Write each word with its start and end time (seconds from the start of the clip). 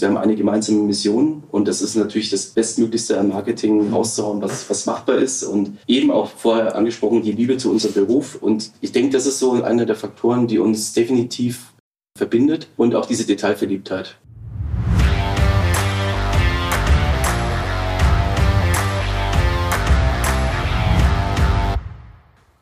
Wir 0.00 0.08
haben 0.08 0.16
eine 0.16 0.36
gemeinsame 0.36 0.80
Mission 0.80 1.42
und 1.50 1.68
das 1.68 1.82
ist 1.82 1.96
natürlich 1.96 2.30
das 2.30 2.46
Bestmöglichste 2.46 3.18
am 3.18 3.28
Marketing 3.28 3.92
rauszuhauen, 3.92 4.40
was, 4.40 4.68
was 4.70 4.86
machbar 4.86 5.16
ist. 5.16 5.42
Und 5.42 5.78
eben 5.86 6.10
auch 6.10 6.30
vorher 6.30 6.76
angesprochen, 6.76 7.22
die 7.22 7.32
Liebe 7.32 7.56
zu 7.56 7.70
unserem 7.70 7.94
Beruf. 7.94 8.36
Und 8.40 8.72
ich 8.80 8.92
denke, 8.92 9.10
das 9.10 9.26
ist 9.26 9.38
so 9.38 9.52
einer 9.52 9.86
der 9.86 9.96
Faktoren, 9.96 10.46
die 10.46 10.58
uns 10.58 10.92
definitiv 10.92 11.72
verbindet 12.16 12.68
und 12.76 12.94
auch 12.94 13.06
diese 13.06 13.26
Detailverliebtheit. 13.26 14.19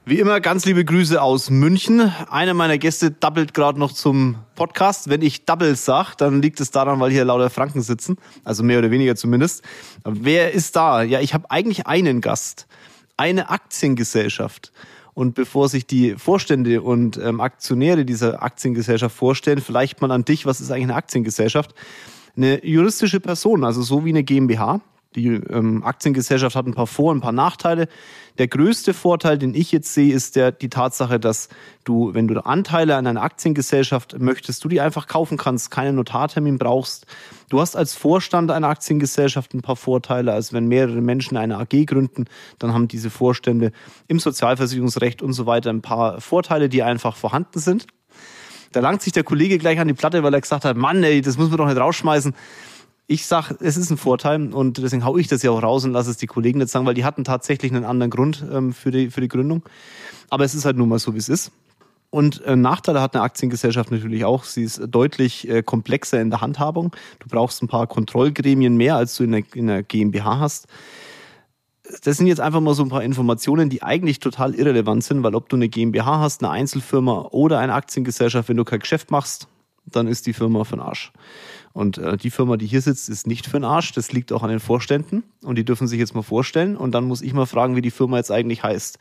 Wie 0.09 0.20
immer 0.20 0.40
ganz 0.40 0.64
liebe 0.64 0.86
Grüße 0.86 1.20
aus 1.20 1.50
München. 1.50 2.00
Einer 2.30 2.54
meiner 2.54 2.79
Gäste 2.79 3.11
doubelt 3.11 3.52
gerade 3.52 3.79
noch 3.79 3.93
zum 3.93 4.36
Podcast. 4.54 5.11
Wenn 5.11 5.20
ich 5.20 5.45
Double 5.45 5.77
sag, 5.77 6.14
dann 6.14 6.41
liegt 6.41 6.61
es 6.61 6.70
daran, 6.70 6.98
weil 6.98 7.11
hier 7.11 7.27
lauter 7.27 7.50
Franken 7.50 7.82
sitzen. 7.82 8.16
Also 8.42 8.62
mehr 8.62 8.79
oder 8.79 8.91
weniger 8.91 9.16
zumindest. 9.16 9.62
wer 10.06 10.52
ist 10.55 10.77
da? 10.77 11.02
Ja, 11.02 11.20
ich 11.20 11.34
habe 11.34 11.50
eigentlich 11.50 11.86
einen 11.86 12.23
Gast. 12.23 12.69
Eine 13.19 13.50
Aktiengesellschaft. 13.50 14.73
Und 15.12 15.34
bevor 15.34 15.69
sich 15.69 15.86
die 15.86 16.14
Vorstände 16.14 16.80
und 16.80 17.19
ähm, 17.19 17.42
Aktionäre 17.42 18.06
dieser 18.06 18.42
Aktiengesellschaft 18.42 19.14
vorstellen, 19.14 19.61
vielleicht 19.61 20.00
mal 20.00 20.11
an 20.11 20.25
dich, 20.25 20.47
was 20.47 20.62
ist 20.62 20.70
eigentlich 20.70 20.84
eine 20.84 20.95
Aktiengesellschaft? 20.95 21.75
Eine 22.34 22.64
juristische 22.64 23.20
Person, 23.20 23.62
also 23.62 23.83
so 23.83 24.06
wie 24.06 24.11
eine 24.11 24.25
GmbH. 24.25 24.80
Die 25.17 25.29
ähm, 25.29 25.83
Aktiengesellschaft 25.85 26.55
hat 26.55 26.67
ein 26.67 26.75
paar 26.75 26.87
Vor- 26.87 27.12
und 27.12 27.19
ein 27.19 27.23
paar 27.23 27.33
Nachteile. 27.33 27.89
Der 28.37 28.47
größte 28.47 28.93
Vorteil, 28.93 29.39
den 29.39 29.55
ich 29.55 29.73
jetzt 29.73 29.95
sehe, 29.95 30.12
ist 30.15 30.37
der, 30.37 30.53
die 30.53 30.69
Tatsache, 30.69 31.19
dass 31.19 31.48
du, 31.84 32.12
wenn 32.12 32.29
du 32.29 32.39
Anteile 32.45 32.95
an 32.95 33.07
einer 33.07 33.23
Aktiengesellschaft 33.23 34.19
möchtest, 34.19 34.62
du 34.65 34.69
die 34.69 34.83
einfach 34.83 35.07
kaufen 35.07 35.39
kannst, 35.39 35.71
keinen 35.71 35.97
Notartermin 35.97 36.59
brauchst. 36.59 37.07
Du 37.48 37.59
hast 37.59 37.75
als 37.75 37.95
Vorstand 37.95 38.51
einer 38.51 38.69
Aktiengesellschaft 38.69 39.55
ein 39.55 39.62
paar 39.62 39.77
Vorteile. 39.77 40.34
Also 40.34 40.53
wenn 40.53 40.69
mehrere 40.69 41.01
Menschen 41.01 41.39
eine 41.39 41.56
AG 41.56 41.87
gründen, 41.87 42.27
dann 42.59 42.75
haben 42.75 42.87
diese 42.87 43.09
Vorstände 43.09 43.72
im 44.09 44.20
Sozialversicherungsrecht 44.20 45.22
und 45.22 45.33
so 45.33 45.47
weiter 45.47 45.70
ein 45.70 45.81
paar 45.81 46.20
Vorteile, 46.20 46.69
die 46.69 46.83
einfach 46.83 47.17
vorhanden 47.17 47.61
sind. 47.61 47.87
Da 48.72 48.81
langt 48.81 49.00
sich 49.00 49.15
der 49.15 49.25
Kollege 49.25 49.56
gleich 49.56 49.81
an 49.81 49.89
die 49.89 49.95
Platte, 49.95 50.22
weil 50.22 50.34
er 50.34 50.43
gesagt 50.43 50.67
hat, 50.67 50.77
Mann, 50.77 51.03
ey, 51.03 51.22
das 51.22 51.39
muss 51.39 51.48
man 51.48 51.56
doch 51.56 51.67
nicht 51.67 51.78
rausschmeißen 51.78 52.34
ich 53.11 53.27
sage, 53.27 53.56
es 53.61 53.78
ist 53.78 53.91
ein 53.91 53.97
Vorteil 53.97 54.53
und 54.53 54.77
deswegen 54.77 55.05
hau 55.05 55.17
ich 55.17 55.28
das 55.28 55.42
ja 55.42 55.51
auch 55.51 55.62
raus 55.62 55.83
und 55.84 55.92
lasse 55.92 56.11
es 56.11 56.19
die 56.19 56.27
Kollegen 56.27 56.59
nicht 56.59 56.70
sagen, 56.70 56.84
weil 56.84 56.95
die 56.95 57.06
hatten 57.06 57.25
tatsächlich 57.25 57.73
einen 57.73 57.87
anderen 57.87 58.11
Grund 58.11 58.45
ähm, 58.53 58.75
für, 58.75 58.91
die, 58.91 59.11
für 59.11 59.23
die 59.23 59.28
Gründung. 59.28 59.62
Aber 60.28 60.45
es 60.45 60.55
ist 60.55 60.67
halt 60.67 60.77
nun 60.77 60.91
mal 60.91 60.98
so, 60.98 61.15
wie 61.15 61.19
es 61.19 61.31
ist. 61.31 61.50
Und 62.11 62.42
äh, 62.45 62.55
Nachteile 62.55 63.00
hat 63.00 63.15
eine 63.15 63.23
Aktiengesellschaft 63.23 63.91
natürlich 63.91 64.27
auch. 64.27 64.45
Sie 64.45 64.62
ist 64.62 64.83
deutlich 64.89 65.48
äh, 65.48 65.62
komplexer 65.62 66.20
in 66.20 66.28
der 66.28 66.42
Handhabung. 66.42 66.95
Du 67.19 67.28
brauchst 67.28 67.62
ein 67.62 67.69
paar 67.69 67.87
Kontrollgremien 67.87 68.77
mehr, 68.77 68.97
als 68.97 69.17
du 69.17 69.25
in 69.25 69.33
der, 69.33 69.43
in 69.55 69.69
der 69.69 69.83
GmbH 69.83 70.39
hast. 70.39 70.67
Das 72.05 72.19
sind 72.19 72.27
jetzt 72.27 72.41
einfach 72.41 72.61
mal 72.61 72.75
so 72.75 72.83
ein 72.83 72.91
paar 72.91 73.03
Informationen, 73.03 73.70
die 73.70 73.83
eigentlich 73.83 74.20
total 74.20 74.55
irrelevant 74.55 75.03
sind, 75.03 75.22
weil 75.22 75.34
ob 75.34 75.48
du 75.48 75.56
eine 75.56 75.70
GmbH 75.70 76.20
hast, 76.20 76.43
eine 76.43 76.53
Einzelfirma 76.53 77.28
oder 77.31 77.59
eine 77.59 77.72
Aktiengesellschaft, 77.72 78.50
wenn 78.50 78.59
du 78.59 78.65
kein 78.65 78.81
Geschäft 78.81 79.11
machst, 79.11 79.48
dann 79.87 80.06
ist 80.06 80.27
die 80.27 80.34
Firma 80.34 80.65
für 80.65 80.77
den 80.77 80.83
Arsch. 80.83 81.12
Und 81.79 81.97
äh, 81.97 82.17
die 82.17 82.31
Firma, 82.31 82.57
die 82.57 82.67
hier 82.67 82.81
sitzt, 82.81 83.09
ist 83.09 83.29
nicht 83.29 83.47
für 83.47 83.53
den 83.53 83.62
Arsch. 83.62 83.93
Das 83.93 84.11
liegt 84.11 84.33
auch 84.33 84.43
an 84.43 84.51
den 84.51 84.59
Vorständen. 84.59 85.23
Und 85.45 85.57
die 85.59 85.65
dürfen 85.65 85.87
sich 85.87 86.01
jetzt 86.01 86.12
mal 86.12 86.23
vorstellen. 86.23 86.77
Und 86.77 86.91
dann 86.91 87.05
muss 87.05 87.23
ich 87.23 87.33
mal 87.33 87.47
fragen, 87.47 87.77
wie 87.77 87.83
die 87.83 87.93
Firma 87.93 88.17
jetzt 88.17 88.33
eigentlich 88.33 88.65
heißt. 88.65 88.98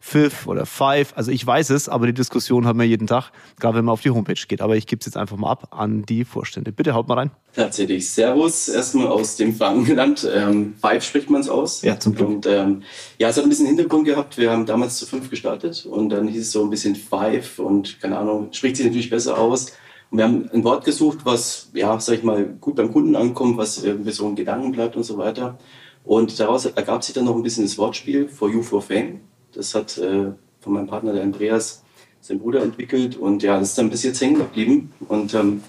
Fifth 0.00 0.46
oder 0.46 0.66
Five, 0.66 1.12
also 1.14 1.30
ich 1.30 1.46
weiß 1.46 1.70
es, 1.70 1.88
aber 1.88 2.06
die 2.06 2.14
Diskussion 2.14 2.66
haben 2.66 2.78
wir 2.78 2.86
jeden 2.86 3.06
Tag, 3.06 3.32
gerade 3.58 3.78
wenn 3.78 3.84
man 3.86 3.92
auf 3.94 4.02
die 4.02 4.10
Homepage 4.10 4.40
geht. 4.48 4.60
Aber 4.60 4.76
ich 4.76 4.86
gebe 4.86 5.00
es 5.00 5.06
jetzt 5.06 5.16
einfach 5.16 5.38
mal 5.38 5.50
ab 5.50 5.68
an 5.70 6.04
die 6.04 6.26
Vorstände. 6.26 6.72
Bitte 6.72 6.92
haut 6.92 7.08
mal 7.08 7.14
rein. 7.14 7.30
Tatsächlich. 7.54 8.10
Servus, 8.10 8.68
erstmal 8.68 9.06
aus 9.06 9.36
dem 9.36 9.54
Frankenland. 9.54 10.28
Ähm, 10.30 10.74
Five 10.78 11.02
spricht 11.02 11.30
man 11.30 11.40
es 11.40 11.48
aus. 11.48 11.80
Ja, 11.80 11.98
zum 11.98 12.14
Glück. 12.14 12.28
Und 12.28 12.46
ähm, 12.46 12.82
ja, 13.18 13.30
es 13.30 13.38
hat 13.38 13.44
ein 13.44 13.48
bisschen 13.48 13.66
Hintergrund 13.66 14.04
gehabt. 14.04 14.36
Wir 14.36 14.50
haben 14.50 14.66
damals 14.66 14.98
zu 14.98 15.06
fünf 15.06 15.30
gestartet 15.30 15.86
und 15.86 16.10
dann 16.10 16.28
hieß 16.28 16.42
es 16.42 16.52
so 16.52 16.64
ein 16.64 16.68
bisschen 16.68 16.96
Five 16.96 17.58
und 17.58 17.98
keine 17.98 18.18
Ahnung, 18.18 18.52
spricht 18.52 18.76
sich 18.76 18.84
natürlich 18.84 19.08
besser 19.08 19.38
aus. 19.38 19.72
Und 20.10 20.18
wir 20.18 20.24
haben 20.24 20.50
ein 20.52 20.64
Wort 20.64 20.84
gesucht, 20.84 21.18
was, 21.24 21.70
ja, 21.72 21.98
sag 22.00 22.18
ich 22.18 22.22
mal, 22.24 22.44
gut 22.60 22.76
beim 22.76 22.92
Kunden 22.92 23.14
ankommt, 23.14 23.56
was 23.56 23.82
irgendwie 23.82 24.10
so 24.10 24.26
ein 24.26 24.34
Gedanken 24.34 24.72
bleibt 24.72 24.96
und 24.96 25.04
so 25.04 25.18
weiter. 25.18 25.58
Und 26.04 26.38
daraus 26.40 26.66
ergab 26.66 27.04
sich 27.04 27.14
dann 27.14 27.26
noch 27.26 27.36
ein 27.36 27.42
bisschen 27.42 27.64
das 27.64 27.78
Wortspiel 27.78 28.28
For 28.28 28.50
You 28.50 28.62
for 28.62 28.82
Fame. 28.82 29.20
Das 29.52 29.74
hat 29.74 29.98
äh, 29.98 30.32
von 30.60 30.72
meinem 30.72 30.86
Partner, 30.88 31.12
der 31.12 31.22
Andreas, 31.22 31.84
sein 32.20 32.40
Bruder 32.40 32.62
entwickelt. 32.62 33.16
Und 33.16 33.42
ja, 33.42 33.58
das 33.58 33.70
ist 33.70 33.78
dann 33.78 33.90
bis 33.90 34.02
jetzt 34.02 34.20
hängen 34.20 34.38
geblieben. 34.38 34.92
Und 35.08 35.34
ähm, 35.34 35.62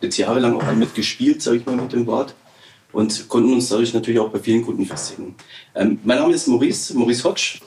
jetzt 0.00 0.16
jahrelang 0.16 0.56
auch 0.56 0.64
damit 0.64 0.94
gespielt, 0.94 1.42
sage 1.42 1.58
ich 1.58 1.66
mal, 1.66 1.76
mit 1.76 1.92
dem 1.92 2.06
Wort. 2.06 2.34
Und 2.92 3.28
konnten 3.28 3.52
uns 3.52 3.68
dadurch 3.68 3.92
natürlich 3.92 4.20
auch 4.20 4.30
bei 4.30 4.38
vielen 4.38 4.64
Kunden 4.64 4.86
festigen. 4.86 5.34
Ähm, 5.74 5.98
mein 6.04 6.18
Name 6.18 6.34
ist 6.34 6.46
Maurice, 6.46 6.96
Maurice 6.96 7.24
Hodge. 7.24 7.58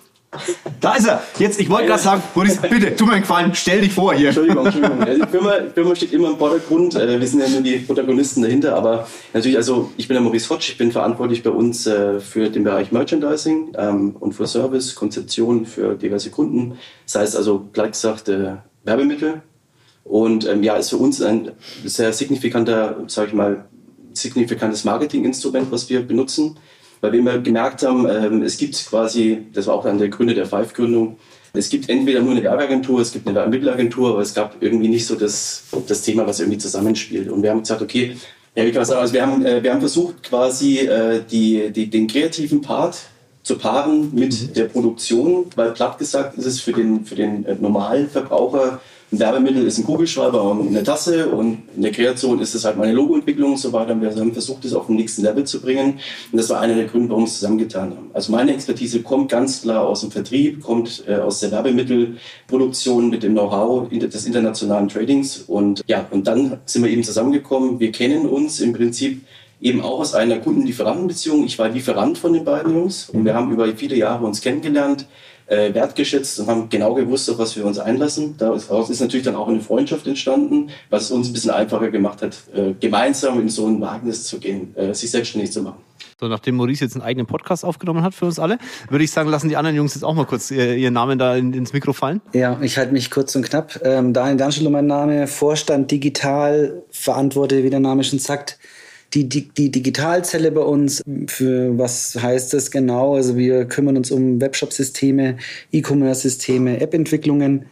Da 0.82 0.96
ist 0.96 1.08
er. 1.08 1.24
Jetzt, 1.40 1.60
ich 1.60 1.70
wollte 1.70 1.88
gerade 1.88 2.02
sagen, 2.02 2.24
Boris, 2.34 2.58
bitte, 2.58 2.96
tu 2.96 3.06
mir 3.06 3.14
einen 3.14 3.22
Gefallen, 3.22 3.54
stell 3.54 3.82
dich 3.82 3.94
vor 3.94 4.14
hier. 4.14 4.28
Entschuldigung, 4.28 4.66
Entschuldigung. 4.66 5.06
Die 5.06 5.28
Firma, 5.28 5.60
die 5.60 5.70
Firma 5.72 5.96
steht 5.96 6.14
immer 6.14 6.30
im 6.32 6.38
Vordergrund. 6.38 6.96
Äh, 6.96 7.20
wir 7.20 7.28
sind 7.28 7.40
ja 7.40 7.50
nur 7.50 7.62
die 7.62 7.78
Protagonisten 7.78 8.42
dahinter. 8.42 8.76
Aber 8.76 9.08
natürlich, 9.34 9.58
also 9.58 9.92
ich 9.98 10.08
bin 10.08 10.16
der 10.16 10.22
Maurice 10.22 10.50
Hotsch. 10.50 10.70
Ich 10.70 10.78
bin 10.78 10.92
verantwortlich 10.92 11.44
bei 11.44 11.50
uns 11.50 11.88
äh, 11.88 12.20
für 12.20 12.50
den 12.50 12.64
Bereich 12.64 12.92
Merchandising 12.92 13.74
ähm, 13.78 14.16
und 14.20 14.34
für 14.34 14.48
Service, 14.48 14.96
Konzeption 14.96 15.66
für 15.66 15.96
diverse 15.96 16.30
Kunden. 16.30 16.78
Das 17.06 17.16
heißt 17.16 17.36
also, 17.36 17.68
gleich 17.74 17.92
gesagt, 17.92 18.30
äh, 18.30 18.56
Werbemittel. 18.84 19.42
Und 20.04 20.48
ähm, 20.48 20.62
ja, 20.64 20.76
ist 20.76 20.92
für 20.92 20.98
uns 20.98 21.22
ein 21.22 21.52
sehr 21.84 22.14
signifikanter, 22.14 22.98
sage 23.08 23.30
ich 23.30 23.34
mal, 23.34 23.66
signifikantes 24.14 24.84
Marketinginstrument, 24.84 25.72
was 25.72 25.90
wir 25.90 26.06
benutzen 26.06 26.58
weil 27.02 27.12
wir 27.12 27.20
immer 27.20 27.38
gemerkt 27.40 27.84
haben, 27.84 28.08
ähm, 28.10 28.44
es 28.44 28.58
gibt 28.58 28.76
quasi, 28.90 29.46
das 29.54 29.68
war 29.68 29.76
auch 29.76 29.86
einer 29.86 30.00
der 30.00 30.10
Gründe 30.10 30.34
der 30.34 30.46
Five-Gründung, 30.46 31.18
es 31.54 31.70
gibt 31.70 31.90
entweder 31.90 32.22
nur 32.22 32.32
eine 32.32 32.44
Werbeagentur, 32.44 33.00
es 33.00 33.14
gibt 33.14 33.28
eine 33.28 33.36
Werbemittelagentur, 33.36 34.12
aber 34.12 34.22
es 34.22 34.34
gab 34.34 34.62
irgendwie 34.62 34.90
nicht 34.90 35.06
so 35.06 35.16
das, 35.16 35.64
das 35.88 36.02
Thema, 36.02 36.28
was 36.28 36.40
irgendwie 36.40 36.58
zusammenspielt. 36.58 37.30
Und 37.30 37.44
wir 37.44 37.52
haben 37.52 37.62
gesagt, 37.62 37.82
okay, 37.82 38.18
ja, 38.56 38.66
wie 38.66 38.72
kann 38.72 38.80
man 38.80 38.86
sagen, 38.86 39.02
also 39.02 39.14
wir 39.14 39.22
haben, 39.22 39.46
äh, 39.46 39.64
wir 39.64 39.72
haben 39.72 39.80
versucht, 39.80 40.24
quasi 40.24 40.80
äh, 40.80 41.22
die, 41.30 41.72
die, 41.72 41.90
den 41.90 42.08
kreativen 42.08 42.62
Part 42.62 42.98
zu 43.44 43.58
paaren 43.58 44.14
mit 44.14 44.42
mhm. 44.42 44.54
der 44.54 44.66
Produktion, 44.66 45.46
weil 45.56 45.72
platt 45.72 45.98
gesagt 45.98 46.38
ist 46.38 46.46
es 46.46 46.60
für 46.60 46.74
den, 46.74 47.06
für 47.06 47.16
den 47.16 47.46
äh, 47.46 47.56
normalen 47.56 48.10
Verbraucher 48.10 48.82
ein 49.16 49.20
Werbemittel 49.20 49.66
ist 49.66 49.78
ein 49.78 49.86
Kugelschreiber 49.86 50.44
und 50.44 50.68
eine 50.68 50.84
Tasse 50.84 51.30
und 51.30 51.64
in 51.76 51.82
der 51.82 51.92
Kreation 51.92 52.40
ist 52.40 52.54
es 52.54 52.66
halt 52.66 52.78
meine 52.78 52.92
Logoentwicklung 52.92 53.52
und 53.52 53.58
so 53.58 53.72
weiter. 53.72 54.00
Wir 54.00 54.14
haben 54.14 54.34
versucht, 54.34 54.66
das 54.66 54.74
auf 54.74 54.88
den 54.88 54.98
nächsten 54.98 55.22
Level 55.22 55.46
zu 55.46 55.62
bringen. 55.62 56.00
Und 56.32 56.38
das 56.38 56.50
war 56.50 56.60
einer 56.60 56.76
der 56.76 56.86
Gründe, 56.86 57.10
warum 57.10 57.24
wir 57.24 57.28
es 57.28 57.36
zusammengetan 57.36 57.92
haben. 57.92 58.10
Also 58.14 58.32
meine 58.32 58.54
Expertise 58.54 59.02
kommt 59.02 59.32
ganz 59.32 59.62
klar 59.62 59.88
aus 59.88 60.02
dem 60.02 60.12
Vertrieb, 60.12 60.62
kommt 60.62 61.04
äh, 61.08 61.16
aus 61.16 61.40
der 61.40 61.52
Werbemittelproduktion 61.52 63.10
mit 63.10 63.24
dem 63.24 63.34
Know-how 63.34 63.90
des 63.90 64.26
internationalen 64.26 64.90
Tradings. 64.90 65.38
Und 65.48 65.82
ja, 65.88 66.06
und 66.12 66.28
dann 66.28 66.60
sind 66.66 66.84
wir 66.84 66.92
eben 66.92 67.04
zusammengekommen. 67.04 67.80
Wir 67.80 67.92
kennen 67.92 68.26
uns 68.26 68.60
im 68.60 68.74
Prinzip 68.74 69.22
eben 69.62 69.82
auch 69.82 70.00
aus 70.00 70.14
einer 70.14 70.40
Kunden-Lieferanten-Beziehung. 70.40 71.46
Ich 71.46 71.58
war 71.58 71.70
Lieferant 71.70 72.18
von 72.18 72.34
den 72.34 72.44
beiden 72.44 72.74
Jungs 72.74 73.10
und 73.10 73.24
wir 73.24 73.34
haben 73.34 73.52
über 73.52 73.66
viele 73.76 73.96
Jahre 73.96 74.26
uns 74.26 74.42
kennengelernt 74.42 75.08
äh, 75.48 75.74
wertgeschätzt 75.74 76.40
und 76.40 76.48
haben 76.48 76.70
genau 76.70 76.94
gewusst, 76.94 77.30
auf 77.30 77.38
was 77.38 77.56
wir 77.56 77.66
uns 77.66 77.80
einlassen. 77.80 78.36
Daraus 78.38 78.90
ist 78.90 79.00
natürlich 79.00 79.26
dann 79.26 79.36
auch 79.36 79.48
eine 79.48 79.62
Freundschaft 79.62 80.08
entstanden, 80.08 80.70
was 80.90 81.04
es 81.04 81.12
uns 81.12 81.30
ein 81.30 81.34
bisschen 81.34 81.52
einfacher 81.52 81.90
gemacht 81.90 82.22
hat, 82.22 82.38
äh, 82.54 82.74
gemeinsam 82.80 83.40
in 83.40 83.50
so 83.50 83.68
ein 83.68 83.80
Wagnis 83.82 84.26
zu 84.26 84.40
gehen, 84.40 84.76
äh, 84.76 84.94
sich 84.94 85.12
selbstständig 85.12 85.52
zu 85.52 85.62
machen. 85.62 85.78
So, 86.20 86.30
nachdem 86.30 86.56
Maurice 86.56 86.86
jetzt 86.86 86.96
einen 86.96 87.04
eigenen 87.04 87.28
Podcast 87.28 87.66
aufgenommen 87.66 88.02
hat 88.02 88.16
für 88.16 88.26
uns 88.26 88.40
alle, 88.40 88.58
würde 88.90 89.04
ich 89.04 89.12
sagen, 89.12 89.30
lassen 89.30 89.50
die 89.50 89.58
anderen 89.58 89.76
Jungs 89.76 89.96
jetzt 89.96 90.04
auch 90.04 90.14
mal 90.14 90.26
kurz 90.26 90.50
äh, 90.50 90.76
ihren 90.76 90.94
Namen 90.94 91.20
da 91.20 91.36
in, 91.36 91.52
ins 91.52 91.74
Mikro 91.74 91.92
fallen. 91.92 92.22
Ja, 92.34 92.58
ich 92.62 92.78
halte 92.78 92.94
mich 92.94 93.12
kurz 93.12 93.36
und 93.36 93.44
knapp. 93.44 93.82
Ähm, 93.84 94.14
Daniel 94.14 94.38
Danschelo 94.38 94.70
mein 94.70 94.88
Name, 94.88 95.28
Vorstand 95.28 95.92
Digital, 95.92 96.84
verantworte, 96.90 97.64
wie 97.64 97.70
der 97.70 97.82
Name 97.82 98.06
schon 98.06 98.20
sagt, 98.20 98.58
die, 99.16 99.30
die, 99.30 99.48
die 99.48 99.72
Digitalzelle 99.72 100.52
bei 100.52 100.62
uns, 100.62 101.02
für 101.28 101.78
was 101.78 102.18
heißt 102.22 102.54
das 102.54 102.70
genau? 102.70 103.16
Also 103.16 103.38
wir 103.38 103.66
kümmern 103.66 103.96
uns 103.96 104.12
um 104.12 104.42
Webshop-Systeme, 104.42 105.38
E-Commerce-Systeme, 105.72 106.82
App-Entwicklungen 106.82 107.66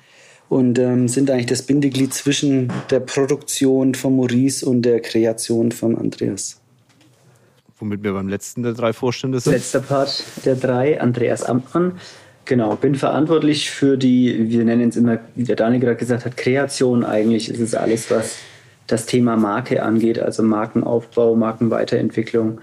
und 0.48 0.80
ähm, 0.80 1.07
sind 1.07 1.30
eigentlich 1.30 1.48
das 1.48 1.63
Bindeglied 1.63 2.13
zwischen 2.13 2.72
der 2.90 3.01
Produktion 3.01 3.94
von 3.94 4.16
Maurice 4.16 4.66
und 4.66 4.84
der 4.84 5.01
Kreation 5.01 5.72
von 5.72 5.98
Andreas. 5.98 6.62
Womit 7.80 8.04
wir 8.04 8.13
beim 8.13 8.30
letzten 8.30 8.63
der 8.63 8.74
drei 8.74 8.94
Vorstände 8.94 9.42
sind. 9.42 9.54
Letzter 9.54 9.81
Part 9.81 10.24
der 10.46 10.56
drei, 10.56 11.01
Andreas 11.01 11.44
Amtmann. 11.44 12.00
Genau, 12.46 12.75
bin 12.75 12.96
verantwortlich 12.96 13.69
für 13.69 13.98
die, 13.98 14.50
wir 14.50 14.63
nennen 14.63 14.89
es 14.89 14.96
immer, 14.96 15.19
wie 15.36 15.44
der 15.44 15.56
Daniel 15.56 15.81
gerade 15.81 15.98
gesagt 15.98 16.25
hat, 16.25 16.38
Kreation. 16.38 17.04
Eigentlich 17.04 17.50
ist 17.50 17.60
es 17.60 17.74
alles, 17.75 18.10
was 18.12 18.38
das 18.88 19.06
Thema 19.06 19.38
Marke 19.38 19.84
angeht, 19.84 20.20
also 20.20 20.44
Markenaufbau, 20.44 21.36
Markenweiterentwicklung. 21.36 22.62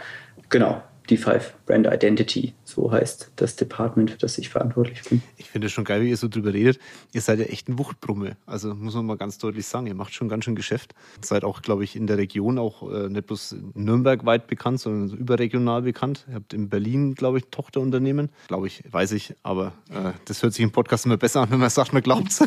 Genau, 0.48 0.82
die 1.10 1.16
Five 1.16 1.54
Brand 1.66 1.86
Identity, 1.86 2.54
so 2.64 2.90
heißt 2.90 3.32
das 3.36 3.56
Department, 3.56 4.12
für 4.12 4.18
das 4.18 4.38
ich 4.38 4.48
verantwortlich 4.48 5.02
bin. 5.02 5.22
Ich 5.36 5.50
finde 5.50 5.66
es 5.66 5.72
schon 5.72 5.84
geil, 5.84 6.02
wie 6.02 6.10
ihr 6.10 6.16
so 6.16 6.28
drüber 6.28 6.54
redet. 6.54 6.78
Ihr 7.12 7.20
seid 7.20 7.40
ja 7.40 7.46
echt 7.46 7.68
ein 7.68 7.78
Wuchtbrumme. 7.78 8.36
Also 8.46 8.74
muss 8.74 8.94
man 8.94 9.06
mal 9.06 9.16
ganz 9.16 9.38
deutlich 9.38 9.66
sagen, 9.66 9.88
ihr 9.88 9.94
macht 9.94 10.14
schon 10.14 10.28
ganz 10.28 10.44
schön 10.44 10.54
Geschäft. 10.54 10.94
Seid 11.20 11.42
auch, 11.42 11.62
glaube 11.62 11.82
ich, 11.82 11.96
in 11.96 12.06
der 12.06 12.16
Region 12.16 12.58
auch 12.58 12.88
äh, 12.90 13.08
nicht 13.08 13.26
bloß 13.26 13.56
Nürnberg 13.74 14.24
weit 14.24 14.46
bekannt, 14.46 14.80
sondern 14.80 15.18
überregional 15.18 15.82
bekannt. 15.82 16.26
Ihr 16.28 16.36
habt 16.36 16.54
in 16.54 16.68
Berlin, 16.68 17.14
glaube 17.14 17.38
ich, 17.38 17.46
Tochterunternehmen. 17.50 18.30
Glaube 18.46 18.68
ich, 18.68 18.84
weiß 18.90 19.12
ich, 19.12 19.34
aber 19.42 19.72
äh, 19.90 20.12
das 20.26 20.42
hört 20.42 20.54
sich 20.54 20.62
im 20.62 20.70
Podcast 20.70 21.06
immer 21.06 21.16
besser 21.16 21.40
an, 21.40 21.50
wenn 21.50 21.58
man 21.58 21.70
sagt, 21.70 21.92
man 21.92 22.02
glaubt's. 22.02 22.40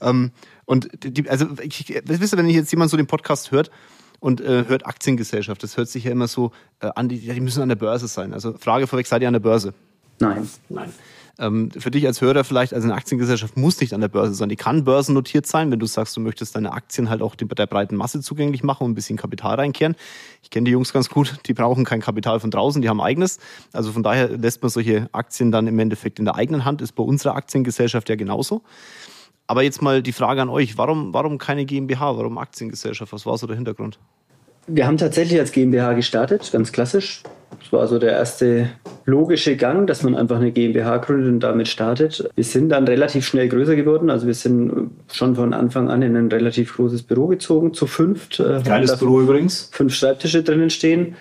ähm, 0.00 0.30
und 0.72 0.88
die, 1.04 1.28
also 1.28 1.46
ich, 1.62 2.00
wisst 2.04 2.32
ihr, 2.32 2.38
wenn 2.38 2.48
jetzt 2.48 2.70
jemand 2.72 2.90
so 2.90 2.96
den 2.96 3.06
Podcast 3.06 3.50
hört, 3.50 3.70
und 4.20 4.40
äh, 4.40 4.66
hört 4.68 4.86
Aktiengesellschaft. 4.86 5.64
Das 5.64 5.76
hört 5.76 5.88
sich 5.88 6.04
ja 6.04 6.12
immer 6.12 6.28
so 6.28 6.52
äh, 6.78 6.88
an, 6.94 7.08
die, 7.08 7.18
die 7.18 7.40
müssen 7.40 7.60
an 7.60 7.68
der 7.68 7.76
Börse 7.76 8.06
sein. 8.06 8.32
Also 8.32 8.56
Frage 8.56 8.86
vorweg, 8.86 9.08
seid 9.08 9.20
ihr 9.20 9.26
an 9.26 9.34
der 9.34 9.40
Börse? 9.40 9.74
Nein. 10.20 10.48
Nein. 10.68 10.92
Ähm, 11.40 11.72
für 11.72 11.90
dich 11.90 12.06
als 12.06 12.20
Hörer 12.20 12.44
vielleicht, 12.44 12.72
also 12.72 12.86
eine 12.86 12.94
Aktiengesellschaft 12.94 13.56
muss 13.56 13.80
nicht 13.80 13.94
an 13.94 14.00
der 14.00 14.06
Börse 14.06 14.34
sein. 14.34 14.48
Die 14.48 14.54
kann 14.54 14.84
börsennotiert 14.84 15.46
sein, 15.46 15.72
wenn 15.72 15.80
du 15.80 15.86
sagst, 15.86 16.16
du 16.16 16.20
möchtest 16.20 16.54
deine 16.54 16.72
Aktien 16.72 17.10
halt 17.10 17.20
auch 17.20 17.34
der 17.34 17.66
breiten 17.66 17.96
Masse 17.96 18.20
zugänglich 18.20 18.62
machen 18.62 18.84
und 18.84 18.92
ein 18.92 18.94
bisschen 18.94 19.16
Kapital 19.16 19.56
reinkehren. 19.56 19.96
Ich 20.42 20.50
kenne 20.50 20.66
die 20.66 20.70
Jungs 20.70 20.92
ganz 20.92 21.08
gut, 21.08 21.40
die 21.46 21.54
brauchen 21.54 21.84
kein 21.84 22.00
Kapital 22.00 22.38
von 22.38 22.52
draußen, 22.52 22.80
die 22.80 22.88
haben 22.88 23.00
eigenes. 23.00 23.38
Also 23.72 23.90
von 23.90 24.04
daher 24.04 24.28
lässt 24.28 24.62
man 24.62 24.70
solche 24.70 25.08
Aktien 25.10 25.50
dann 25.50 25.66
im 25.66 25.78
Endeffekt 25.80 26.20
in 26.20 26.26
der 26.26 26.36
eigenen 26.36 26.64
Hand, 26.64 26.80
ist 26.80 26.92
bei 26.92 27.02
unserer 27.02 27.34
Aktiengesellschaft 27.34 28.08
ja 28.08 28.14
genauso. 28.14 28.62
Aber 29.52 29.62
jetzt 29.62 29.82
mal 29.82 30.00
die 30.00 30.12
Frage 30.12 30.40
an 30.40 30.48
euch, 30.48 30.78
warum, 30.78 31.12
warum 31.12 31.36
keine 31.36 31.66
GmbH, 31.66 32.16
warum 32.16 32.38
Aktiengesellschaft? 32.38 33.12
Was 33.12 33.26
war 33.26 33.36
so 33.36 33.46
der 33.46 33.54
Hintergrund? 33.54 33.98
Wir 34.66 34.86
haben 34.86 34.96
tatsächlich 34.96 35.38
als 35.38 35.52
GmbH 35.52 35.92
gestartet, 35.92 36.48
ganz 36.50 36.72
klassisch. 36.72 37.22
Das 37.60 37.70
war 37.70 37.86
so 37.86 37.98
der 37.98 38.12
erste 38.12 38.70
logische 39.04 39.56
Gang, 39.56 39.86
dass 39.86 40.04
man 40.04 40.16
einfach 40.16 40.36
eine 40.36 40.52
GmbH 40.52 40.96
gründet 40.96 41.28
und 41.28 41.40
damit 41.40 41.68
startet. 41.68 42.26
Wir 42.34 42.44
sind 42.44 42.70
dann 42.70 42.88
relativ 42.88 43.26
schnell 43.26 43.46
größer 43.46 43.76
geworden. 43.76 44.08
Also 44.08 44.26
wir 44.26 44.32
sind 44.32 44.92
schon 45.12 45.36
von 45.36 45.52
Anfang 45.52 45.90
an 45.90 46.00
in 46.00 46.16
ein 46.16 46.28
relativ 46.28 46.74
großes 46.74 47.02
Büro 47.02 47.26
gezogen, 47.26 47.74
zu 47.74 47.86
fünft. 47.86 48.40
Äh, 48.40 48.62
Geiles 48.64 48.96
Büro 48.96 49.20
übrigens. 49.20 49.68
Fünf 49.70 49.94
Schreibtische 49.94 50.42
drinnen 50.42 50.70
stehen. 50.70 51.16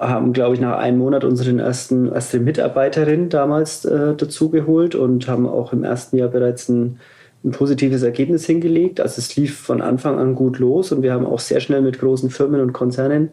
Haben, 0.00 0.32
glaube 0.32 0.54
ich, 0.54 0.60
nach 0.62 0.78
einem 0.78 0.96
Monat 0.96 1.22
unseren 1.22 1.58
ersten, 1.58 2.10
erste 2.10 2.40
Mitarbeiterin 2.40 3.28
damals 3.28 3.84
äh, 3.84 4.14
dazugeholt 4.14 4.94
und 4.94 5.28
haben 5.28 5.46
auch 5.46 5.74
im 5.74 5.84
ersten 5.84 6.16
Jahr 6.16 6.30
bereits 6.30 6.70
ein 6.70 6.98
ein 7.44 7.52
positives 7.52 8.02
Ergebnis 8.02 8.46
hingelegt. 8.46 9.00
Also 9.00 9.18
es 9.18 9.36
lief 9.36 9.58
von 9.58 9.80
Anfang 9.80 10.18
an 10.18 10.34
gut 10.34 10.58
los 10.58 10.92
und 10.92 11.02
wir 11.02 11.12
haben 11.12 11.26
auch 11.26 11.38
sehr 11.38 11.60
schnell 11.60 11.82
mit 11.82 11.98
großen 11.98 12.30
Firmen 12.30 12.60
und 12.60 12.72
Konzernen 12.72 13.30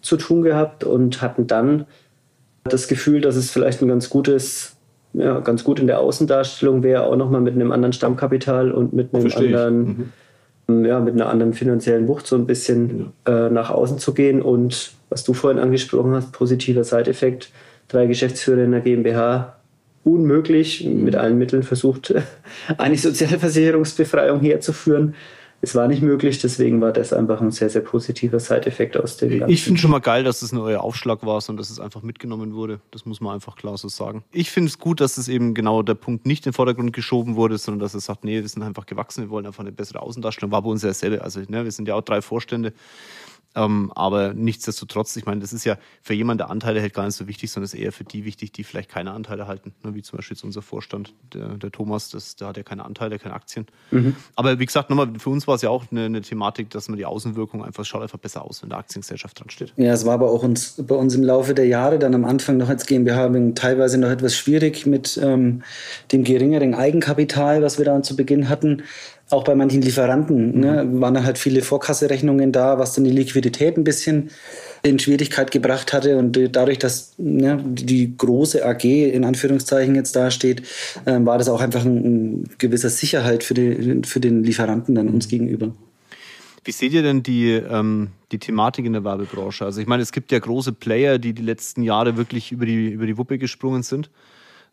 zu 0.00 0.16
tun 0.16 0.42
gehabt 0.42 0.84
und 0.84 1.20
hatten 1.22 1.46
dann 1.46 1.86
das 2.64 2.88
Gefühl, 2.88 3.20
dass 3.20 3.36
es 3.36 3.50
vielleicht 3.50 3.82
ein 3.82 3.88
ganz 3.88 4.10
gutes, 4.10 4.76
ja, 5.12 5.40
ganz 5.40 5.64
gut 5.64 5.80
in 5.80 5.86
der 5.86 6.00
Außendarstellung 6.00 6.82
wäre, 6.82 7.04
auch 7.04 7.16
nochmal 7.16 7.40
mit 7.40 7.54
einem 7.54 7.72
anderen 7.72 7.92
Stammkapital 7.92 8.70
und 8.70 8.92
mit 8.92 9.12
einem 9.12 9.22
Verstehe 9.22 9.48
anderen, 9.48 10.12
mhm. 10.68 10.84
ja, 10.84 11.00
mit 11.00 11.14
einer 11.14 11.28
anderen 11.28 11.52
finanziellen 11.52 12.06
Wucht 12.06 12.26
so 12.26 12.36
ein 12.36 12.46
bisschen 12.46 13.12
ja. 13.26 13.46
äh, 13.46 13.50
nach 13.50 13.70
außen 13.70 13.98
zu 13.98 14.14
gehen. 14.14 14.40
Und 14.40 14.92
was 15.08 15.24
du 15.24 15.32
vorhin 15.32 15.58
angesprochen 15.58 16.12
hast, 16.14 16.32
positiver 16.32 16.84
Side-Effekt, 16.84 17.50
drei 17.88 18.06
Geschäftsführer 18.06 18.62
in 18.62 18.72
der 18.72 18.80
GmbH, 18.80 19.57
unmöglich, 20.04 20.84
mit 20.84 21.16
allen 21.16 21.38
Mitteln 21.38 21.62
versucht, 21.62 22.14
eine 22.78 22.96
Sozialversicherungsbefreiung 22.96 24.40
herzuführen. 24.40 25.14
Es 25.60 25.74
war 25.74 25.88
nicht 25.88 26.02
möglich, 26.02 26.38
deswegen 26.38 26.80
war 26.80 26.92
das 26.92 27.12
einfach 27.12 27.40
ein 27.40 27.50
sehr, 27.50 27.68
sehr 27.68 27.80
positiver 27.80 28.38
Side-Effekt 28.38 28.96
aus 28.96 29.16
dem 29.16 29.40
Ganzen. 29.40 29.52
Ich 29.52 29.64
finde 29.64 29.80
schon 29.80 29.90
mal 29.90 29.98
geil, 29.98 30.22
dass 30.22 30.42
es 30.42 30.52
ein 30.52 30.56
neuer 30.56 30.80
Aufschlag 30.82 31.26
war 31.26 31.42
und 31.48 31.56
dass 31.56 31.70
es 31.70 31.80
einfach 31.80 32.02
mitgenommen 32.02 32.54
wurde. 32.54 32.78
Das 32.92 33.06
muss 33.06 33.20
man 33.20 33.34
einfach 33.34 33.56
klar 33.56 33.76
so 33.76 33.88
sagen. 33.88 34.22
Ich 34.30 34.52
finde 34.52 34.68
es 34.68 34.78
gut, 34.78 35.00
dass 35.00 35.18
es 35.18 35.26
eben 35.26 35.54
genau 35.54 35.82
der 35.82 35.94
Punkt 35.94 36.26
nicht 36.26 36.46
in 36.46 36.50
den 36.50 36.54
Vordergrund 36.54 36.92
geschoben 36.92 37.34
wurde, 37.34 37.58
sondern 37.58 37.80
dass 37.80 37.94
es 37.94 38.04
sagt, 38.04 38.22
nee, 38.22 38.40
wir 38.40 38.48
sind 38.48 38.62
einfach 38.62 38.86
gewachsen, 38.86 39.24
wir 39.24 39.30
wollen 39.30 39.46
einfach 39.46 39.64
eine 39.64 39.72
bessere 39.72 40.00
Außendarstellung. 40.00 40.52
War 40.52 40.62
bei 40.62 40.70
uns 40.70 40.82
ja 40.82 40.90
dasselbe. 40.90 41.22
Also 41.22 41.40
ne, 41.48 41.64
wir 41.64 41.72
sind 41.72 41.88
ja 41.88 41.96
auch 41.96 42.02
drei 42.02 42.22
Vorstände. 42.22 42.72
Ähm, 43.54 43.90
aber 43.94 44.34
nichtsdestotrotz, 44.34 45.16
ich 45.16 45.26
meine, 45.26 45.40
das 45.40 45.52
ist 45.52 45.64
ja 45.64 45.78
für 46.02 46.14
jemanden, 46.14 46.38
der 46.38 46.50
Anteile 46.50 46.80
hält, 46.80 46.94
gar 46.94 47.06
nicht 47.06 47.16
so 47.16 47.26
wichtig, 47.26 47.50
sondern 47.50 47.64
es 47.64 47.74
ist 47.74 47.80
eher 47.80 47.92
für 47.92 48.04
die 48.04 48.24
wichtig, 48.24 48.52
die 48.52 48.62
vielleicht 48.62 48.90
keine 48.90 49.12
Anteile 49.12 49.46
halten. 49.46 49.74
Ne? 49.82 49.94
Wie 49.94 50.02
zum 50.02 50.18
Beispiel 50.18 50.36
jetzt 50.36 50.44
unser 50.44 50.62
Vorstand, 50.62 51.14
der, 51.32 51.56
der 51.56 51.72
Thomas, 51.72 52.10
das, 52.10 52.36
der 52.36 52.48
hat 52.48 52.56
ja 52.56 52.62
keine 52.62 52.84
Anteile, 52.84 53.18
keine 53.18 53.34
Aktien. 53.34 53.66
Mhm. 53.90 54.16
Aber 54.36 54.58
wie 54.58 54.66
gesagt, 54.66 54.90
nochmal, 54.90 55.10
für 55.18 55.30
uns 55.30 55.46
war 55.46 55.54
es 55.54 55.62
ja 55.62 55.70
auch 55.70 55.84
eine, 55.90 56.04
eine, 56.04 56.20
Thematik, 56.20 56.70
dass 56.70 56.88
man 56.88 56.98
die 56.98 57.06
Außenwirkung 57.06 57.64
einfach, 57.64 57.84
schaut 57.84 58.02
einfach 58.02 58.18
besser 58.18 58.44
aus, 58.44 58.62
wenn 58.62 58.68
der 58.68 58.78
Aktiengesellschaft 58.78 59.40
dran 59.40 59.50
steht. 59.50 59.72
Ja, 59.76 59.92
es 59.92 60.04
war 60.04 60.14
aber 60.14 60.30
auch 60.30 60.42
uns, 60.42 60.82
bei 60.86 60.94
uns 60.94 61.14
im 61.14 61.22
Laufe 61.22 61.54
der 61.54 61.66
Jahre, 61.66 61.98
dann 61.98 62.14
am 62.14 62.24
Anfang 62.24 62.58
noch 62.58 62.68
als 62.68 62.86
GmbH, 62.86 63.28
teilweise 63.54 63.98
noch 63.98 64.10
etwas 64.10 64.36
schwierig 64.36 64.86
mit 64.86 65.18
ähm, 65.22 65.62
dem 66.12 66.24
geringeren 66.24 66.74
Eigenkapital, 66.74 67.62
was 67.62 67.78
wir 67.78 67.84
dann 67.84 68.04
zu 68.04 68.14
Beginn 68.14 68.48
hatten 68.48 68.82
auch 69.30 69.44
bei 69.44 69.54
manchen 69.54 69.82
Lieferanten 69.82 70.58
ne, 70.60 70.84
mhm. 70.84 71.00
waren 71.00 71.14
dann 71.14 71.24
halt 71.24 71.38
viele 71.38 71.62
Vorkasserechnungen 71.62 72.52
da, 72.52 72.78
was 72.78 72.94
dann 72.94 73.04
die 73.04 73.10
Liquidität 73.10 73.76
ein 73.76 73.84
bisschen 73.84 74.30
in 74.82 74.98
Schwierigkeit 74.98 75.50
gebracht 75.50 75.92
hatte. 75.92 76.16
Und 76.16 76.38
dadurch, 76.52 76.78
dass 76.78 77.14
ne, 77.18 77.62
die 77.66 78.16
große 78.16 78.64
AG 78.64 78.84
in 78.84 79.24
Anführungszeichen 79.24 79.94
jetzt 79.94 80.16
dasteht, 80.16 80.62
äh, 81.04 81.18
war 81.20 81.36
das 81.36 81.48
auch 81.48 81.60
einfach 81.60 81.84
ein, 81.84 81.96
ein 81.96 82.50
gewisser 82.58 82.88
Sicherheit 82.88 83.44
für, 83.44 83.54
die, 83.54 84.02
für 84.06 84.20
den 84.20 84.44
Lieferanten 84.44 84.94
dann 84.94 85.08
uns 85.08 85.28
gegenüber. 85.28 85.72
Wie 86.64 86.72
seht 86.72 86.92
ihr 86.92 87.02
denn 87.02 87.22
die, 87.22 87.52
ähm, 87.52 88.08
die 88.32 88.38
Thematik 88.38 88.84
in 88.84 88.92
der 88.92 89.04
Werbebranche? 89.04 89.64
Also 89.64 89.80
ich 89.80 89.86
meine, 89.86 90.02
es 90.02 90.12
gibt 90.12 90.32
ja 90.32 90.38
große 90.38 90.72
Player, 90.72 91.18
die 91.18 91.32
die 91.32 91.42
letzten 91.42 91.82
Jahre 91.82 92.16
wirklich 92.16 92.52
über 92.52 92.66
die, 92.66 92.88
über 92.88 93.06
die 93.06 93.16
Wuppe 93.16 93.38
gesprungen 93.38 93.82
sind 93.82 94.10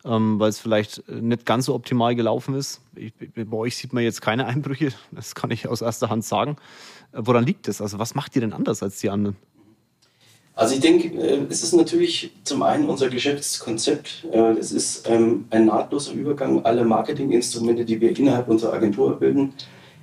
ähm, 0.06 0.38
weil 0.38 0.48
es 0.48 0.58
vielleicht 0.58 1.08
nicht 1.08 1.44
ganz 1.44 1.66
so 1.66 1.74
optimal 1.74 2.14
gelaufen 2.14 2.54
ist. 2.54 2.80
Ich, 2.94 3.12
bei 3.34 3.56
euch 3.56 3.76
sieht 3.76 3.92
man 3.92 4.04
jetzt 4.04 4.22
keine 4.22 4.46
Einbrüche, 4.46 4.92
das 5.10 5.34
kann 5.34 5.50
ich 5.50 5.68
aus 5.68 5.82
erster 5.82 6.08
Hand 6.08 6.24
sagen. 6.24 6.56
Äh, 7.12 7.18
woran 7.22 7.44
liegt 7.44 7.68
das? 7.68 7.80
Also 7.80 7.98
was 7.98 8.14
macht 8.14 8.36
ihr 8.36 8.40
denn 8.40 8.52
anders 8.52 8.82
als 8.82 8.98
die 8.98 9.10
anderen? 9.10 9.36
Also 10.54 10.74
ich 10.74 10.80
denke, 10.80 11.08
äh, 11.18 11.40
es 11.50 11.62
ist 11.62 11.74
natürlich 11.74 12.30
zum 12.44 12.62
einen 12.62 12.88
unser 12.88 13.08
Geschäftskonzept. 13.08 14.26
Äh, 14.32 14.52
es 14.52 14.72
ist 14.72 15.08
ähm, 15.08 15.46
ein 15.50 15.66
nahtloser 15.66 16.12
Übergang 16.12 16.64
aller 16.64 16.84
Marketinginstrumente, 16.84 17.84
die 17.84 18.00
wir 18.00 18.16
innerhalb 18.16 18.48
unserer 18.48 18.74
Agentur 18.74 19.18
bilden. 19.18 19.52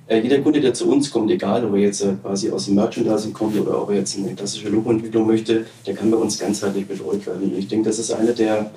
Jeder 0.06 0.42
Kunde, 0.42 0.60
der 0.60 0.74
zu 0.74 0.86
uns 0.92 1.10
kommt, 1.10 1.30
egal 1.30 1.64
ob 1.64 1.72
er 1.72 1.78
jetzt 1.78 2.06
quasi 2.20 2.50
aus 2.50 2.66
dem 2.66 2.74
Merchandising 2.74 3.32
kommt 3.32 3.58
oder 3.58 3.80
ob 3.80 3.88
er 3.88 3.96
jetzt 3.96 4.18
eine 4.18 4.34
klassische 4.34 4.68
Logoentwicklung 4.68 5.26
möchte, 5.26 5.64
der 5.86 5.94
kann 5.94 6.10
bei 6.10 6.18
uns 6.18 6.38
ganzheitlich 6.38 6.86
betreut 6.86 7.26
werden. 7.26 7.56
Ich 7.56 7.68
denke, 7.68 7.88
das 7.88 7.98
ist 7.98 8.10
einer 8.12 8.32
der 8.32 8.70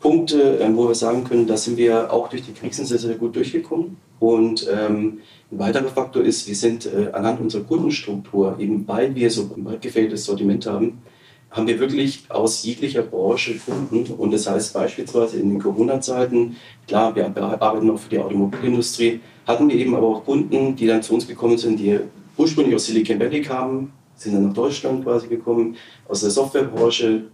Punkte, 0.00 0.58
ähm, 0.60 0.76
wo 0.76 0.88
wir 0.88 0.94
sagen 0.94 1.24
können, 1.24 1.46
da 1.46 1.56
sind 1.56 1.76
wir 1.76 2.12
auch 2.12 2.28
durch 2.28 2.42
die 2.42 2.52
Krisen 2.52 2.86
sehr, 2.86 2.98
sehr 2.98 3.16
gut 3.16 3.34
durchgekommen. 3.34 3.96
Und 4.20 4.66
ähm, 4.70 5.20
ein 5.50 5.58
weiterer 5.58 5.88
Faktor 5.88 6.22
ist, 6.22 6.46
wir 6.46 6.54
sind 6.54 6.86
äh, 6.86 7.10
anhand 7.12 7.40
unserer 7.40 7.64
Kundenstruktur, 7.64 8.56
eben 8.58 8.86
weil 8.86 9.14
wir 9.14 9.30
so 9.30 9.50
ein 9.56 9.64
weit 9.64 9.82
gefälltes 9.82 10.24
Sortiment 10.24 10.66
haben, 10.66 11.02
haben 11.50 11.66
wir 11.66 11.80
wirklich 11.80 12.24
aus 12.28 12.62
jeglicher 12.62 13.02
Branche 13.02 13.58
Kunden. 13.58 14.12
Und 14.14 14.32
das 14.32 14.48
heißt 14.48 14.74
beispielsweise 14.74 15.38
in 15.38 15.50
den 15.50 15.58
Corona-Zeiten, 15.58 16.56
klar, 16.86 17.14
wir 17.16 17.26
arbeiten 17.26 17.90
auch 17.90 17.98
für 17.98 18.10
die 18.10 18.18
Automobilindustrie, 18.18 19.20
hatten 19.46 19.68
wir 19.68 19.76
eben 19.76 19.94
aber 19.94 20.08
auch 20.08 20.24
Kunden, 20.24 20.76
die 20.76 20.86
dann 20.86 21.02
zu 21.02 21.14
uns 21.14 21.26
gekommen 21.26 21.56
sind, 21.56 21.78
die 21.78 21.98
ursprünglich 22.36 22.74
aus 22.74 22.86
Silicon 22.86 23.18
Valley 23.18 23.42
kamen, 23.42 23.92
sind 24.14 24.34
dann 24.34 24.48
nach 24.48 24.52
Deutschland 24.52 25.04
quasi 25.04 25.28
gekommen, 25.28 25.76
aus 26.06 26.20
der 26.20 26.30
Softwarebranche, 26.30 27.24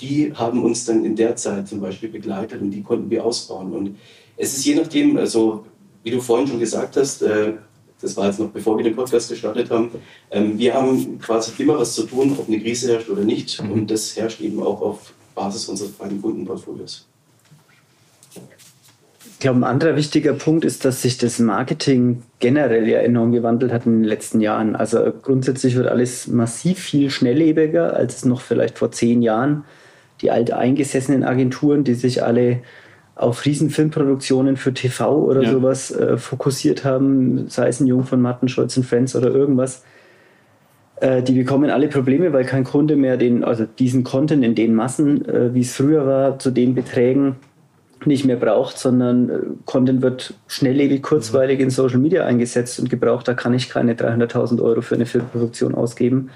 die 0.00 0.32
haben 0.34 0.64
uns 0.64 0.84
dann 0.84 1.04
in 1.04 1.16
der 1.16 1.36
Zeit 1.36 1.68
zum 1.68 1.80
Beispiel 1.80 2.08
begleitet 2.08 2.60
und 2.60 2.70
die 2.70 2.82
konnten 2.82 3.10
wir 3.10 3.24
ausbauen. 3.24 3.72
Und 3.72 3.96
es 4.36 4.56
ist 4.56 4.64
je 4.64 4.74
nachdem, 4.74 5.16
also 5.16 5.64
wie 6.02 6.10
du 6.10 6.20
vorhin 6.20 6.46
schon 6.46 6.60
gesagt 6.60 6.96
hast, 6.96 7.22
äh, 7.22 7.54
das 8.00 8.16
war 8.16 8.26
jetzt 8.26 8.38
noch 8.38 8.50
bevor 8.50 8.76
wir 8.76 8.84
den 8.84 8.94
Podcast 8.94 9.28
gestartet 9.28 9.70
haben, 9.70 9.90
ähm, 10.30 10.58
wir 10.58 10.74
haben 10.74 11.18
quasi 11.18 11.50
immer 11.60 11.78
was 11.78 11.94
zu 11.94 12.04
tun, 12.04 12.36
ob 12.38 12.48
eine 12.48 12.60
Krise 12.60 12.92
herrscht 12.92 13.10
oder 13.10 13.22
nicht. 13.22 13.60
Mhm. 13.62 13.72
Und 13.72 13.90
das 13.90 14.16
herrscht 14.16 14.40
eben 14.40 14.62
auch 14.62 14.80
auf 14.80 15.12
Basis 15.34 15.68
unseres 15.68 15.92
beiden 15.92 16.22
Kundenportfolios. 16.22 17.06
Ich 19.32 19.40
glaube, 19.40 19.60
ein 19.60 19.64
anderer 19.64 19.94
wichtiger 19.94 20.32
Punkt 20.32 20.64
ist, 20.64 20.84
dass 20.84 21.02
sich 21.02 21.16
das 21.16 21.38
Marketing 21.38 22.24
generell 22.40 22.88
ja 22.88 22.98
enorm 22.98 23.30
gewandelt 23.30 23.72
hat 23.72 23.86
in 23.86 24.02
den 24.02 24.04
letzten 24.04 24.40
Jahren. 24.40 24.74
Also 24.74 25.12
grundsätzlich 25.22 25.76
wird 25.76 25.86
alles 25.86 26.26
massiv 26.26 26.80
viel 26.80 27.08
schnelllebiger, 27.08 27.94
als 27.94 28.16
es 28.16 28.24
noch 28.24 28.40
vielleicht 28.40 28.78
vor 28.78 28.90
zehn 28.90 29.22
Jahren 29.22 29.64
die 30.20 30.30
alteingesessenen 30.30 31.24
Agenturen, 31.24 31.84
die 31.84 31.94
sich 31.94 32.22
alle 32.22 32.60
auf 33.14 33.44
Riesenfilmproduktionen 33.44 34.56
für 34.56 34.72
TV 34.72 35.16
oder 35.16 35.42
ja. 35.42 35.50
sowas 35.50 35.90
äh, 35.90 36.16
fokussiert 36.16 36.84
haben, 36.84 37.48
sei 37.48 37.68
es 37.68 37.80
ein 37.80 37.86
Jung 37.86 38.04
von 38.04 38.20
Martin 38.20 38.48
Scholz 38.48 38.76
und 38.76 38.86
Friends 38.86 39.16
oder 39.16 39.30
irgendwas, 39.30 39.82
äh, 41.00 41.22
die 41.22 41.32
bekommen 41.32 41.70
alle 41.70 41.88
Probleme, 41.88 42.32
weil 42.32 42.44
kein 42.44 42.62
Kunde 42.62 42.94
mehr 42.94 43.16
den, 43.16 43.42
also 43.42 43.64
diesen 43.64 44.04
Content 44.04 44.44
in 44.44 44.54
den 44.54 44.74
Massen, 44.74 45.28
äh, 45.28 45.52
wie 45.52 45.60
es 45.60 45.74
früher 45.74 46.06
war, 46.06 46.38
zu 46.38 46.52
den 46.52 46.76
Beträgen 46.76 47.36
nicht 48.04 48.24
mehr 48.24 48.36
braucht, 48.36 48.78
sondern 48.78 49.28
äh, 49.28 49.38
Content 49.64 50.00
wird 50.00 50.34
schnelllebig, 50.46 51.02
kurzweilig 51.02 51.58
in 51.58 51.70
Social 51.70 51.98
Media 51.98 52.24
eingesetzt 52.24 52.78
und 52.78 52.88
gebraucht. 52.88 53.26
Da 53.26 53.34
kann 53.34 53.52
ich 53.52 53.68
keine 53.68 53.94
300.000 53.94 54.62
Euro 54.62 54.80
für 54.80 54.94
eine 54.94 55.06
Filmproduktion 55.06 55.74
ausgeben 55.74 56.30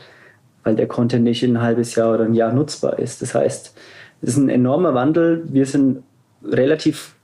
weil 0.65 0.77
der 0.77 0.87
Content 0.87 1.25
nicht 1.25 1.43
in 1.43 1.57
ein 1.57 1.63
halbes 1.63 1.95
Jahr 1.95 2.15
oder 2.15 2.25
ein 2.25 2.35
Jahr 2.35 2.53
nutzbar 2.53 2.99
ist. 2.99 3.23
Das 3.23 3.35
heißt, 3.35 3.75
es 4.23 4.29
ist 4.29 4.37
ein 4.37 4.49
enormer 4.49 4.95
Wandel. 4.95 5.43
Wir 5.49 5.67
sind 5.67 6.03
relativ 6.45 7.15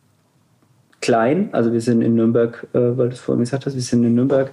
klein, 1.01 1.51
also 1.53 1.73
wir 1.73 1.81
sind 1.81 2.03
in 2.03 2.15
Nürnberg, 2.15 2.67
äh, 2.73 2.79
weil 2.79 3.09
du 3.09 3.15
es 3.15 3.21
vorhin 3.21 3.41
gesagt 3.41 3.67
hast, 3.67 3.75
wir 3.75 3.83
sind 3.83 4.05
in 4.05 4.15
Nürnberg. 4.15 4.51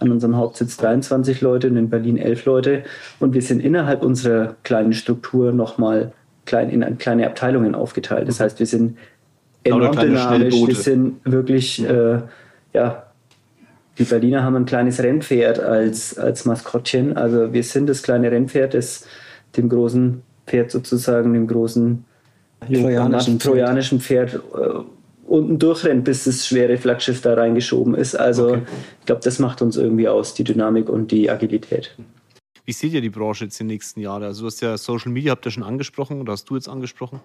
An 0.00 0.10
unserem 0.10 0.36
Hauptsitz 0.36 0.76
23 0.78 1.40
Leute 1.40 1.68
und 1.68 1.76
in 1.76 1.88
Berlin 1.88 2.18
11 2.18 2.44
Leute. 2.46 2.82
Und 3.20 3.32
wir 3.32 3.42
sind 3.42 3.60
innerhalb 3.60 4.02
unserer 4.02 4.56
kleinen 4.64 4.92
Struktur 4.92 5.52
nochmal 5.52 6.12
klein, 6.46 6.68
in 6.68 6.98
kleine 6.98 7.26
Abteilungen 7.26 7.76
aufgeteilt. 7.76 8.26
Das 8.26 8.40
heißt, 8.40 8.58
wir 8.58 8.66
sind 8.66 8.98
enorm 9.62 9.96
dynamisch, 9.96 10.54
wir 10.66 10.74
sind 10.74 11.20
wirklich, 11.24 11.82
äh, 11.88 12.18
ja, 12.72 13.03
die 13.98 14.04
Berliner 14.04 14.42
haben 14.42 14.56
ein 14.56 14.66
kleines 14.66 15.02
Rennpferd 15.02 15.60
als, 15.60 16.18
als 16.18 16.44
Maskottchen. 16.44 17.16
Also 17.16 17.52
wir 17.52 17.62
sind 17.62 17.88
das 17.88 18.02
kleine 18.02 18.30
Rennpferd, 18.30 18.74
das 18.74 19.06
dem 19.56 19.68
großen 19.68 20.22
Pferd 20.46 20.70
sozusagen, 20.70 21.32
dem 21.32 21.46
großen 21.46 22.04
trojanischen, 22.60 23.38
trojanischen 23.38 24.00
Pferd 24.00 24.34
äh, 24.34 24.38
unten 25.26 25.58
durchrennt, 25.58 26.04
bis 26.04 26.24
das 26.24 26.46
schwere 26.46 26.76
Flaggschiff 26.76 27.20
da 27.20 27.34
reingeschoben 27.34 27.94
ist. 27.94 28.14
Also 28.14 28.48
okay. 28.48 28.62
ich 29.00 29.06
glaube, 29.06 29.22
das 29.22 29.38
macht 29.38 29.62
uns 29.62 29.76
irgendwie 29.76 30.08
aus, 30.08 30.34
die 30.34 30.44
Dynamik 30.44 30.88
und 30.88 31.10
die 31.10 31.30
Agilität. 31.30 31.96
Wie 32.64 32.72
seht 32.72 32.92
ihr 32.92 33.00
die 33.00 33.10
Branche 33.10 33.44
jetzt 33.44 33.60
in 33.60 33.68
den 33.68 33.74
nächsten 33.74 34.00
Jahren? 34.00 34.22
Also 34.22 34.42
du 34.42 34.46
hast 34.46 34.60
ja 34.60 34.76
Social 34.76 35.12
Media, 35.12 35.32
habt 35.32 35.46
ihr 35.46 35.50
schon 35.50 35.62
angesprochen 35.62 36.20
oder 36.20 36.32
hast 36.32 36.48
du 36.48 36.54
jetzt 36.54 36.68
angesprochen? 36.68 37.20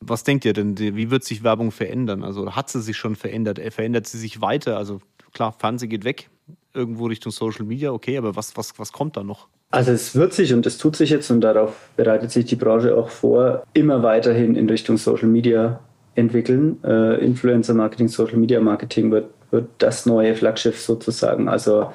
Was 0.00 0.24
denkt 0.24 0.44
ihr 0.44 0.52
denn? 0.52 0.76
Wie 0.78 1.10
wird 1.10 1.24
sich 1.24 1.42
Werbung 1.42 1.70
verändern? 1.70 2.22
Also 2.22 2.54
hat 2.54 2.68
sie 2.68 2.82
sich 2.82 2.96
schon 2.96 3.16
verändert? 3.16 3.60
Verändert 3.72 4.06
sie 4.06 4.18
sich 4.18 4.40
weiter? 4.40 4.76
Also 4.76 5.00
klar, 5.36 5.52
Fernsehen 5.52 5.90
geht 5.90 6.04
weg, 6.04 6.30
irgendwo 6.74 7.06
Richtung 7.06 7.30
Social 7.30 7.64
Media, 7.64 7.92
okay, 7.92 8.16
aber 8.16 8.34
was, 8.34 8.56
was, 8.56 8.78
was 8.78 8.90
kommt 8.90 9.16
da 9.16 9.22
noch? 9.22 9.48
Also 9.70 9.92
es 9.92 10.14
wird 10.14 10.32
sich 10.32 10.54
und 10.54 10.64
es 10.64 10.78
tut 10.78 10.96
sich 10.96 11.10
jetzt 11.10 11.30
und 11.30 11.42
darauf 11.42 11.90
bereitet 11.96 12.30
sich 12.30 12.46
die 12.46 12.56
Branche 12.56 12.96
auch 12.96 13.10
vor, 13.10 13.62
immer 13.74 14.02
weiterhin 14.02 14.54
in 14.54 14.68
Richtung 14.68 14.96
Social 14.96 15.28
Media 15.28 15.80
entwickeln. 16.14 16.82
Äh, 16.84 17.22
Influencer 17.24 17.74
Marketing, 17.74 18.08
Social 18.08 18.38
Media 18.38 18.60
Marketing 18.60 19.10
wird, 19.10 19.30
wird 19.50 19.68
das 19.78 20.06
neue 20.06 20.34
Flaggschiff 20.34 20.80
sozusagen. 20.80 21.48
Also 21.48 21.92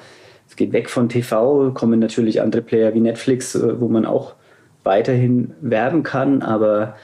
es 0.48 0.54
geht 0.54 0.72
weg 0.72 0.88
von 0.88 1.08
TV, 1.08 1.72
kommen 1.72 1.98
natürlich 1.98 2.40
andere 2.40 2.62
Player 2.62 2.94
wie 2.94 3.00
Netflix, 3.00 3.56
äh, 3.56 3.80
wo 3.80 3.88
man 3.88 4.06
auch 4.06 4.34
weiterhin 4.84 5.54
werben 5.60 6.04
kann, 6.04 6.42
aber 6.42 6.94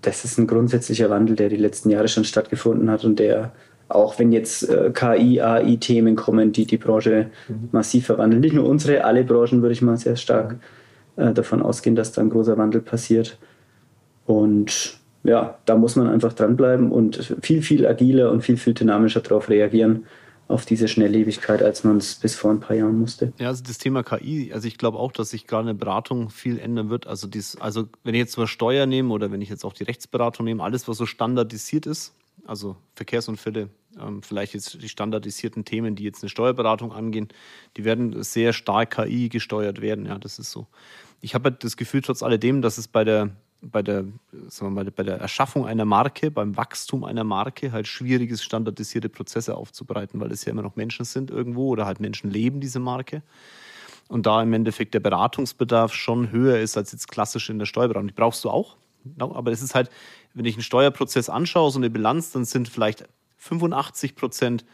das 0.00 0.24
ist 0.24 0.38
ein 0.38 0.46
grundsätzlicher 0.46 1.10
Wandel, 1.10 1.36
der 1.36 1.48
die 1.48 1.56
letzten 1.56 1.90
Jahre 1.90 2.08
schon 2.08 2.24
stattgefunden 2.24 2.90
hat 2.90 3.04
und 3.04 3.18
der 3.18 3.52
auch 3.94 4.18
wenn 4.18 4.32
jetzt 4.32 4.68
äh, 4.68 4.90
KI, 4.92 5.40
AI-Themen 5.40 6.16
kommen, 6.16 6.52
die 6.52 6.66
die 6.66 6.78
Branche 6.78 7.30
mhm. 7.48 7.68
massiv 7.72 8.06
verwandeln. 8.06 8.40
Nicht 8.40 8.54
nur 8.54 8.66
unsere, 8.68 9.04
alle 9.04 9.24
Branchen 9.24 9.62
würde 9.62 9.72
ich 9.72 9.82
mal 9.82 9.96
sehr 9.96 10.16
stark 10.16 10.56
äh, 11.16 11.32
davon 11.32 11.62
ausgehen, 11.62 11.96
dass 11.96 12.12
da 12.12 12.20
ein 12.20 12.30
großer 12.30 12.58
Wandel 12.58 12.80
passiert. 12.80 13.38
Und 14.26 14.98
ja, 15.22 15.58
da 15.64 15.76
muss 15.76 15.96
man 15.96 16.08
einfach 16.08 16.32
dranbleiben 16.32 16.92
und 16.92 17.34
viel, 17.40 17.62
viel 17.62 17.86
agiler 17.86 18.30
und 18.30 18.42
viel, 18.42 18.56
viel 18.56 18.74
dynamischer 18.74 19.20
darauf 19.20 19.48
reagieren, 19.48 20.04
auf 20.46 20.66
diese 20.66 20.88
Schnelllebigkeit, 20.88 21.62
als 21.62 21.84
man 21.84 21.96
es 21.96 22.16
bis 22.16 22.34
vor 22.34 22.50
ein 22.50 22.60
paar 22.60 22.76
Jahren 22.76 22.98
musste. 22.98 23.32
Ja, 23.38 23.48
also 23.48 23.62
das 23.66 23.78
Thema 23.78 24.02
KI, 24.02 24.52
also 24.52 24.68
ich 24.68 24.76
glaube 24.76 24.98
auch, 24.98 25.10
dass 25.10 25.30
sich 25.30 25.46
gerade 25.46 25.70
eine 25.70 25.74
Beratung 25.74 26.28
viel 26.28 26.58
ändern 26.58 26.90
wird. 26.90 27.06
Also, 27.06 27.26
dies, 27.26 27.56
also 27.56 27.88
wenn 28.02 28.14
ich 28.14 28.18
jetzt 28.18 28.36
mal 28.36 28.46
Steuer 28.46 28.84
nehme 28.84 29.12
oder 29.14 29.32
wenn 29.32 29.40
ich 29.40 29.48
jetzt 29.48 29.64
auch 29.64 29.72
die 29.72 29.84
Rechtsberatung 29.84 30.44
nehme, 30.44 30.62
alles, 30.62 30.86
was 30.86 30.98
so 30.98 31.06
standardisiert 31.06 31.86
ist, 31.86 32.12
also 32.46 32.76
Verkehrsunfälle, 32.94 33.70
vielleicht 34.22 34.54
jetzt 34.54 34.82
die 34.82 34.88
standardisierten 34.88 35.64
Themen, 35.64 35.96
die 35.96 36.04
jetzt 36.04 36.22
eine 36.22 36.30
Steuerberatung 36.30 36.92
angehen, 36.92 37.28
die 37.76 37.84
werden 37.84 38.22
sehr 38.22 38.52
stark 38.52 38.96
KI 38.96 39.28
gesteuert 39.28 39.80
werden. 39.80 40.06
Ja, 40.06 40.18
das 40.18 40.38
ist 40.38 40.50
so. 40.50 40.66
Ich 41.20 41.34
habe 41.34 41.50
halt 41.50 41.64
das 41.64 41.76
Gefühl, 41.76 42.02
trotz 42.02 42.22
alledem, 42.22 42.62
dass 42.62 42.78
es 42.78 42.88
bei 42.88 43.04
der 43.04 43.30
bei 43.70 43.82
der, 43.82 44.04
sagen 44.48 44.74
mal, 44.74 44.84
bei 44.84 45.02
der 45.02 45.18
Erschaffung 45.18 45.66
einer 45.66 45.84
Marke, 45.84 46.30
beim 46.30 46.56
Wachstum 46.56 47.04
einer 47.04 47.24
Marke 47.24 47.72
halt 47.72 47.88
schwierig 47.88 48.30
ist, 48.30 48.44
standardisierte 48.44 49.08
Prozesse 49.08 49.56
aufzubereiten, 49.56 50.20
weil 50.20 50.32
es 50.32 50.44
ja 50.44 50.52
immer 50.52 50.62
noch 50.62 50.76
Menschen 50.76 51.04
sind 51.04 51.30
irgendwo 51.30 51.68
oder 51.68 51.86
halt 51.86 52.00
Menschen 52.00 52.30
leben 52.30 52.60
diese 52.60 52.78
Marke. 52.78 53.22
Und 54.08 54.26
da 54.26 54.42
im 54.42 54.52
Endeffekt 54.52 54.94
der 54.94 55.00
Beratungsbedarf 55.00 55.94
schon 55.94 56.30
höher 56.30 56.58
ist 56.58 56.76
als 56.76 56.92
jetzt 56.92 57.08
klassisch 57.08 57.48
in 57.48 57.58
der 57.58 57.66
Steuerberatung. 57.66 58.08
Die 58.08 58.14
brauchst 58.14 58.44
du 58.44 58.50
auch. 58.50 58.76
Aber 59.18 59.50
es 59.50 59.62
ist 59.62 59.74
halt, 59.74 59.90
wenn 60.34 60.44
ich 60.44 60.56
einen 60.56 60.62
Steuerprozess 60.62 61.28
anschaue, 61.28 61.70
so 61.70 61.78
eine 61.78 61.90
Bilanz, 61.90 62.32
dann 62.32 62.44
sind 62.44 62.68
vielleicht 62.68 63.04
85 63.44 64.16
Prozent 64.16 64.64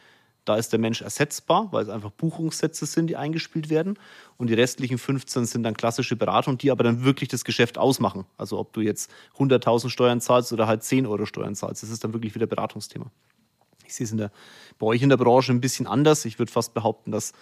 da 0.44 0.56
ist 0.56 0.72
der 0.72 0.78
Mensch 0.80 1.02
ersetzbar, 1.02 1.68
weil 1.70 1.82
es 1.82 1.88
einfach 1.88 2.10
Buchungssätze 2.10 2.86
sind, 2.86 3.08
die 3.08 3.16
eingespielt 3.16 3.68
werden. 3.68 3.98
Und 4.38 4.48
die 4.48 4.54
restlichen 4.54 4.98
15 4.98 5.44
sind 5.46 5.62
dann 5.62 5.76
klassische 5.76 6.16
Beratungen, 6.16 6.58
die 6.58 6.70
aber 6.70 6.82
dann 6.82 7.04
wirklich 7.04 7.28
das 7.28 7.44
Geschäft 7.44 7.76
ausmachen. 7.78 8.24
Also 8.38 8.58
ob 8.58 8.72
du 8.72 8.80
jetzt 8.80 9.10
100.000 9.38 9.90
Steuern 9.90 10.20
zahlst 10.20 10.52
oder 10.52 10.66
halt 10.66 10.82
10 10.82 11.06
Euro 11.06 11.26
Steuern 11.26 11.54
zahlst, 11.54 11.82
das 11.82 11.90
ist 11.90 12.02
dann 12.02 12.14
wirklich 12.14 12.34
wieder 12.34 12.46
Beratungsthema. 12.46 13.10
Ich 13.86 13.94
sehe 13.94 14.04
es 14.04 14.12
in 14.12 14.18
der, 14.18 14.32
bei 14.78 14.86
euch 14.86 15.02
in 15.02 15.10
der 15.10 15.18
Branche 15.18 15.52
ein 15.52 15.60
bisschen 15.60 15.86
anders. 15.86 16.24
Ich 16.24 16.38
würde 16.38 16.50
fast 16.50 16.74
behaupten, 16.74 17.10
dass 17.10 17.32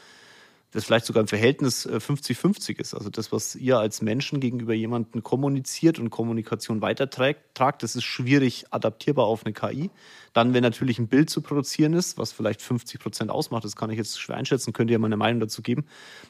das 0.71 0.85
vielleicht 0.85 1.07
sogar 1.07 1.23
ein 1.23 1.29
Verhältnis 1.29 1.89
50-50 1.89 2.71
äh, 2.77 2.81
ist. 2.81 2.95
Also 2.95 3.09
das, 3.09 3.33
was 3.33 3.57
ihr 3.57 3.79
als 3.79 4.03
Menschen 4.03 4.39
gegenüber 4.39 4.75
jemandem 4.75 5.23
kommuniziert 5.23 5.99
und 5.99 6.11
Kommunikation 6.11 6.83
weitertragt, 6.83 7.83
das 7.83 7.97
ist 7.97 8.05
schwierig 8.05 8.67
adaptierbar 8.71 9.25
auf 9.25 9.47
eine 9.47 9.55
KI. 9.55 9.91
Dann, 10.35 10.53
wenn 10.53 10.63
natürlich 10.63 10.99
ein 10.99 11.09
Bild 11.09 11.31
zu 11.31 11.41
produzieren 11.41 11.95
ist, 11.95 12.19
was 12.19 12.33
vielleicht 12.33 12.61
50 12.61 13.01
Prozent 13.01 13.31
ausmacht, 13.31 13.65
das 13.65 13.77
kann 13.77 13.91
ich 13.91 13.97
jetzt 13.97 14.21
schwer 14.21 14.37
einschätzen, 14.37 14.75
könnt 14.75 14.91
ihr 14.91 14.95
ja 14.95 14.99
mal 14.99 15.07
eine 15.07 15.17
Meinung 15.17 15.41
dazu 15.41 15.63
geben, 15.63 15.87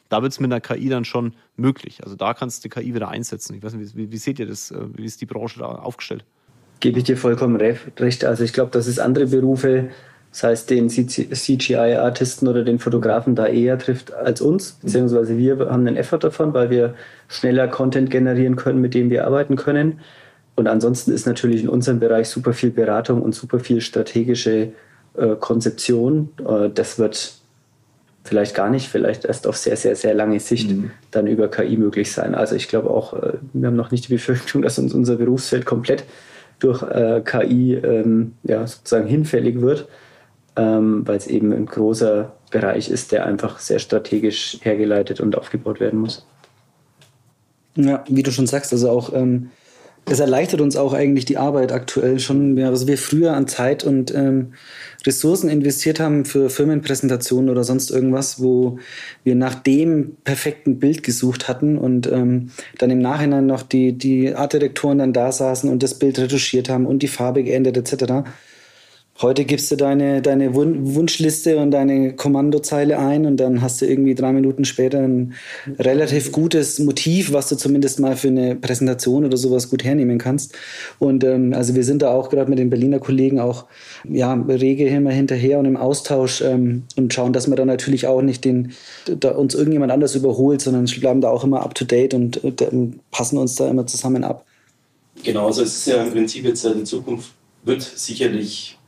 da 0.07 0.21
wird 0.21 0.31
es 0.31 0.39
mit 0.39 0.51
einer 0.51 0.61
KI 0.61 0.87
dann 0.87 1.03
schon 1.03 1.35
möglich. 1.57 2.03
Also 2.03 2.15
da 2.15 2.33
kannst 2.33 2.63
du 2.63 2.69
die 2.69 2.73
KI 2.73 2.95
wieder 2.95 3.09
einsetzen. 3.09 3.55
Ich 3.55 3.63
weiß 3.63 3.73
nicht, 3.73 3.97
wie, 3.97 4.11
wie 4.11 4.17
seht 4.17 4.39
ihr 4.39 4.47
das? 4.47 4.71
Äh, 4.71 4.85
wie 4.93 5.03
ist 5.03 5.19
die 5.19 5.25
Branche 5.25 5.59
da 5.59 5.65
aufgestellt? 5.65 6.23
Gebe 6.79 6.97
ich 6.97 7.03
dir 7.03 7.17
vollkommen 7.17 7.57
recht. 7.57 8.23
Also 8.23 8.45
ich 8.45 8.53
glaube, 8.53 8.71
dass 8.71 8.87
es 8.87 8.99
andere 8.99 9.27
Berufe 9.27 9.89
das 10.31 10.43
heißt, 10.43 10.69
den 10.69 10.89
CGI-Artisten 10.89 12.47
oder 12.47 12.63
den 12.63 12.77
Fotografen 12.77 13.33
da 13.33 13.47
eher 13.47 13.79
trifft 13.79 14.13
als 14.13 14.41
uns, 14.41 14.73
beziehungsweise 14.73 15.37
wir 15.37 15.57
haben 15.57 15.87
einen 15.87 15.97
Effort 15.97 16.19
davon, 16.19 16.53
weil 16.53 16.69
wir 16.69 16.93
schneller 17.27 17.67
Content 17.67 18.11
generieren 18.11 18.55
können, 18.55 18.79
mit 18.79 18.93
dem 18.93 19.09
wir 19.09 19.25
arbeiten 19.25 19.55
können. 19.55 19.99
Und 20.55 20.67
ansonsten 20.67 21.11
ist 21.11 21.25
natürlich 21.25 21.63
in 21.63 21.69
unserem 21.69 21.99
Bereich 21.99 22.29
super 22.29 22.53
viel 22.53 22.69
Beratung 22.69 23.21
und 23.23 23.33
super 23.33 23.59
viel 23.59 23.81
strategische 23.81 24.73
äh, 25.17 25.35
Konzeption. 25.39 26.29
Äh, 26.47 26.69
das 26.69 26.99
wird 26.99 27.33
vielleicht 28.23 28.53
gar 28.55 28.69
nicht, 28.69 28.87
vielleicht 28.87 29.25
erst 29.25 29.47
auf 29.47 29.57
sehr, 29.57 29.77
sehr, 29.77 29.95
sehr 29.95 30.13
lange 30.13 30.39
Sicht 30.39 30.69
mhm. 30.69 30.91
dann 31.09 31.25
über 31.25 31.47
KI 31.47 31.77
möglich 31.77 32.11
sein. 32.11 32.35
Also 32.35 32.55
ich 32.55 32.67
glaube 32.67 32.91
auch, 32.91 33.13
äh, 33.13 33.33
wir 33.53 33.67
haben 33.67 33.75
noch 33.75 33.89
nicht 33.89 34.09
die 34.09 34.13
Befürchtung, 34.13 34.61
dass 34.63 34.77
uns 34.77 34.93
unser 34.93 35.15
Berufsfeld 35.15 35.65
komplett 35.65 36.03
durch 36.59 36.83
äh, 36.83 37.21
KI 37.25 37.75
ähm, 37.75 38.33
ja, 38.43 38.67
sozusagen 38.67 39.07
hinfällig 39.07 39.61
wird 39.61 39.87
ähm, 40.59 41.07
weil 41.07 41.17
es 41.17 41.27
eben 41.27 41.53
ein 41.53 41.65
großer 41.65 42.33
Bereich 42.51 42.89
ist, 42.89 43.11
der 43.13 43.25
einfach 43.25 43.59
sehr 43.59 43.79
strategisch 43.79 44.57
hergeleitet 44.61 45.21
und 45.21 45.37
aufgebaut 45.37 45.79
werden 45.79 45.99
muss. 45.99 46.25
Ja, 47.75 48.03
wie 48.09 48.23
du 48.23 48.31
schon 48.31 48.47
sagst, 48.47 48.73
also 48.73 48.89
auch 48.89 49.13
ähm, 49.13 49.51
es 50.05 50.19
erleichtert 50.19 50.59
uns 50.59 50.75
auch 50.75 50.93
eigentlich 50.93 51.25
die 51.25 51.37
Arbeit 51.37 51.71
aktuell 51.71 52.19
schon, 52.19 52.57
ja, 52.57 52.71
was 52.71 52.87
wir 52.87 52.97
früher 52.97 53.33
an 53.33 53.47
Zeit 53.47 53.83
und 53.83 54.13
ähm, 54.13 54.53
Ressourcen 55.05 55.49
investiert 55.49 55.99
haben 55.99 56.25
für 56.25 56.49
Firmenpräsentationen 56.49 57.49
oder 57.49 57.63
sonst 57.63 57.91
irgendwas, 57.91 58.41
wo 58.41 58.79
wir 59.23 59.35
nach 59.35 59.55
dem 59.55 60.17
perfekten 60.23 60.79
Bild 60.79 61.03
gesucht 61.03 61.47
hatten 61.47 61.77
und 61.77 62.11
ähm, 62.11 62.49
dann 62.79 62.89
im 62.89 62.99
Nachhinein 62.99 63.45
noch 63.45 63.61
die, 63.61 63.93
die 63.93 64.33
Artdirektoren 64.33 64.97
dann 64.97 65.13
da 65.13 65.31
saßen 65.31 65.69
und 65.69 65.83
das 65.83 65.93
Bild 65.99 66.19
retuschiert 66.19 66.69
haben 66.69 66.85
und 66.85 67.03
die 67.03 67.07
Farbe 67.07 67.43
geändert 67.43 67.77
etc. 67.77 68.27
Heute 69.21 69.43
gibst 69.43 69.69
du 69.69 69.75
deine, 69.75 70.21
deine 70.21 70.55
Wunschliste 70.55 71.57
und 71.57 71.71
deine 71.71 72.15
Kommandozeile 72.15 72.99
ein 72.99 73.25
und 73.25 73.35
dann 73.35 73.61
hast 73.61 73.81
du 73.81 73.85
irgendwie 73.85 74.15
drei 74.15 74.31
Minuten 74.31 74.63
später 74.63 74.99
ein 74.99 75.33
relativ 75.77 76.31
gutes 76.31 76.79
Motiv, 76.79 77.33
was 77.33 77.49
du 77.49 77.57
zumindest 77.57 77.99
mal 77.99 78.15
für 78.15 78.29
eine 78.29 78.55
Präsentation 78.55 79.25
oder 79.25 79.35
sowas 79.35 79.69
gut 79.69 79.83
hernehmen 79.83 80.19
kannst. 80.19 80.57
Und 80.99 81.25
ähm, 81.25 81.53
also 81.53 81.75
wir 81.75 81.83
sind 81.83 82.01
da 82.01 82.11
auch 82.11 82.29
gerade 82.29 82.49
mit 82.49 82.59
den 82.59 82.69
Berliner 82.69 82.99
Kollegen 82.99 83.41
auch 83.41 83.65
ja, 84.07 84.33
rege 84.33 84.87
immer 84.87 85.11
hinterher 85.11 85.59
und 85.59 85.65
im 85.65 85.75
Austausch 85.75 86.39
ähm, 86.39 86.83
und 86.95 87.13
schauen, 87.13 87.33
dass 87.33 87.49
wir 87.49 87.57
da 87.57 87.65
natürlich 87.65 88.07
auch 88.07 88.21
nicht 88.21 88.45
den, 88.45 88.71
da 89.05 89.31
uns 89.31 89.53
irgendjemand 89.53 89.91
anders 89.91 90.15
überholt, 90.15 90.61
sondern 90.61 90.85
bleiben 90.85 91.19
da 91.19 91.29
auch 91.29 91.43
immer 91.43 91.61
up 91.63 91.75
to 91.75 91.83
date 91.83 92.13
und 92.13 92.41
äh, 92.41 92.53
passen 93.11 93.37
uns 93.37 93.55
da 93.55 93.67
immer 93.67 93.85
zusammen 93.85 94.23
ab. 94.23 94.45
Genau, 95.23 95.47
also 95.47 95.63
es 95.63 95.75
ist 95.75 95.87
ja 95.87 96.01
im 96.05 96.13
Prinzip 96.13 96.45
jetzt 96.45 96.63
die 96.63 96.83
Zukunft 96.85 97.31
wird 97.65 97.81
sicherlich 97.81 98.78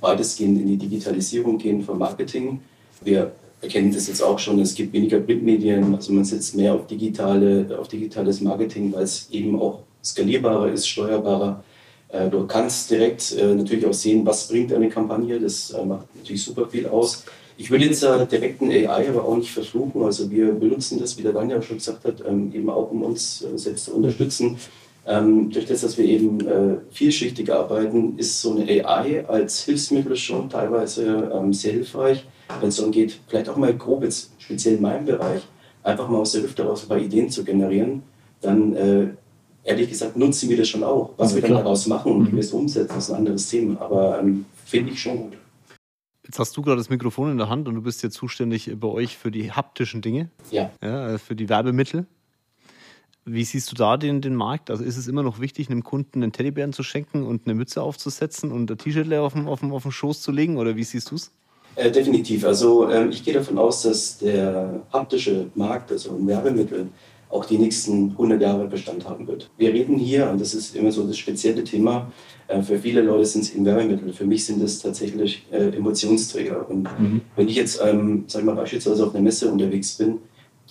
weitestgehend 0.00 0.60
in 0.60 0.66
die 0.66 0.76
Digitalisierung 0.76 1.58
gehen 1.58 1.82
von 1.82 1.98
Marketing. 1.98 2.60
Wir 3.02 3.32
erkennen 3.60 3.92
das 3.92 4.08
jetzt 4.08 4.22
auch 4.22 4.38
schon, 4.38 4.58
es 4.60 4.74
gibt 4.74 4.92
weniger 4.92 5.20
Printmedien, 5.20 5.94
also 5.94 6.12
man 6.12 6.24
setzt 6.24 6.56
mehr 6.56 6.74
auf, 6.74 6.86
digitale, 6.86 7.78
auf 7.78 7.88
digitales 7.88 8.40
Marketing, 8.40 8.92
weil 8.92 9.04
es 9.04 9.28
eben 9.30 9.60
auch 9.60 9.80
skalierbarer 10.02 10.72
ist, 10.72 10.88
steuerbarer. 10.88 11.62
Äh, 12.08 12.28
du 12.28 12.46
kannst 12.46 12.90
direkt 12.90 13.36
äh, 13.36 13.54
natürlich 13.54 13.86
auch 13.86 13.94
sehen, 13.94 14.24
was 14.26 14.48
bringt 14.48 14.72
eine 14.72 14.88
Kampagne, 14.88 15.38
das 15.38 15.70
äh, 15.70 15.84
macht 15.84 16.06
natürlich 16.16 16.42
super 16.42 16.66
viel 16.66 16.86
aus. 16.86 17.24
Ich 17.56 17.70
würde 17.70 17.84
jetzt 17.84 18.02
direkt 18.02 18.62
ein 18.62 18.70
AI 18.70 19.10
aber 19.10 19.22
auch 19.22 19.36
nicht 19.36 19.50
versuchen. 19.50 20.02
Also 20.02 20.30
wir 20.30 20.50
benutzen 20.52 20.98
das, 20.98 21.18
wie 21.18 21.22
der 21.22 21.34
Daniel 21.34 21.60
schon 21.60 21.76
gesagt 21.76 22.06
hat, 22.06 22.22
ähm, 22.26 22.50
eben 22.54 22.70
auch 22.70 22.90
um 22.90 23.02
uns 23.02 23.44
selbst 23.56 23.84
zu 23.84 23.96
unterstützen. 23.96 24.56
Ähm, 25.06 25.50
durch 25.50 25.66
das, 25.66 25.80
dass 25.80 25.96
wir 25.96 26.04
eben 26.04 26.46
äh, 26.46 26.76
vielschichtig 26.90 27.52
arbeiten, 27.52 28.18
ist 28.18 28.40
so 28.40 28.54
eine 28.54 28.64
AI 28.68 29.26
als 29.26 29.64
Hilfsmittel 29.64 30.14
schon 30.16 30.50
teilweise 30.50 31.30
ähm, 31.34 31.52
sehr 31.52 31.72
hilfreich, 31.72 32.24
wenn 32.60 32.68
es 32.68 32.76
darum 32.76 32.92
geht, 32.92 33.18
vielleicht 33.26 33.48
auch 33.48 33.56
mal 33.56 33.74
grob 33.74 34.02
jetzt 34.02 34.32
speziell 34.38 34.76
in 34.76 34.82
meinem 34.82 35.06
Bereich, 35.06 35.42
einfach 35.82 36.08
mal 36.08 36.18
aus 36.18 36.32
der 36.32 36.42
Hüfte 36.42 36.64
raus 36.64 36.82
ein 36.82 36.88
paar 36.88 36.98
Ideen 36.98 37.30
zu 37.30 37.44
generieren, 37.44 38.02
dann 38.42 38.74
äh, 38.74 39.08
ehrlich 39.64 39.88
gesagt 39.88 40.16
nutzen 40.16 40.48
wir 40.48 40.56
das 40.56 40.68
schon 40.68 40.84
auch. 40.84 41.14
Was 41.16 41.30
ja, 41.30 41.36
wir 41.36 41.42
dann 41.42 41.52
daraus 41.52 41.86
machen 41.86 42.12
und 42.12 42.26
wie 42.26 42.30
mhm. 42.30 42.36
wir 42.36 42.40
es 42.40 42.52
umsetzen, 42.52 42.98
ist 42.98 43.10
ein 43.10 43.16
anderes 43.16 43.48
Thema. 43.48 43.80
Aber 43.80 44.18
ähm, 44.20 44.44
finde 44.64 44.92
ich 44.92 45.00
schon 45.00 45.18
gut. 45.18 45.32
Jetzt 46.26 46.38
hast 46.38 46.56
du 46.56 46.62
gerade 46.62 46.76
das 46.76 46.90
Mikrofon 46.90 47.32
in 47.32 47.38
der 47.38 47.48
Hand 47.48 47.66
und 47.66 47.74
du 47.74 47.82
bist 47.82 48.02
ja 48.02 48.10
zuständig 48.10 48.70
bei 48.78 48.88
euch 48.88 49.16
für 49.16 49.30
die 49.30 49.50
haptischen 49.50 50.00
Dinge. 50.00 50.30
Ja. 50.50 50.70
ja 50.82 51.18
für 51.18 51.34
die 51.34 51.48
Werbemittel. 51.48 52.06
Wie 53.24 53.44
siehst 53.44 53.70
du 53.70 53.76
da 53.76 53.96
den, 53.96 54.20
den 54.20 54.34
Markt? 54.34 54.70
Also 54.70 54.82
ist 54.82 54.96
es 54.96 55.06
immer 55.06 55.22
noch 55.22 55.40
wichtig, 55.40 55.70
einem 55.70 55.84
Kunden 55.84 56.22
einen 56.22 56.32
Teddybären 56.32 56.72
zu 56.72 56.82
schenken 56.82 57.22
und 57.24 57.46
eine 57.46 57.54
Mütze 57.54 57.82
aufzusetzen 57.82 58.50
und 58.50 58.70
ein 58.70 58.78
T-Shirt 58.78 59.12
auf 59.14 59.34
dem, 59.34 59.46
auf, 59.46 59.60
dem, 59.60 59.72
auf 59.72 59.82
dem 59.82 59.92
Schoß 59.92 60.22
zu 60.22 60.32
legen? 60.32 60.56
Oder 60.56 60.76
wie 60.76 60.84
siehst 60.84 61.10
du 61.10 61.16
es? 61.16 61.30
Äh, 61.76 61.90
definitiv. 61.90 62.44
Also 62.44 62.88
ähm, 62.90 63.10
ich 63.10 63.22
gehe 63.22 63.34
davon 63.34 63.58
aus, 63.58 63.82
dass 63.82 64.18
der 64.18 64.82
haptische 64.92 65.46
Markt, 65.54 65.92
also 65.92 66.16
ein 66.16 66.26
Werbemittel, 66.26 66.88
auch 67.28 67.44
die 67.44 67.58
nächsten 67.58 68.10
100 68.10 68.42
Jahre 68.42 68.66
Bestand 68.66 69.08
haben 69.08 69.26
wird. 69.28 69.50
Wir 69.56 69.72
reden 69.72 69.96
hier, 69.96 70.28
und 70.30 70.40
das 70.40 70.52
ist 70.52 70.74
immer 70.74 70.90
so 70.90 71.06
das 71.06 71.16
spezielle 71.16 71.62
Thema, 71.62 72.10
äh, 72.48 72.60
für 72.62 72.78
viele 72.78 73.02
Leute 73.02 73.24
sind 73.24 73.42
es 73.42 73.54
eben 73.54 73.64
Werbemittel, 73.64 74.12
für 74.12 74.26
mich 74.26 74.44
sind 74.44 74.60
es 74.62 74.80
tatsächlich 74.80 75.46
äh, 75.52 75.68
Emotionsträger. 75.68 76.68
Und 76.68 76.88
mhm. 76.98 77.20
wenn 77.36 77.48
ich 77.48 77.56
jetzt, 77.56 77.80
ähm, 77.84 78.24
sag 78.26 78.44
mal, 78.44 78.56
beispielsweise 78.56 79.06
auf 79.06 79.14
einer 79.14 79.22
Messe 79.22 79.50
unterwegs 79.50 79.96
bin, 79.96 80.18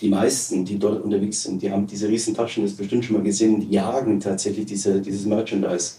die 0.01 0.09
meisten, 0.09 0.65
die 0.65 0.79
dort 0.79 1.03
unterwegs 1.03 1.43
sind, 1.43 1.61
die 1.61 1.71
haben 1.71 1.85
diese 1.85 2.07
riesen 2.07 2.33
Taschen, 2.33 2.63
das 2.63 2.73
bestimmt 2.73 3.05
schon 3.05 3.17
mal 3.17 3.23
gesehen, 3.23 3.59
die 3.59 3.69
jagen 3.69 4.19
tatsächlich 4.19 4.65
diese, 4.65 5.01
dieses 5.01 5.25
Merchandise 5.25 5.95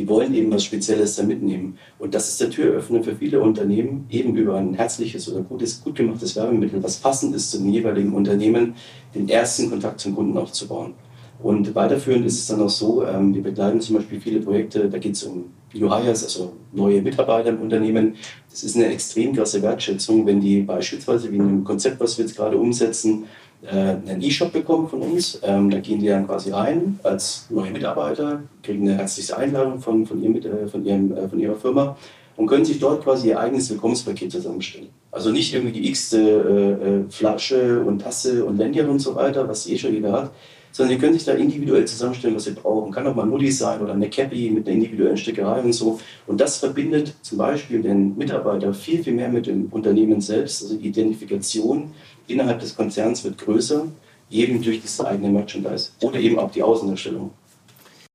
die 0.00 0.08
wollen 0.08 0.34
eben 0.34 0.50
was 0.50 0.64
Spezielles 0.64 1.16
da 1.16 1.22
mitnehmen. 1.24 1.76
Und 1.98 2.14
das 2.14 2.28
ist 2.28 2.40
der 2.40 2.48
Türöffner 2.48 3.02
für 3.02 3.14
viele 3.14 3.40
Unternehmen, 3.40 4.06
eben 4.08 4.34
über 4.34 4.56
ein 4.56 4.72
herzliches 4.72 5.30
oder 5.30 5.42
gutes, 5.42 5.82
gut 5.82 5.96
gemachtes 5.96 6.36
Werbemittel, 6.36 6.82
was 6.82 6.96
passend 6.96 7.34
ist 7.34 7.50
zum 7.50 7.68
jeweiligen 7.68 8.14
Unternehmen, 8.14 8.74
den 9.14 9.28
ersten 9.28 9.68
Kontakt 9.68 10.00
zum 10.00 10.14
Kunden 10.14 10.38
aufzubauen. 10.38 10.94
Und 11.42 11.74
weiterführend 11.74 12.26
ist 12.26 12.38
es 12.38 12.46
dann 12.46 12.62
auch 12.62 12.70
so, 12.70 13.04
ähm, 13.04 13.34
wir 13.34 13.42
begleiten 13.42 13.80
zum 13.80 13.96
Beispiel 13.96 14.20
viele 14.20 14.40
Projekte, 14.40 14.88
da 14.88 14.98
geht 14.98 15.16
es 15.16 15.22
um 15.22 15.46
New 15.72 15.94
Hires, 15.94 16.24
also 16.24 16.52
neue 16.72 17.00
Mitarbeiter 17.00 17.50
im 17.50 17.60
Unternehmen. 17.60 18.16
Das 18.50 18.62
ist 18.62 18.76
eine 18.76 18.86
extrem 18.86 19.34
krasse 19.34 19.62
Wertschätzung, 19.62 20.26
wenn 20.26 20.40
die 20.40 20.60
beispielsweise 20.60 21.30
wie 21.30 21.36
in 21.36 21.42
einem 21.42 21.64
Konzept, 21.64 22.00
was 22.00 22.18
wir 22.18 22.24
jetzt 22.24 22.36
gerade 22.36 22.58
umsetzen, 22.58 23.24
einen 23.66 24.22
E-Shop 24.22 24.52
bekommen 24.52 24.88
von 24.88 25.02
uns. 25.02 25.38
Ähm, 25.42 25.70
da 25.70 25.80
gehen 25.80 26.00
die 26.00 26.08
dann 26.08 26.26
quasi 26.26 26.50
rein 26.50 26.98
als 27.02 27.46
neue 27.50 27.70
Mitarbeiter, 27.70 28.42
kriegen 28.62 28.88
eine 28.88 28.98
herzliche 28.98 29.36
Einladung 29.36 29.80
von, 29.80 30.06
von, 30.06 30.22
ihr, 30.22 30.44
äh, 30.44 30.66
von, 30.66 30.84
ihrem, 30.84 31.16
äh, 31.16 31.28
von 31.28 31.38
ihrer 31.38 31.56
Firma 31.56 31.96
und 32.36 32.46
können 32.46 32.64
sich 32.64 32.78
dort 32.78 33.04
quasi 33.04 33.28
ihr 33.28 33.38
eigenes 33.38 33.68
Willkommenspaket 33.68 34.32
zusammenstellen. 34.32 34.88
Also 35.10 35.30
nicht 35.30 35.52
irgendwie 35.52 35.78
die 35.78 35.88
x-te 35.88 37.04
Flasche 37.10 37.80
und 37.80 38.00
Tasse 38.00 38.44
und 38.44 38.56
Lanyard 38.56 38.88
und 38.88 39.00
so 39.00 39.14
weiter, 39.14 39.46
was 39.46 39.68
eh 39.68 39.76
schon 39.76 39.92
jeder 39.92 40.12
hat, 40.12 40.30
sondern 40.72 40.94
sie 40.94 41.00
können 41.00 41.14
sich 41.14 41.24
da 41.24 41.32
individuell 41.32 41.84
zusammenstellen, 41.84 42.36
was 42.36 42.44
sie 42.44 42.52
brauchen. 42.52 42.92
Kann 42.92 43.06
auch 43.06 43.14
mal 43.14 43.24
ein 43.24 43.30
Nulli 43.30 43.50
sein 43.50 43.80
oder 43.80 43.92
eine 43.92 44.08
Cappy 44.08 44.50
mit 44.50 44.66
einer 44.66 44.76
individuellen 44.76 45.16
Stickerei 45.16 45.60
und 45.60 45.72
so. 45.72 45.98
Und 46.26 46.40
das 46.40 46.58
verbindet 46.58 47.14
zum 47.22 47.38
Beispiel 47.38 47.82
den 47.82 48.16
Mitarbeiter 48.16 48.72
viel, 48.72 49.02
viel 49.02 49.14
mehr 49.14 49.28
mit 49.28 49.46
dem 49.46 49.66
Unternehmen 49.70 50.20
selbst. 50.20 50.62
Also 50.62 50.76
die 50.76 50.88
Identifikation 50.88 51.90
innerhalb 52.26 52.60
des 52.60 52.76
Konzerns 52.76 53.24
wird 53.24 53.38
größer, 53.38 53.86
eben 54.30 54.62
durch 54.62 54.82
das 54.82 55.00
eigene 55.00 55.28
Merchandise 55.28 55.90
oder 56.00 56.18
eben 56.18 56.38
auch 56.38 56.50
die 56.50 56.62
Außendarstellung. 56.62 57.32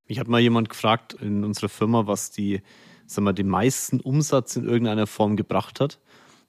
Mich 0.08 0.20
hat 0.20 0.28
mal 0.28 0.40
jemand 0.40 0.70
gefragt 0.70 1.16
in 1.20 1.44
unserer 1.44 1.70
Firma, 1.70 2.08
was 2.08 2.32
die, 2.32 2.62
sagen 3.08 3.26
wir, 3.26 3.34
den 3.34 3.50
meisten 3.50 4.00
Umsatz 4.00 4.56
in 4.56 4.66
irgendeiner 4.66 5.08
Form 5.08 5.36
gebracht 5.36 5.80
hat. 5.80 6.00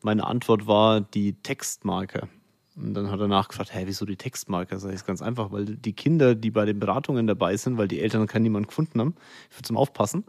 Meine 0.03 0.27
Antwort 0.27 0.67
war 0.67 1.01
die 1.01 1.35
Textmarker. 1.35 2.29
Und 2.77 2.93
dann 2.93 3.11
hat 3.11 3.19
er 3.19 3.29
nachgefragt, 3.29 3.73
hey, 3.73 3.87
wieso 3.87 4.05
die 4.05 4.17
Textmarker? 4.17 4.79
Sag 4.79 4.91
ich, 4.91 4.97
ist 4.97 5.07
ganz 5.07 5.23
einfach, 5.23 5.51
weil 5.51 5.65
die 5.65 5.95
Kinder, 5.95 6.35
die 6.35 6.51
bei 6.51 6.67
den 6.67 6.79
Beratungen 6.79 7.27
dabei 7.27 7.57
sind, 7.57 7.79
weil 7.79 7.89
die 7.89 8.01
Eltern 8.01 8.27
keinen 8.27 8.43
niemand 8.43 8.69
gefunden 8.69 9.01
haben, 9.01 9.15
für 9.49 9.63
zum 9.63 9.79
Aufpassen, 9.79 10.25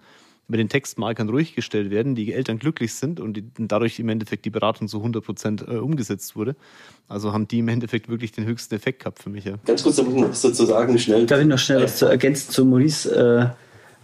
mit 0.47 0.59
den 0.59 0.69
Textmarkern 0.69 1.29
ruhig 1.29 1.55
gestellt 1.55 1.89
werden, 1.89 2.15
die 2.15 2.33
Eltern 2.33 2.57
glücklich 2.57 2.93
sind 2.93 3.19
und 3.19 3.35
die, 3.35 3.43
dadurch 3.57 3.99
im 3.99 4.09
Endeffekt 4.09 4.45
die 4.45 4.49
Beratung 4.49 4.87
zu 4.87 4.97
100 4.97 5.23
Prozent 5.23 5.65
äh, 5.67 5.75
umgesetzt 5.75 6.35
wurde. 6.35 6.55
Also 7.07 7.33
haben 7.33 7.47
die 7.47 7.59
im 7.59 7.67
Endeffekt 7.67 8.09
wirklich 8.09 8.31
den 8.31 8.45
höchsten 8.45 8.75
Effekt 8.75 8.99
gehabt 8.99 9.19
für 9.19 9.29
mich. 9.29 9.45
Ja. 9.45 9.55
Ganz 9.65 9.83
kurz, 9.83 9.97
da 9.97 10.03
muss 10.03 10.13
ich 10.13 10.21
noch 10.21 10.29
was 10.29 10.41
dazu 10.41 10.65
sagen, 10.65 10.97
schnell. 10.99 11.25
Darf 11.25 11.41
ich 11.41 11.47
noch 11.47 11.57
schnell 11.57 11.83
was 11.83 11.97
zu 11.97 12.05
ergänzen 12.05 12.51
zu 12.51 12.65
Maurice 12.65 13.53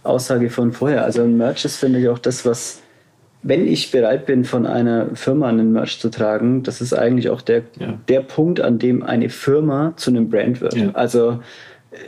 äh, 0.04 0.06
Aussage 0.06 0.50
von 0.50 0.72
vorher? 0.72 1.04
Also 1.04 1.26
Merch 1.26 1.64
ist, 1.64 1.76
finde 1.76 2.00
ich, 2.00 2.08
auch 2.08 2.18
das, 2.18 2.44
was 2.44 2.80
wenn 3.44 3.68
ich 3.68 3.90
bereit 3.90 4.24
bin, 4.24 4.44
von 4.44 4.66
einer 4.66 5.14
Firma 5.14 5.48
einen 5.48 5.72
Merch 5.72 6.00
zu 6.00 6.08
tragen, 6.08 6.62
das 6.62 6.80
ist 6.80 6.94
eigentlich 6.94 7.28
auch 7.28 7.42
der, 7.42 7.62
ja. 7.78 7.98
der 8.08 8.20
Punkt, 8.20 8.60
an 8.60 8.78
dem 8.78 9.02
eine 9.02 9.28
Firma 9.28 9.92
zu 9.96 10.10
einem 10.10 10.30
Brand 10.30 10.62
wird. 10.62 10.74
Ja. 10.74 10.90
Also 10.94 11.40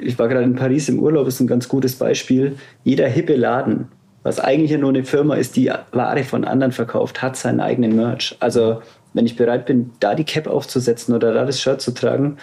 ich 0.01 0.19
war 0.19 0.29
gerade 0.29 0.45
in 0.45 0.57
Paris 0.57 0.89
im 0.89 0.99
Urlaub, 0.99 1.29
ist 1.29 1.41
ein 1.41 1.47
ganz 1.47 1.69
gutes 1.69 1.95
Beispiel. 1.97 2.57
Jeder 2.85 3.07
hippe 3.07 3.37
Laden, 3.37 3.89
was 4.27 4.41
eigentlich 4.41 4.73
ja 4.73 4.79
nur 4.79 4.89
eine 4.89 5.05
Firma 5.05 5.37
ist, 5.37 5.55
die 5.55 5.71
Ware 5.93 6.25
von 6.25 6.45
anderen 6.45 6.73
verkauft, 6.73 7.23
hat 7.23 7.37
seinen 7.37 7.61
eigenen 7.61 7.95
Merch. 7.95 8.37
Also 8.41 8.83
wenn 9.15 9.25
ich 9.25 9.37
bereit 9.37 9.67
bin, 9.67 9.93
da 10.01 10.17
die 10.17 10.25
Cap 10.25 10.49
aufzusetzen 10.49 11.15
oder 11.15 11.33
da 11.33 11.45
das 11.45 11.61
Shirt 11.61 11.81
zu 11.81 11.93
tragen, 11.93 12.39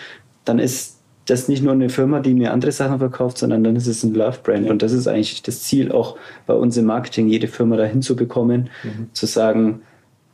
dann 0.46 0.60
ist 0.60 1.02
das 1.26 1.50
nicht 1.50 1.62
nur 1.62 1.74
eine 1.74 1.90
Firma, 1.90 2.22
die 2.22 2.34
mir 2.34 2.54
andere 2.54 2.72
Sachen 2.72 3.00
verkauft, 3.00 3.38
sondern 3.38 3.66
dann 3.66 3.76
ist 3.76 3.88
es 3.88 4.02
ein 4.02 4.14
Love-Brand. 4.14 4.70
Und 4.70 4.82
das 4.82 4.94
ist 4.94 5.08
eigentlich 5.08 5.44
das 5.44 5.64
Ziel, 5.64 5.92
auch 5.92 6.18
bei 6.46 6.54
uns 6.54 6.78
im 6.78 6.86
Marketing, 6.86 7.28
jede 7.28 7.50
Firma 7.50 7.76
dahin 7.76 8.02
zu 8.02 8.16
bekommen, 8.16 8.70
mhm. 8.84 9.10
zu 9.12 9.26
sagen, 9.26 9.82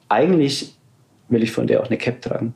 eigentlich 0.07 0.77
will 1.29 1.41
ich 1.41 1.51
von 1.51 1.65
der 1.65 1.81
auch 1.81 1.88
eine 1.88 1.97
Cap 1.97 2.21
tragen. 2.21 2.53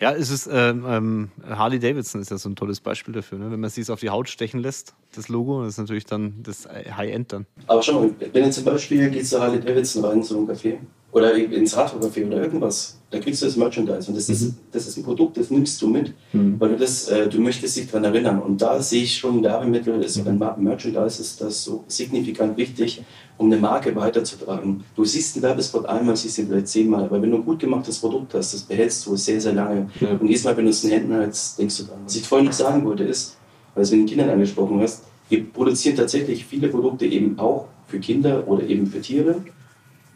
Ja, 0.00 0.12
es 0.12 0.30
ist 0.30 0.48
ähm, 0.50 0.84
ähm, 0.88 1.30
Harley 1.46 1.78
Davidson 1.78 2.22
ist 2.22 2.30
ja 2.30 2.38
so 2.38 2.48
ein 2.48 2.56
tolles 2.56 2.80
Beispiel 2.80 3.12
dafür. 3.12 3.38
Ne? 3.38 3.50
Wenn 3.50 3.60
man 3.60 3.68
sich 3.68 3.90
auf 3.90 4.00
die 4.00 4.08
Haut 4.08 4.30
stechen 4.30 4.60
lässt, 4.60 4.94
das 5.16 5.28
Logo, 5.28 5.62
das 5.62 5.74
ist 5.74 5.78
natürlich 5.78 6.06
dann 6.06 6.42
das 6.42 6.66
High-End 6.66 7.32
dann. 7.32 7.46
Aber 7.66 7.82
schau 7.82 8.00
mal, 8.00 8.10
wenn 8.32 8.44
jetzt 8.44 8.56
zum 8.56 8.64
Beispiel 8.64 9.10
geht 9.10 9.26
zu 9.26 9.40
Harley 9.40 9.60
Davidson 9.60 10.04
rein, 10.04 10.22
so 10.22 10.38
ein 10.38 10.46
Café, 10.46 10.78
oder 11.14 11.32
ins 11.32 11.76
Radcafé 11.76 12.26
oder 12.26 12.42
irgendwas, 12.42 12.98
da 13.10 13.20
kriegst 13.20 13.40
du 13.40 13.46
das 13.46 13.56
Merchandise. 13.56 14.08
Und 14.08 14.16
das, 14.16 14.26
mhm. 14.26 14.34
ist, 14.34 14.54
das 14.72 14.88
ist 14.88 14.96
ein 14.96 15.04
Produkt, 15.04 15.36
das 15.36 15.48
nimmst 15.48 15.80
du 15.80 15.86
mit, 15.86 16.12
mhm. 16.32 16.58
weil 16.58 16.70
du 16.70 16.76
das, 16.76 17.06
äh, 17.06 17.28
du 17.28 17.40
möchtest 17.40 17.76
dich 17.76 17.86
daran 17.86 18.02
erinnern. 18.02 18.42
Und 18.42 18.60
da 18.60 18.82
sehe 18.82 19.04
ich 19.04 19.16
schon 19.16 19.40
Werbemittel, 19.40 19.94
also 19.94 20.22
mhm. 20.24 20.40
Merchandise 20.58 21.22
ist 21.22 21.40
das 21.40 21.62
so 21.62 21.84
signifikant 21.86 22.56
wichtig, 22.56 23.04
um 23.38 23.46
eine 23.46 23.60
Marke 23.60 23.94
weiterzutragen. 23.94 24.82
Du 24.96 25.04
siehst 25.04 25.36
einen 25.36 25.44
Werbespot 25.44 25.86
einmal, 25.86 26.16
siehst 26.16 26.38
ihn 26.38 26.48
vielleicht 26.48 26.66
zehnmal, 26.66 27.04
aber 27.04 27.22
wenn 27.22 27.30
du 27.30 27.36
ein 27.36 27.44
gut 27.44 27.60
gemachtes 27.60 28.00
Produkt 28.00 28.34
hast, 28.34 28.52
das 28.52 28.62
behältst 28.62 29.06
du 29.06 29.14
sehr, 29.14 29.40
sehr 29.40 29.52
lange. 29.52 29.88
Ja. 30.00 30.10
Und 30.10 30.26
jedes 30.26 30.42
Mal, 30.42 30.56
wenn 30.56 30.64
du 30.64 30.70
es 30.70 30.82
in 30.82 30.90
den 30.90 30.98
Händen 30.98 31.14
hältst, 31.14 31.60
denkst 31.60 31.78
du 31.78 31.84
dran. 31.84 32.00
Was 32.04 32.16
ich 32.16 32.26
vorhin 32.26 32.46
noch 32.46 32.52
sagen 32.52 32.84
wollte, 32.84 33.04
ist, 33.04 33.36
weil 33.74 33.84
du 33.84 33.90
mit 33.96 34.00
den 34.00 34.06
Kindern 34.06 34.30
angesprochen 34.30 34.80
hast, 34.80 35.04
wir 35.28 35.44
produzieren 35.44 35.96
tatsächlich 35.96 36.44
viele 36.44 36.68
Produkte 36.68 37.06
eben 37.06 37.38
auch 37.38 37.66
für 37.88 37.98
Kinder 37.98 38.46
oder 38.46 38.64
eben 38.64 38.86
für 38.86 39.00
Tiere 39.00 39.36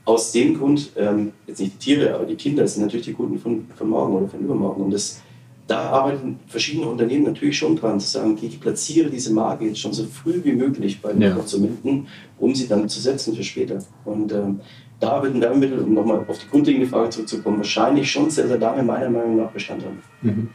aus 0.09 0.33
dem 0.33 0.57
Grund, 0.57 0.91
ähm, 0.97 1.33
jetzt 1.47 1.61
nicht 1.61 1.75
die 1.75 1.79
Tiere, 1.79 2.15
aber 2.15 2.25
die 2.25 2.35
Kinder 2.35 2.67
sind 2.67 2.83
natürlich 2.83 3.07
die 3.07 3.13
Kunden 3.13 3.39
von, 3.39 3.67
von 3.77 3.89
morgen 3.91 4.15
oder 4.15 4.27
von 4.27 4.41
übermorgen. 4.41 4.85
Und 4.85 4.91
das, 4.91 5.21
da 5.67 5.81
arbeiten 5.91 6.41
verschiedene 6.47 6.89
Unternehmen 6.89 7.25
natürlich 7.25 7.59
schon 7.59 7.77
dran, 7.77 8.01
zu 8.01 8.09
sagen, 8.09 8.33
okay, 8.33 8.47
ich 8.47 8.59
platziere 8.59 9.11
diese 9.11 9.35
Marke 9.35 9.67
jetzt 9.67 9.81
schon 9.81 9.93
so 9.93 10.05
früh 10.07 10.41
wie 10.43 10.53
möglich 10.53 11.03
bei 11.03 11.13
den 11.13 11.21
ja. 11.21 11.33
Konsumenten, 11.33 12.07
um 12.39 12.55
sie 12.55 12.67
dann 12.67 12.89
zu 12.89 13.01
setzen 13.01 13.37
für 13.37 13.45
später. 13.45 13.85
Und 14.07 14.33
ähm, 14.33 14.61
da 14.99 15.23
wird 15.23 15.35
ein 15.35 15.43
Werbemittel, 15.43 15.81
um 15.81 15.93
nochmal 15.93 16.25
auf 16.27 16.39
die 16.39 16.49
grundlegende 16.49 16.87
Frage 16.87 17.11
zurückzukommen, 17.11 17.59
wahrscheinlich 17.59 18.11
schon 18.11 18.31
sehr, 18.31 18.49
sehr 18.49 18.59
lange 18.59 18.83
meiner 18.83 19.11
Meinung 19.11 19.37
nach 19.37 19.51
Bestand 19.51 19.85
haben. 19.85 19.99
Mhm. 20.23 20.49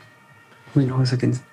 Muss 0.73 0.83
ich 0.83 0.89
noch 0.89 0.99
was 0.99 1.11
ergänzen? 1.11 1.43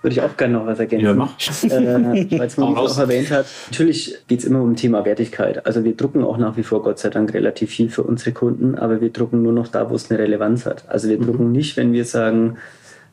Würde 0.00 0.14
ich 0.14 0.20
auch 0.20 0.36
gerne 0.36 0.54
noch 0.54 0.66
was 0.66 0.78
ergänzen. 0.78 1.06
Ja, 1.06 1.14
mach. 1.14 1.32
Äh, 1.64 2.38
Weil 2.38 2.46
es 2.46 2.56
man 2.56 2.76
auch 2.76 2.98
erwähnt 2.98 3.32
hat. 3.32 3.46
Natürlich 3.70 4.14
geht 4.28 4.38
es 4.40 4.44
immer 4.44 4.62
um 4.62 4.76
Thema 4.76 5.04
Wertigkeit. 5.04 5.66
Also 5.66 5.82
wir 5.82 5.96
drucken 5.96 6.22
auch 6.22 6.38
nach 6.38 6.56
wie 6.56 6.62
vor, 6.62 6.82
Gott 6.82 7.00
sei 7.00 7.10
Dank, 7.10 7.34
relativ 7.34 7.70
viel 7.70 7.90
für 7.90 8.04
unsere 8.04 8.30
Kunden, 8.32 8.76
aber 8.76 9.00
wir 9.00 9.10
drucken 9.10 9.42
nur 9.42 9.52
noch 9.52 9.66
da, 9.66 9.90
wo 9.90 9.96
es 9.96 10.08
eine 10.10 10.20
Relevanz 10.20 10.66
hat. 10.66 10.84
Also 10.88 11.08
wir 11.08 11.18
mhm. 11.18 11.26
drucken 11.26 11.52
nicht, 11.52 11.76
wenn 11.76 11.92
wir 11.92 12.04
sagen, 12.04 12.58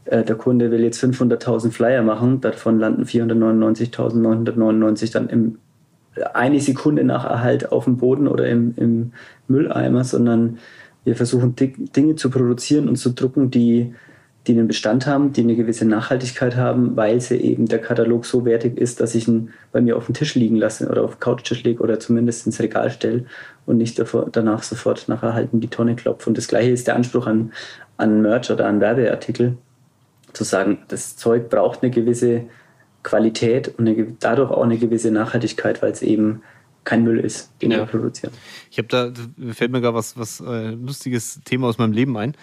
äh, 0.06 0.24
der 0.24 0.36
Kunde 0.36 0.70
will 0.70 0.84
jetzt 0.84 1.04
500.000 1.04 1.72
Flyer 1.72 2.04
machen, 2.04 2.42
davon 2.42 2.80
landen 2.80 3.04
499.999 3.04 5.12
dann 5.12 5.30
im 5.30 5.58
eine 6.34 6.62
Sekunde 6.62 7.04
nach 7.04 7.26
Erhalt 7.26 7.72
auf 7.72 7.86
dem 7.86 7.98
Boden 7.98 8.28
oder 8.28 8.48
im, 8.48 8.74
im 8.78 9.12
Mülleimer, 9.48 10.04
sondern 10.04 10.60
wir 11.04 11.16
versuchen 11.16 11.56
Dinge 11.56 12.16
zu 12.16 12.30
produzieren 12.30 12.88
und 12.88 12.96
zu 12.96 13.12
drucken, 13.12 13.52
die 13.52 13.94
die 14.48 14.52
einen 14.52 14.68
Bestand 14.68 15.08
haben, 15.08 15.34
die 15.34 15.42
eine 15.42 15.56
gewisse 15.56 15.86
Nachhaltigkeit 15.86 16.56
haben, 16.56 16.96
weil 16.96 17.20
sie 17.20 17.38
eben 17.38 17.66
der 17.66 17.80
Katalog 17.80 18.26
so 18.26 18.46
wertig 18.46 18.78
ist, 18.78 19.02
dass 19.02 19.16
ich 19.16 19.28
ihn 19.28 19.52
bei 19.72 19.82
mir 19.82 19.98
auf 19.98 20.06
den 20.06 20.14
Tisch 20.14 20.36
liegen 20.36 20.56
lasse 20.56 20.88
oder 20.88 21.04
auf 21.04 21.16
den 21.16 21.20
Couchtisch 21.20 21.64
lege 21.64 21.82
oder 21.82 22.00
zumindest 22.00 22.46
ins 22.46 22.60
Regal 22.60 22.92
stelle 22.92 23.26
und 23.66 23.78
nicht 23.78 23.98
davor, 23.98 24.30
danach 24.32 24.62
sofort 24.62 25.08
nach 25.08 25.24
Erhalten 25.24 25.62
die 25.62 25.68
Tonne 25.68 25.96
klopfe. 25.96 26.30
Und 26.30 26.38
das 26.38 26.48
gleiche 26.48 26.70
ist 26.70 26.86
der 26.88 26.96
Anspruch 26.96 27.26
an, 27.26 27.54
an 27.98 28.22
Merch 28.22 28.52
oder 28.52 28.68
an 28.68 28.80
Werbeartikel, 28.80 29.58
zu 30.34 30.44
sagen, 30.44 30.80
das 30.90 31.16
Zeug 31.16 31.50
braucht 31.50 31.82
eine 31.82 31.92
gewisse 31.92 32.44
Qualität 33.04 33.74
und 33.80 33.88
eine, 33.88 34.16
dadurch 34.20 34.52
auch 34.52 34.64
eine 34.64 34.78
gewisse 34.78 35.12
Nachhaltigkeit, 35.12 35.82
weil 35.82 35.92
es 35.92 36.02
eben 36.02 36.42
kein 36.84 37.04
Müll 37.04 37.20
ist, 37.20 37.52
den 37.62 37.72
ja. 37.72 37.80
wir 37.80 37.86
produzieren. 37.86 38.34
Ich 38.70 38.78
habe 38.78 38.88
da, 38.88 39.12
fällt 39.54 39.72
mir 39.72 39.82
gerade 39.82 39.96
was, 39.96 40.18
was 40.18 40.40
äh, 40.42 40.70
lustiges 40.72 41.40
Thema 41.46 41.68
aus 41.68 41.78
meinem 41.78 41.94
Leben 41.94 42.16
ein. 42.18 42.36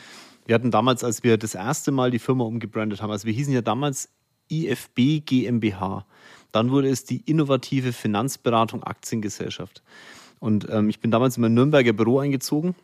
Wir 0.47 0.55
hatten 0.55 0.71
damals, 0.71 1.05
als 1.05 1.23
wir 1.23 1.39
das 1.39 1.55
erste 1.55 1.93
Mal 1.93 2.11
die 2.11 2.19
Firma 2.19 2.45
umgebrandet 2.45 3.01
haben, 3.01 3.11
also 3.11 3.27
wir 3.27 3.33
hießen 3.33 3.53
ja 3.53 3.63
damals 3.63 4.09
IFB 4.51 5.25
GmbH. 5.25 6.05
Dann 6.51 6.71
wurde 6.71 6.89
es 6.89 7.05
die 7.05 7.23
Innovative 7.25 7.93
Finanzberatung 7.93 8.83
Aktiengesellschaft. 8.83 9.83
Und 10.41 10.69
ähm, 10.71 10.89
ich 10.91 11.01
bin 11.01 11.11
damals 11.11 11.37
in 11.37 11.43
mein 11.43 11.55
Nürnberger 11.55 11.93
Büro 11.93 12.19
eingezogen 12.19 12.75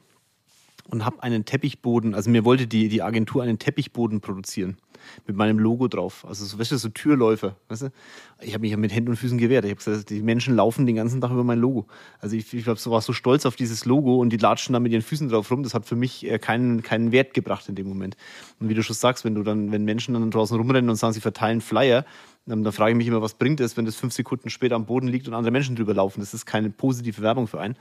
und 0.89 1.05
habe 1.05 1.23
einen 1.23 1.45
Teppichboden, 1.45 2.15
also 2.15 2.31
mir 2.31 2.45
wollte 2.45 2.67
die, 2.67 2.89
die 2.89 3.03
Agentur 3.03 3.43
einen 3.43 3.59
Teppichboden 3.59 4.21
produzieren 4.21 4.79
mit 5.27 5.37
meinem 5.37 5.59
Logo 5.59 5.89
drauf. 5.89 6.25
Also 6.29 6.45
so, 6.45 6.59
weißt 6.59 6.73
du, 6.73 6.79
so 6.79 6.89
Türläufer. 6.89 7.57
Weißt 7.69 7.83
du? 7.83 7.93
Ich 8.41 8.55
habe 8.55 8.63
mich 8.63 8.71
ja 8.71 8.77
mit 8.77 8.93
Händen 8.93 9.11
und 9.11 9.17
Füßen 9.17 9.39
gewehrt. 9.39 9.65
Ich 9.65 9.71
habe 9.71 9.83
gesagt, 9.83 10.11
die 10.11 10.23
Menschen 10.23 10.57
laufen 10.57 10.87
den 10.87 10.97
ganzen 10.97 11.21
Tag 11.21 11.31
über 11.31 11.45
mein 11.45 11.59
Logo. 11.59 11.87
Also 12.21 12.37
ich, 12.37 12.53
ich 12.55 12.65
so, 12.65 12.91
war 12.91 13.01
so 13.01 13.13
stolz 13.13 13.47
auf 13.47 13.57
dieses 13.57 13.85
Logo 13.85 14.17
und 14.17 14.31
die 14.31 14.37
latschen 14.37 14.73
da 14.73 14.81
mit 14.81 14.93
ihren 14.93 15.03
Füßen 15.03 15.29
drauf 15.29 15.51
rum. 15.51 15.63
Das 15.63 15.75
hat 15.75 15.87
für 15.87 15.97
mich 15.97 16.27
keinen, 16.41 16.83
keinen 16.83 17.13
Wert 17.13 17.35
gebracht 17.35 17.69
in 17.69 17.75
dem 17.75 17.89
Moment. 17.89 18.17
Und 18.61 18.69
wie 18.69 18.75
du 18.75 18.83
schon 18.83 18.95
sagst, 18.95 19.25
wenn 19.25 19.35
du 19.35 19.43
dann, 19.43 19.73
wenn 19.73 19.85
Menschen 19.85 20.15
dann 20.15 20.31
draußen 20.31 20.57
rumrennen 20.57 20.91
und 20.91 20.97
sagen, 20.97 21.13
sie 21.13 21.21
verteilen 21.21 21.61
Flyer, 21.61 22.05
dann, 22.49 22.65
dann 22.65 22.73
frage 22.73 22.93
ich 22.93 22.97
mich 22.97 23.07
immer, 23.07 23.23
was 23.23 23.35
bringt 23.35 23.61
es, 23.61 23.77
wenn 23.77 23.85
das 23.85 23.97
fünf 23.97 24.15
Sekunden 24.15 24.51
später 24.51 24.75
am 24.75 24.87
Boden 24.87 25.07
liegt 25.07 25.29
und 25.29 25.35
andere 25.35 25.53
Menschen 25.53 25.77
drüber 25.77 25.95
laufen. 25.95 26.21
Das 26.21 26.33
ist 26.33 26.47
keine 26.47 26.71
positive 26.71 27.21
Werbung 27.21 27.47
für 27.47 27.61
einen. 27.61 27.77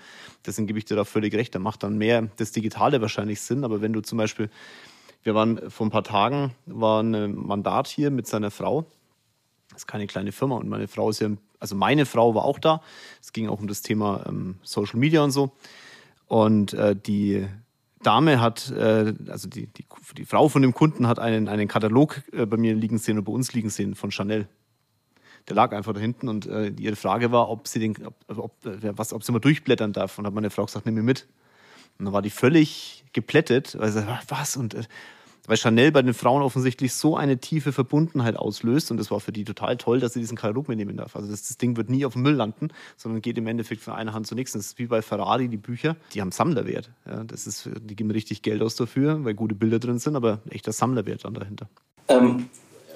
Deswegen 0.46 0.68
gebe 0.68 0.78
ich 0.78 0.86
dir 0.86 0.96
da 0.96 1.06
völlig 1.06 1.34
recht. 1.34 1.56
Da 1.56 1.60
macht 1.60 1.84
dann 1.84 1.98
mehr 1.98 2.28
das 2.36 2.52
Digitale 2.52 3.02
wahrscheinlich 3.02 3.40
Sinn. 3.40 3.64
Aber 3.64 3.82
wenn 3.82 3.94
du 3.94 4.02
zum 4.02 4.18
Beispiel 4.18 4.50
wir 5.28 5.36
waren 5.36 5.70
vor 5.70 5.86
ein 5.86 5.90
paar 5.90 6.06
Tagen, 6.06 6.56
war 6.68 7.04
ein 7.04 7.36
Mandat 7.36 7.90
hier 7.90 8.12
mit 8.12 8.28
seiner 8.28 8.50
Frau. 8.50 8.86
Das 9.72 9.80
ist 9.80 9.86
keine 9.86 10.08
kleine 10.08 10.32
Firma 10.32 10.56
und 10.56 10.70
meine 10.70 10.88
Frau 10.88 11.10
ist 11.10 11.20
ja, 11.20 11.28
also 11.60 11.76
meine 11.76 12.06
Frau 12.06 12.34
war 12.34 12.46
auch 12.46 12.60
da. 12.60 12.82
Es 13.22 13.34
ging 13.34 13.50
auch 13.50 13.60
um 13.60 13.68
das 13.68 13.82
Thema 13.82 14.24
ähm, 14.26 14.56
Social 14.64 14.98
Media 14.98 15.22
und 15.22 15.32
so. 15.32 15.52
Und 16.28 16.74
äh, 16.74 16.96
die 16.96 17.46
Dame 18.02 18.40
hat, 18.40 18.72
äh, 18.72 19.14
also 19.28 19.50
die, 19.50 19.68
die, 19.68 19.86
die, 20.16 20.24
Frau 20.24 20.48
von 20.48 20.62
dem 20.62 20.74
Kunden 20.74 21.10
hat 21.10 21.20
einen, 21.20 21.50
einen 21.50 21.68
Katalog 21.68 22.24
äh, 22.32 22.46
bei 22.46 22.56
mir 22.56 22.74
liegen 22.74 22.98
sehen 22.98 23.18
und 23.18 23.26
bei 23.26 23.34
uns 23.34 23.52
liegen 23.52 23.70
sehen 23.70 23.96
von 23.96 24.12
Chanel. 24.12 24.48
Der 25.50 25.58
lag 25.58 25.74
einfach 25.74 25.92
da 25.92 26.00
hinten 26.00 26.30
und 26.30 26.46
äh, 26.46 26.70
ihre 26.80 26.96
Frage 26.96 27.34
war, 27.34 27.50
ob 27.50 27.68
sie 27.68 27.80
den, 27.80 27.98
ob, 28.06 28.16
ob, 28.38 28.54
was, 28.64 29.12
ob 29.12 29.26
sie 29.26 29.34
mal 29.34 29.40
durchblättern 29.40 29.92
darf. 29.92 30.18
Und 30.18 30.26
hat 30.26 30.34
meine 30.34 30.52
Frau 30.52 30.64
gesagt, 30.64 30.86
nimm 30.86 30.96
mir 30.96 31.04
mit. 31.04 31.28
Und 32.00 32.06
dann 32.06 32.14
war 32.14 32.22
die 32.22 32.30
völlig 32.30 33.04
geplättet, 33.12 33.76
weil 33.78 33.92
sie 33.92 34.08
was 34.30 34.56
und 34.56 34.74
äh, 34.74 34.84
weil 35.48 35.58
Chanel 35.58 35.92
bei 35.92 36.02
den 36.02 36.14
Frauen 36.14 36.44
offensichtlich 36.44 36.94
so 36.94 37.18
eine 37.18 37.40
tiefe 37.40 37.72
Verbundenheit 37.72 38.36
auslöst 38.36 38.92
und 38.92 38.98
das 38.98 39.10
war 39.10 39.20
für 39.20 39.32
die 39.32 39.46
total 39.46 39.78
toll, 39.78 40.00
dass 40.00 40.14
sie 40.14 40.20
diesen 40.20 40.38
Katalog 40.38 40.68
mitnehmen 40.68 40.98
darf. 40.98 41.16
Also 41.16 41.32
das, 41.32 41.48
das 41.48 41.58
Ding 41.58 41.78
wird 41.78 41.90
nie 41.90 42.06
auf 42.06 42.14
dem 42.14 42.22
Müll 42.22 42.36
landen, 42.36 42.70
sondern 42.98 43.22
geht 43.22 43.38
im 43.38 43.48
Endeffekt 43.48 43.82
von 43.82 43.94
einer 43.94 44.14
Hand 44.14 44.28
zur 44.28 44.36
nächsten. 44.36 44.60
Das 44.60 44.68
ist 44.68 44.80
wie 44.80 44.86
bei 44.86 45.02
Ferrari, 45.02 45.48
die 45.48 45.58
Bücher, 45.58 45.96
die 46.14 46.22
haben 46.22 46.32
Sammlerwert. 46.32 46.92
Ja, 47.08 47.24
das 47.24 47.48
ist, 47.48 47.70
die 47.82 47.96
geben 47.96 48.12
richtig 48.12 48.42
Geld 48.42 48.62
aus 48.62 48.76
dafür, 48.76 49.24
weil 49.24 49.34
gute 49.34 49.56
Bilder 49.56 49.80
drin 49.80 50.00
sind, 50.00 50.16
aber 50.16 50.42
echter 50.50 50.74
Sammlerwert 50.74 51.26
dann 51.26 51.34
dahinter. 51.34 51.70
Ähm, 52.10 52.50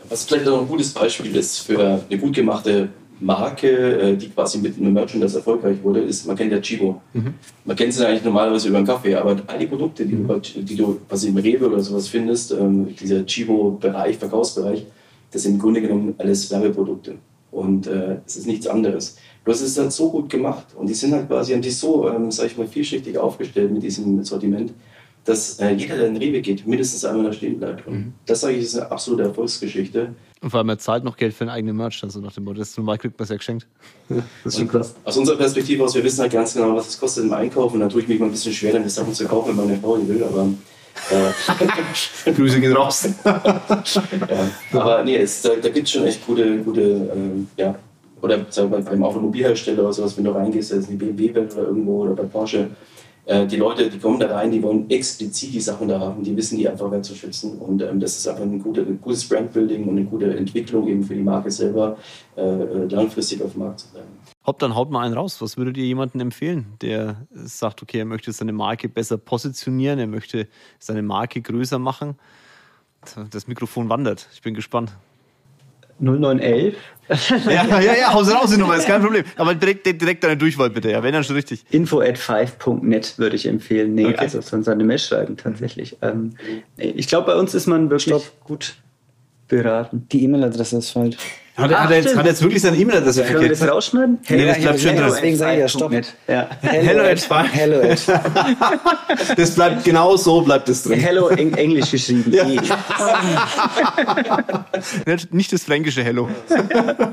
was 0.10 0.26
vielleicht 0.26 0.46
noch 0.46 0.62
ein 0.62 0.68
gutes 0.68 0.92
Beispiel 0.94 1.36
ist 1.36 1.60
für 1.60 2.04
eine 2.10 2.20
gut 2.20 2.36
gemachte 2.36 2.90
Marke, 3.22 3.68
äh, 3.68 4.18
die 4.18 4.30
quasi 4.30 4.58
mit 4.58 4.78
einem 4.78 4.94
Merchandise 4.94 5.38
erfolgreich 5.38 5.78
wurde, 5.84 6.02
ist, 6.02 6.26
man 6.26 6.36
kennt 6.36 6.52
ja 6.52 6.60
Chibo. 6.60 7.02
Mhm. 7.14 7.36
Man 7.64 7.76
kennt 7.76 7.94
sie 7.94 8.06
eigentlich 8.06 8.24
normalerweise 8.24 8.68
über 8.68 8.78
einen 8.78 8.88
Kaffee, 8.88 9.16
aber 9.16 9.38
all 9.48 9.60
die 9.60 9.68
Produkte, 9.68 10.06
die, 10.06 10.16
du, 10.16 10.40
die 10.40 10.76
du 10.76 11.00
quasi 11.08 11.30
im 11.30 11.38
Rewe 11.38 11.68
oder 11.68 11.82
sowas 11.82 12.08
findest, 12.08 12.52
ähm, 12.52 12.96
dieser 13.00 13.26
Chibo-Bereich, 13.26 14.18
Verkaufsbereich, 14.18 14.86
das 15.32 15.44
sind 15.44 15.54
im 15.54 15.60
Grunde 15.60 15.82
genommen 15.82 16.16
alles 16.18 16.50
Werbeprodukte. 16.52 17.16
Und 17.52 17.88
äh, 17.88 18.18
es 18.26 18.38
ist 18.38 18.48
nichts 18.48 18.68
anderes. 18.68 19.18
Bloß 19.44 19.62
es 19.62 19.70
ist 19.70 19.80
halt 19.80 19.92
so 19.92 20.10
gut 20.10 20.30
gemacht 20.30 20.68
und 20.76 20.88
die 20.88 20.94
sind 20.94 21.14
halt 21.14 21.28
quasi, 21.28 21.54
haben 21.54 21.62
die 21.62 21.70
so, 21.70 22.10
ähm, 22.10 22.32
sag 22.32 22.48
ich 22.48 22.58
mal, 22.58 22.68
vielschichtig 22.68 23.18
aufgestellt 23.18 23.72
mit 23.72 23.84
diesem 23.84 24.24
Sortiment, 24.24 24.74
dass 25.26 25.60
äh, 25.60 25.72
jeder, 25.72 25.98
der 25.98 26.08
in 26.08 26.16
den 26.16 26.24
Rewe 26.24 26.42
geht, 26.42 26.66
mindestens 26.66 27.06
einmal 27.06 27.26
da 27.26 27.34
stehen 27.34 27.60
bleibt. 27.60 27.86
Und 27.88 27.94
mhm. 27.94 28.14
das, 28.26 28.42
sage 28.42 28.56
ich, 28.56 28.64
ist 28.64 28.78
eine 28.78 28.92
absolute 28.92 29.24
Erfolgsgeschichte. 29.24 30.14
Und 30.42 30.50
vor 30.50 30.58
allem, 30.58 30.70
er 30.70 30.80
zahlt 30.80 31.04
noch 31.04 31.18
Geld 31.18 31.36
für 31.36 31.44
einen 31.44 31.52
eigenen 31.52 31.78
Merch, 31.78 32.04
also 32.04 32.20
nach 32.20 32.34
dem 32.34 32.46
Motto, 32.46 32.58
das 32.58 32.70
ist 32.70 32.78
normal 32.78 32.98
kriegt 32.98 33.18
man 33.18 33.24
es 33.26 33.30
ja 33.30 33.38
geschenkt. 33.38 33.68
das 34.10 34.54
ist 34.54 34.58
schon 34.58 34.68
krass. 34.68 34.96
Aus 35.04 35.16
unserer 35.16 35.38
Perspektive 35.38 35.84
aus, 35.84 35.94
wir 35.94 36.04
wissen 36.04 36.22
halt 36.22 36.32
ganz 36.32 36.56
genau, 36.56 36.76
was 36.76 36.88
es 36.88 37.00
kostet 37.00 37.26
im 37.26 37.34
Einkaufen. 37.34 37.76
Und 37.76 37.82
da 37.82 37.88
tue 37.88 38.02
ich 38.02 38.08
mich 38.08 38.20
mal 38.20 38.26
ein 38.26 38.32
bisschen 38.32 38.52
schwer, 38.52 38.74
dann 38.74 38.84
die 38.84 38.90
Sachen 38.90 39.14
zu 39.14 39.28
kaufen, 39.28 39.50
wenn 39.50 39.68
meine 39.68 39.78
Frau 39.78 39.98
die 39.98 40.08
will, 40.08 40.24
aber. 40.24 40.48
Äh, 41.12 42.32
Grüße 42.32 42.60
gehen 42.60 42.74
raus. 42.74 43.08
ja, 43.24 44.50
aber 44.74 45.04
nee, 45.04 45.18
es, 45.18 45.44
da, 45.44 45.50
da 45.62 45.70
gibt 45.70 45.86
es 45.86 45.92
schon 45.94 46.06
echt 46.06 46.26
gute, 46.26 46.58
gute 46.64 46.82
äh, 46.82 47.62
ja, 47.62 47.76
oder 48.22 48.46
sagen 48.50 48.72
wir, 48.72 48.80
beim 48.80 49.04
Automobilhersteller 49.04 49.84
oder 49.84 49.94
sowas, 49.94 50.18
wenn 50.18 50.24
du 50.24 50.32
reingehst, 50.32 50.74
also 50.74 50.88
die 50.88 50.96
BMW-Welt 50.96 51.54
oder 51.54 51.68
irgendwo 51.68 52.04
oder 52.04 52.14
bei 52.14 52.24
Porsche, 52.24 52.70
äh, 53.26 53.46
die 53.46 53.58
Leute, 53.58 53.90
die 53.90 54.00
kommen 54.00 54.20
da 54.20 54.36
rein, 54.36 54.52
die 54.52 54.62
wollen 54.62 54.90
explizit 54.90 55.54
die 55.54 55.62
Sachen 55.62 55.88
da 55.88 56.00
haben, 56.00 56.24
die 56.24 56.36
wissen 56.36 56.58
die 56.58 56.68
einfach 56.68 56.90
wertzuschätzen. 56.90 57.60
Und 57.60 57.82
ähm, 57.82 58.00
das 58.00 58.18
ist 58.18 58.28
einfach 58.28 58.44
ein, 58.44 58.62
gute, 58.62 58.82
ein 58.82 59.00
gutes 59.00 59.28
Brandbuilding 59.28 59.84
und 59.84 59.98
eine 59.98 60.06
gute 60.06 60.36
Entwicklung 60.36 60.88
eben 60.88 61.04
für 61.04 61.14
die 61.14 61.22
Marke 61.22 61.52
selber, 61.52 61.98
äh, 62.36 62.42
äh 62.42 62.86
langfristig 62.88 63.44
auf 63.44 63.52
dem 63.52 63.60
Markt 63.60 63.82
zu 63.82 63.92
bleiben. 63.92 64.10
Hopp, 64.46 64.58
dann 64.58 64.76
haut 64.76 64.90
mal 64.90 65.06
einen 65.06 65.14
raus. 65.14 65.40
Was 65.42 65.58
würdet 65.58 65.78
ihr 65.78 65.86
jemandem 65.86 66.22
empfehlen, 66.22 66.74
der 66.82 67.28
sagt, 67.32 67.84
okay, 67.84 68.00
er 68.00 68.06
möchte 68.06 68.32
seine 68.32 68.54
Marke 68.54 68.90
besser 68.90 69.18
positionieren, 69.18 70.00
er 70.00 70.08
möchte 70.08 70.48
seine 70.80 71.04
Marke 71.04 71.42
größer 71.42 71.78
machen? 71.78 72.16
Das 73.30 73.48
Mikrofon 73.48 73.90
wandert. 73.90 74.28
Ich 74.34 74.42
bin 74.42 74.54
gespannt. 74.54 74.94
0911. 76.00 76.76
ja, 77.46 77.80
ja, 77.80 77.82
ja, 77.82 78.14
Hause 78.14 78.34
raus 78.34 78.52
die 78.52 78.58
Nummer, 78.58 78.76
ist 78.78 78.88
kein 78.88 79.02
Problem. 79.02 79.24
Aber 79.36 79.54
direkt, 79.54 79.86
direkt 79.86 80.24
eine 80.24 80.38
Durchwahl 80.38 80.70
bitte, 80.70 80.92
ja, 80.92 81.04
wenn 81.04 81.14
dann 81.14 81.24
schon 81.24 81.36
richtig. 81.36 81.66
Info 81.72 82.00
at 82.00 82.18
5.net 82.18 83.18
würde 83.18 83.36
ich 83.36 83.46
empfehlen. 83.46 83.96
Nee, 83.96 84.08
okay. 84.08 84.18
also 84.20 84.42
sonst 84.42 84.68
eine 84.70 84.84
Mail 84.84 85.00
schreiben 85.00 85.36
tatsächlich. 85.36 85.98
Ähm, 86.02 86.32
ich 86.78 87.08
glaube, 87.08 87.28
bei 87.28 87.36
uns 87.36 87.54
ist 87.54 87.68
man 87.68 87.90
wirklich 87.90 88.16
Stopp. 88.16 88.44
gut 88.46 88.76
beraten. 89.48 90.08
Die 90.12 90.24
E-Mail-Adresse 90.24 90.78
ist 90.78 90.92
falsch. 90.92 91.18
Hat, 91.58 91.70
er, 91.70 91.84
hat, 91.84 91.92
er 91.92 91.98
jetzt, 91.98 92.16
hat 92.16 92.26
er 92.26 92.32
jetzt 92.32 92.42
wirklich 92.42 92.62
seine 92.62 92.78
E-Mail-Adresse 92.78 93.26
verkehrt? 93.26 93.40
Können 93.40 93.50
wir 93.50 93.58
das 93.58 93.68
rausschneiden? 93.70 94.20
Nee, 94.30 94.46
das 94.46 94.60
bleibt 94.60 94.80
schön 94.80 94.96
drin. 94.96 95.08
Deswegen 95.10 95.36
sage 95.36 95.56
ich 95.56 95.60
ja, 95.60 95.68
stopp. 95.68 95.92
Ja. 95.92 96.02
Hello, 96.62 97.04
Hello, 97.04 97.44
Hello 97.52 97.82
Das 99.36 99.56
bleibt 99.56 99.84
genau 99.84 100.16
so, 100.16 100.40
bleibt 100.42 100.70
es 100.70 100.84
drin. 100.84 101.00
Hello, 101.00 101.28
eng, 101.28 101.54
englisch 101.54 101.92
geschrieben. 101.92 102.32
Ja. 102.32 102.46
Nicht 105.32 105.52
das 105.52 105.64
fränkische 105.64 106.04
Hello. 106.04 106.30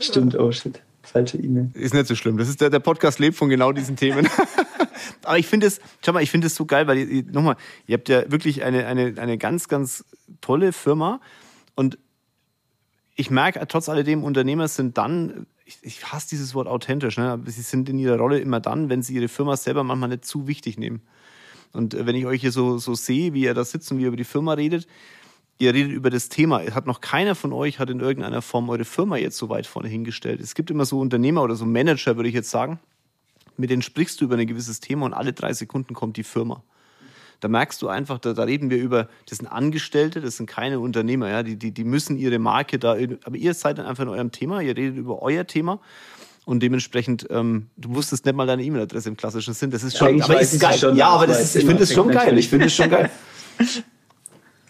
Stimmt, 0.00 0.38
oh 0.38 0.52
shit. 0.52 0.82
Falsche 1.02 1.38
E-Mail. 1.38 1.70
Ist 1.72 1.94
nicht 1.94 2.06
so 2.06 2.14
schlimm. 2.14 2.36
Das 2.36 2.50
ist 2.50 2.60
der, 2.60 2.68
der 2.68 2.80
Podcast 2.80 3.18
lebt 3.18 3.36
von 3.36 3.48
genau 3.48 3.72
diesen 3.72 3.96
Themen. 3.96 4.28
Aber 5.24 5.38
ich 5.38 5.46
finde 5.46 5.66
es, 5.66 5.80
schau 6.04 6.12
mal, 6.12 6.22
ich 6.22 6.30
finde 6.30 6.48
es 6.48 6.54
so 6.54 6.66
geil, 6.66 6.86
weil 6.86 6.98
ihr, 6.98 7.24
nochmal, 7.24 7.56
ihr 7.86 7.96
habt 7.96 8.10
ja 8.10 8.30
wirklich 8.30 8.62
eine, 8.62 8.84
eine, 8.86 9.14
eine 9.16 9.38
ganz, 9.38 9.68
ganz 9.68 10.04
tolle 10.42 10.72
Firma 10.72 11.20
und 11.74 11.96
ich 13.18 13.30
merke 13.30 13.66
trotz 13.66 13.88
alledem, 13.88 14.22
Unternehmer 14.22 14.68
sind 14.68 14.96
dann, 14.96 15.48
ich, 15.64 15.78
ich 15.82 16.12
hasse 16.12 16.28
dieses 16.28 16.54
Wort 16.54 16.68
authentisch, 16.68 17.16
ne? 17.16 17.32
aber 17.32 17.50
sie 17.50 17.62
sind 17.62 17.88
in 17.88 17.98
ihrer 17.98 18.16
Rolle 18.16 18.38
immer 18.38 18.60
dann, 18.60 18.88
wenn 18.90 19.02
sie 19.02 19.14
ihre 19.16 19.26
Firma 19.26 19.56
selber 19.56 19.82
manchmal 19.82 20.10
nicht 20.10 20.24
zu 20.24 20.46
wichtig 20.46 20.78
nehmen. 20.78 21.02
Und 21.72 21.94
äh, 21.94 22.06
wenn 22.06 22.14
ich 22.14 22.26
euch 22.26 22.40
hier 22.40 22.52
so, 22.52 22.78
so 22.78 22.94
sehe, 22.94 23.34
wie 23.34 23.42
ihr 23.42 23.54
da 23.54 23.64
sitzt 23.64 23.90
und 23.90 23.98
wie 23.98 24.02
ihr 24.02 24.08
über 24.08 24.16
die 24.16 24.22
Firma 24.22 24.52
redet, 24.52 24.86
ihr 25.58 25.74
redet 25.74 25.90
über 25.90 26.10
das 26.10 26.28
Thema. 26.28 26.62
Hat 26.72 26.86
noch 26.86 27.00
keiner 27.00 27.34
von 27.34 27.52
euch 27.52 27.80
hat 27.80 27.90
in 27.90 27.98
irgendeiner 27.98 28.40
Form 28.40 28.70
eure 28.70 28.84
Firma 28.84 29.16
jetzt 29.16 29.36
so 29.36 29.48
weit 29.48 29.66
vorne 29.66 29.88
hingestellt. 29.88 30.40
Es 30.40 30.54
gibt 30.54 30.70
immer 30.70 30.84
so 30.84 31.00
Unternehmer 31.00 31.42
oder 31.42 31.56
so 31.56 31.66
Manager, 31.66 32.14
würde 32.14 32.28
ich 32.28 32.36
jetzt 32.36 32.50
sagen, 32.50 32.78
mit 33.56 33.70
denen 33.70 33.82
sprichst 33.82 34.20
du 34.20 34.26
über 34.26 34.36
ein 34.36 34.46
gewisses 34.46 34.78
Thema 34.78 35.06
und 35.06 35.12
alle 35.12 35.32
drei 35.32 35.52
Sekunden 35.52 35.92
kommt 35.92 36.16
die 36.16 36.22
Firma. 36.22 36.62
Da 37.40 37.48
merkst 37.48 37.80
du 37.82 37.88
einfach, 37.88 38.18
da, 38.18 38.32
da 38.32 38.42
reden 38.42 38.70
wir 38.70 38.78
über, 38.78 39.08
das 39.28 39.38
sind 39.38 39.46
Angestellte, 39.46 40.20
das 40.20 40.36
sind 40.36 40.46
keine 40.46 40.80
Unternehmer, 40.80 41.28
ja, 41.28 41.42
die, 41.42 41.56
die, 41.56 41.72
die 41.72 41.84
müssen 41.84 42.16
ihre 42.16 42.38
Marke 42.38 42.78
da, 42.78 42.96
aber 43.24 43.36
ihr 43.36 43.54
seid 43.54 43.78
dann 43.78 43.86
einfach 43.86 44.02
in 44.02 44.08
eurem 44.08 44.32
Thema, 44.32 44.60
ihr 44.60 44.76
redet 44.76 44.96
über 44.96 45.22
euer 45.22 45.46
Thema 45.46 45.80
und 46.48 46.62
dementsprechend, 46.62 47.26
ähm, 47.30 47.66
du 47.76 47.94
wusstest 47.94 48.24
nicht 48.24 48.34
mal 48.34 48.46
deine 48.46 48.62
E-Mail-Adresse 48.62 49.10
im 49.10 49.18
klassischen 49.18 49.52
Sinn. 49.52 49.70
Das 49.70 49.82
ist 49.82 49.98
schon, 49.98 50.22
aber 50.22 50.40
ist 50.40 50.58
geil. 50.58 50.78
Schon, 50.78 50.96
ja, 50.96 51.08
aber 51.08 51.26
das 51.26 51.42
ist, 51.42 51.56
ich 51.56 51.66
finde 51.66 51.82
es 51.82 51.92
schon 51.92 52.10
geil. 52.10 52.38
Ich 52.38 52.48
finde 52.48 52.64
es 52.64 52.74
schon 52.74 52.88
geil. 52.88 53.10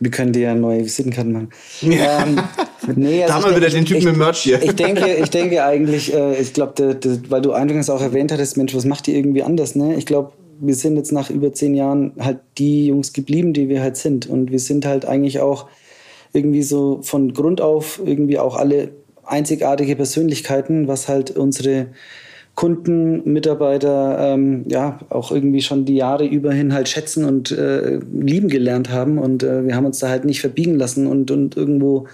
Wir 0.01 0.11
können 0.11 0.33
dir 0.33 0.43
ja 0.43 0.55
neue 0.57 0.85
Visitenkarten 0.85 1.33
machen. 1.33 1.51
ähm, 1.83 2.41
nee, 2.97 3.23
also 3.23 3.29
da 3.29 3.35
haben 3.35 3.51
wir 3.51 3.57
wieder 3.61 3.71
den 3.71 3.85
Typen 3.85 4.05
mit 4.05 4.17
Merch 4.17 4.39
hier. 4.41 4.61
Ich 4.61 4.75
denke, 4.75 5.07
ich 5.07 5.31
denke 5.31 5.65
eigentlich, 5.65 6.13
äh, 6.13 6.41
ich 6.41 6.53
glaube, 6.53 6.99
weil 7.29 7.43
du 7.43 7.53
eingangs 7.53 7.89
auch 7.91 8.01
erwähnt 8.01 8.33
hattest, 8.33 8.57
Mensch, 8.57 8.75
was 8.75 8.85
macht 8.85 9.07
die 9.07 9.17
irgendwie 9.17 9.45
anders? 9.45 9.77
Ne? 9.77 9.97
Ich 9.97 10.07
glaube, 10.07 10.33
wir 10.61 10.75
sind 10.75 10.97
jetzt 10.97 11.13
nach 11.13 11.31
über 11.31 11.53
zehn 11.53 11.75
Jahren 11.75 12.13
halt 12.19 12.39
die 12.59 12.87
Jungs 12.87 13.13
geblieben, 13.13 13.53
die 13.53 13.69
wir 13.69 13.83
halt 13.83 13.97
sind. 13.97 14.27
Und 14.27 14.51
wir 14.51 14.59
sind 14.59 14.87
halt 14.87 15.05
eigentlich 15.05 15.41
auch 15.41 15.67
irgendwie 16.33 16.63
so 16.63 17.01
von 17.03 17.33
Grund 17.33 17.61
auf 17.61 18.01
irgendwie 18.05 18.39
auch 18.39 18.57
alle 18.57 18.91
einzigartige 19.25 19.97
Persönlichkeiten, 19.97 20.89
was 20.89 21.09
halt 21.09 21.37
unsere 21.37 21.89
Kunden, 22.55 23.23
Mitarbeiter 23.31 24.19
ähm, 24.35 24.65
ja 24.69 24.99
auch 25.11 25.31
irgendwie 25.31 25.61
schon 25.61 25.85
die 25.85 25.95
Jahre 25.95 26.27
überhin 26.27 26.75
halt 26.75 26.89
schätzen 26.89 27.25
und 27.25 27.53
äh, 27.53 28.01
lieben 28.13 28.49
gelernt 28.49 28.91
haben. 28.91 29.19
Und 29.19 29.45
äh, 29.45 29.65
wir 29.65 29.77
haben 29.77 29.87
uns 29.87 30.01
da 30.01 30.09
halt 30.09 30.25
nicht 30.25 30.41
verbiegen 30.41 30.75
lassen 30.75 31.07
und, 31.07 31.31
und 31.31 31.57
irgendwo 31.57 32.09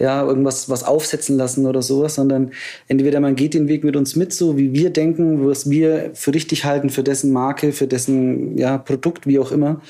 ja, 0.00 0.24
irgendwas 0.24 0.68
was 0.68 0.82
aufsetzen 0.82 1.36
lassen 1.36 1.66
oder 1.66 1.82
sowas, 1.82 2.14
sondern 2.14 2.52
entweder 2.88 3.20
man 3.20 3.36
geht 3.36 3.54
den 3.54 3.68
Weg 3.68 3.84
mit 3.84 3.96
uns 3.96 4.16
mit, 4.16 4.32
so 4.32 4.56
wie 4.56 4.72
wir 4.72 4.90
denken, 4.90 5.46
was 5.46 5.68
wir 5.68 6.10
für 6.14 6.34
richtig 6.34 6.64
halten, 6.64 6.90
für 6.90 7.04
dessen 7.04 7.32
Marke, 7.32 7.72
für 7.72 7.86
dessen 7.86 8.56
ja, 8.56 8.78
Produkt, 8.78 9.26
wie 9.26 9.38
auch 9.38 9.52
immer. 9.52 9.80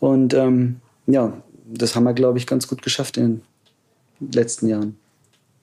Und 0.00 0.34
ähm, 0.34 0.76
ja, 1.06 1.32
das 1.66 1.96
haben 1.96 2.04
wir, 2.04 2.12
glaube 2.12 2.38
ich, 2.38 2.46
ganz 2.46 2.68
gut 2.68 2.82
geschafft 2.82 3.16
in 3.16 3.40
den 4.20 4.32
letzten 4.32 4.68
Jahren. 4.68 4.96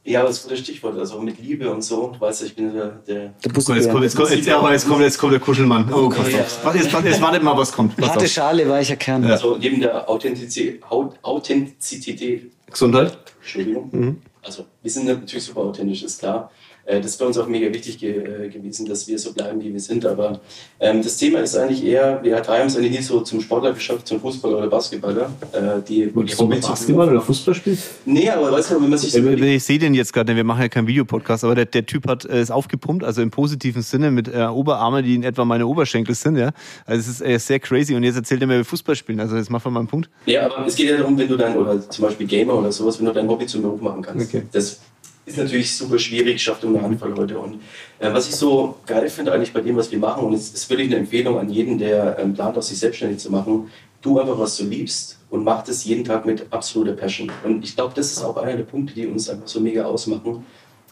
Ja, 0.03 0.23
das 0.23 0.37
ist 0.37 0.45
ein 0.45 0.49
gutes 0.49 0.63
Stichwort, 0.63 0.97
also 0.97 1.21
mit 1.21 1.39
Liebe 1.39 1.69
und 1.71 1.83
so. 1.83 2.11
Du 2.13 2.19
weißt, 2.19 2.43
ich 2.43 2.55
bin 2.55 2.73
der. 2.73 2.87
der, 3.07 3.15
der 3.15 3.33
jetzt, 3.43 3.65
kommt, 3.65 3.77
jetzt, 3.77 3.89
kommt, 3.91 4.03
jetzt, 4.03 4.15
kommt, 4.15 4.31
jetzt, 4.31 4.87
kommt, 4.87 5.01
jetzt 5.01 5.17
kommt 5.19 5.33
der 5.33 5.39
Kuschelmann. 5.39 5.93
Oh 5.93 6.05
okay, 6.05 6.17
Gott. 6.17 6.31
Ja. 6.31 6.39
Jetzt, 6.39 7.05
jetzt 7.05 7.21
wartet 7.21 7.43
mal, 7.43 7.55
was 7.55 7.71
kommt. 7.71 7.95
Harte 8.01 8.27
Schale, 8.27 8.67
weicher 8.67 8.95
Kern. 8.95 9.23
Ja. 9.23 9.31
Also 9.31 9.57
neben 9.57 9.79
der 9.79 10.09
Authentizität, 10.09 10.81
Authentizität 11.21 12.51
Gesundheit. 12.71 13.17
Entschuldigung. 13.41 13.89
Mhm. 13.91 14.21
Also 14.41 14.65
wir 14.81 14.89
sind 14.89 15.05
natürlich 15.05 15.43
super 15.43 15.61
authentisch, 15.61 16.01
ist 16.01 16.19
klar. 16.19 16.49
Äh, 16.91 16.99
das 16.99 17.11
ist 17.11 17.17
bei 17.17 17.25
uns 17.25 17.37
auch 17.37 17.47
mega 17.47 17.73
wichtig 17.73 17.97
ge 17.97 18.45
äh, 18.45 18.49
gewesen, 18.49 18.85
dass 18.85 19.07
wir 19.07 19.17
so 19.17 19.33
bleiben, 19.33 19.61
wie 19.61 19.71
wir 19.71 19.79
sind. 19.79 20.05
Aber 20.05 20.41
ähm, 20.79 21.01
das 21.01 21.17
Thema 21.17 21.39
ist 21.39 21.55
eigentlich 21.55 21.85
eher, 21.85 22.19
wir 22.21 22.35
drei 22.41 22.59
haben 22.59 22.67
es 22.67 22.75
eigentlich 22.75 22.91
nie 22.91 23.01
so 23.01 23.21
zum 23.21 23.39
Sportler 23.39 23.73
geschafft, 23.73 24.07
zum 24.07 24.19
Fußballer 24.19 24.57
oder 24.57 24.67
Basketballer. 24.67 25.31
Äh, 25.53 25.81
die, 25.87 26.07
die 26.07 26.11
du 26.11 26.47
Basketball 26.49 27.09
oder 27.09 27.21
Fußball 27.21 27.55
spielst? 27.55 27.83
Nee, 28.05 28.29
aber 28.29 28.51
weißt 28.51 28.71
du, 28.71 28.81
wenn 28.81 28.89
man 28.89 28.99
sich 28.99 29.11
so 29.11 29.19
Ich, 29.19 29.41
ich 29.41 29.63
sehe 29.63 29.79
den 29.79 29.93
jetzt 29.93 30.11
gerade, 30.11 30.35
wir 30.35 30.43
machen 30.43 30.61
ja 30.61 30.67
keinen 30.69 30.87
Videopodcast, 30.87 31.45
aber 31.45 31.55
der, 31.55 31.65
der 31.65 31.85
Typ 31.85 32.07
hat 32.07 32.25
äh, 32.25 32.41
ist 32.41 32.51
aufgepumpt, 32.51 33.03
also 33.03 33.21
im 33.21 33.31
positiven 33.31 33.81
Sinne 33.81 34.11
mit 34.11 34.27
äh, 34.27 34.43
Oberarme, 34.43 35.01
die 35.01 35.15
in 35.15 35.23
etwa 35.23 35.45
meine 35.45 35.67
Oberschenkel 35.67 36.15
sind. 36.15 36.37
ja. 36.37 36.51
Also 36.85 36.99
es 36.99 37.07
ist 37.07 37.21
äh, 37.21 37.37
sehr 37.39 37.59
crazy 37.59 37.95
und 37.95 38.03
jetzt 38.03 38.17
erzählt 38.17 38.41
er 38.41 38.47
mir, 38.47 38.59
wie 38.59 38.63
Fußball 38.65 38.95
spielen. 38.95 39.21
Also 39.21 39.37
jetzt 39.37 39.49
machen 39.49 39.65
wir 39.65 39.71
mal 39.71 39.79
einen 39.79 39.87
Punkt. 39.87 40.09
Ja, 40.25 40.45
aber 40.45 40.65
es 40.65 40.75
geht 40.75 40.89
ja 40.89 40.97
darum, 40.97 41.17
wenn 41.17 41.27
du 41.27 41.37
dann, 41.37 41.55
oder 41.55 41.89
zum 41.89 42.03
Beispiel 42.03 42.27
Gamer 42.27 42.55
oder 42.55 42.71
sowas, 42.71 42.99
wenn 42.99 43.05
du 43.05 43.13
dein 43.13 43.29
Hobby 43.29 43.45
zum 43.45 43.61
Beruf 43.61 43.81
machen 43.81 44.01
kannst. 44.01 44.27
Okay. 44.27 44.43
Das 44.51 44.81
ist 45.25 45.37
natürlich 45.37 45.75
super 45.75 45.99
schwierig, 45.99 46.41
schafft 46.41 46.63
nur 46.63 46.73
eine 46.73 46.83
Handvoll 46.83 47.11
Leute. 47.11 47.37
Und 47.37 47.61
äh, 47.99 48.11
was 48.11 48.27
ich 48.27 48.35
so 48.35 48.77
geil 48.85 49.09
finde 49.09 49.33
eigentlich 49.33 49.53
bei 49.53 49.61
dem, 49.61 49.77
was 49.77 49.91
wir 49.91 49.99
machen, 49.99 50.25
und 50.25 50.33
es 50.33 50.53
ist 50.53 50.69
wirklich 50.69 50.87
eine 50.87 50.97
Empfehlung 50.97 51.37
an 51.37 51.49
jeden, 51.49 51.77
der 51.77 52.17
ähm, 52.19 52.33
plant, 52.33 52.57
auch 52.57 52.61
sich 52.61 52.79
selbstständig 52.79 53.19
zu 53.19 53.31
machen, 53.31 53.69
tu 54.01 54.19
einfach, 54.19 54.37
was 54.37 54.57
du 54.57 54.63
liebst 54.63 55.19
und 55.29 55.43
mach 55.43 55.63
das 55.63 55.85
jeden 55.85 56.03
Tag 56.03 56.25
mit 56.25 56.47
absoluter 56.51 56.93
Passion. 56.93 57.31
Und 57.43 57.63
ich 57.63 57.75
glaube, 57.75 57.93
das 57.95 58.11
ist 58.11 58.23
auch 58.23 58.37
einer 58.37 58.57
der 58.57 58.63
Punkte, 58.63 58.93
die 58.93 59.05
uns 59.05 59.29
einfach 59.29 59.47
so 59.47 59.59
mega 59.59 59.85
ausmachen. 59.85 60.45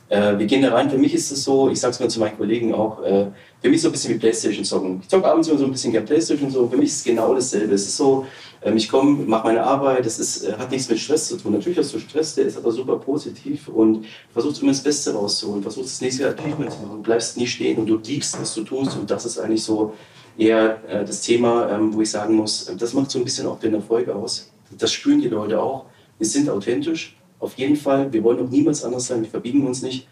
Äh, 0.10 0.40
wir 0.40 0.48
gehen 0.48 0.64
da 0.64 0.74
rein, 0.74 0.90
für 0.90 0.98
mich 0.98 1.14
ist 1.14 1.32
es 1.32 1.44
so, 1.44 1.70
ich 1.70 1.80
sage 1.80 1.94
es 1.94 2.00
mal 2.00 2.10
zu 2.10 2.20
meinen 2.20 2.36
Kollegen 2.36 2.74
auch, 2.74 3.04
äh, 3.04 3.28
für 3.62 3.70
mich 3.70 3.82
so 3.82 3.90
ein 3.90 3.92
bisschen 3.92 4.16
wie 4.16 4.18
Playstation 4.18 4.66
zocken. 4.66 5.00
Ich 5.04 5.08
zocke 5.08 5.28
abends 5.28 5.48
immer 5.48 5.60
so 5.60 5.66
ein 5.66 5.72
bisschen 5.72 5.92
gerne 5.92 6.08
Playstation, 6.08 6.50
so, 6.50 6.68
für 6.68 6.78
mich 6.78 6.90
ist 6.90 6.98
es 6.98 7.04
genau 7.04 7.34
dasselbe. 7.36 7.76
Es 7.76 7.84
ist 7.84 7.96
so, 7.96 8.26
ähm, 8.64 8.76
ich 8.76 8.90
komme, 8.90 9.24
mache 9.26 9.46
meine 9.48 9.64
Arbeit, 9.64 10.06
das 10.06 10.18
ist, 10.18 10.46
äh, 10.46 10.54
hat 10.54 10.72
nichts 10.72 10.90
mit 10.90 10.98
Stress 10.98 11.28
zu 11.28 11.38
tun. 11.38 11.54
Natürlich 11.54 11.78
hast 11.78 11.94
du 11.94 12.00
Stress, 12.00 12.34
der 12.34 12.46
ist 12.46 12.58
aber 12.58 12.72
super 12.72 12.98
positiv 12.98 13.68
und 13.68 14.06
versuchst 14.34 14.64
immer 14.64 14.72
das 14.72 14.82
Beste 14.82 15.14
rauszuholen, 15.14 15.62
versuchst 15.62 15.92
das 15.92 16.02
nächste 16.02 16.28
Achievement 16.28 16.72
zu 16.72 16.80
machen, 16.80 17.04
bleibst 17.04 17.38
nie 17.38 17.48
stehen 17.48 17.78
und 17.78 17.86
du 17.86 17.98
liebst, 17.98 18.40
was 18.42 18.56
du 18.56 18.64
tust 18.64 18.98
und 18.98 19.12
das 19.12 19.26
ist 19.26 19.38
eigentlich 19.38 19.64
so 19.64 19.94
eher 20.40 20.82
äh, 20.88 21.06
das 21.06 21.22
Thema, 21.22 21.70
ähm, 21.70 21.94
wo 21.94 22.02
ich 22.02 22.10
sagen 22.10 22.34
muss, 22.34 22.72
das 22.76 22.94
macht 22.94 23.12
so 23.12 23.20
ein 23.20 23.26
bisschen 23.26 23.46
auch 23.46 23.60
den 23.60 23.76
Erfolg 23.76 24.10
aus. 24.10 24.52
Das 24.76 24.92
spüren 24.92 25.22
die 25.22 25.28
Leute 25.28 25.62
auch. 25.62 25.86
Wir 26.18 26.28
sind 26.28 26.50
authentisch, 26.50 27.16
auf 27.40 27.58
jeden 27.58 27.76
Fall. 27.76 28.12
Wir 28.12 28.24
wollen 28.24 28.46
auch 28.46 28.50
niemals 28.50 28.84
anders 28.84 29.08
sein, 29.08 29.22
wir 29.22 29.30
verbiegen 29.30 29.66
uns 29.66 29.82
nicht, 29.82 30.08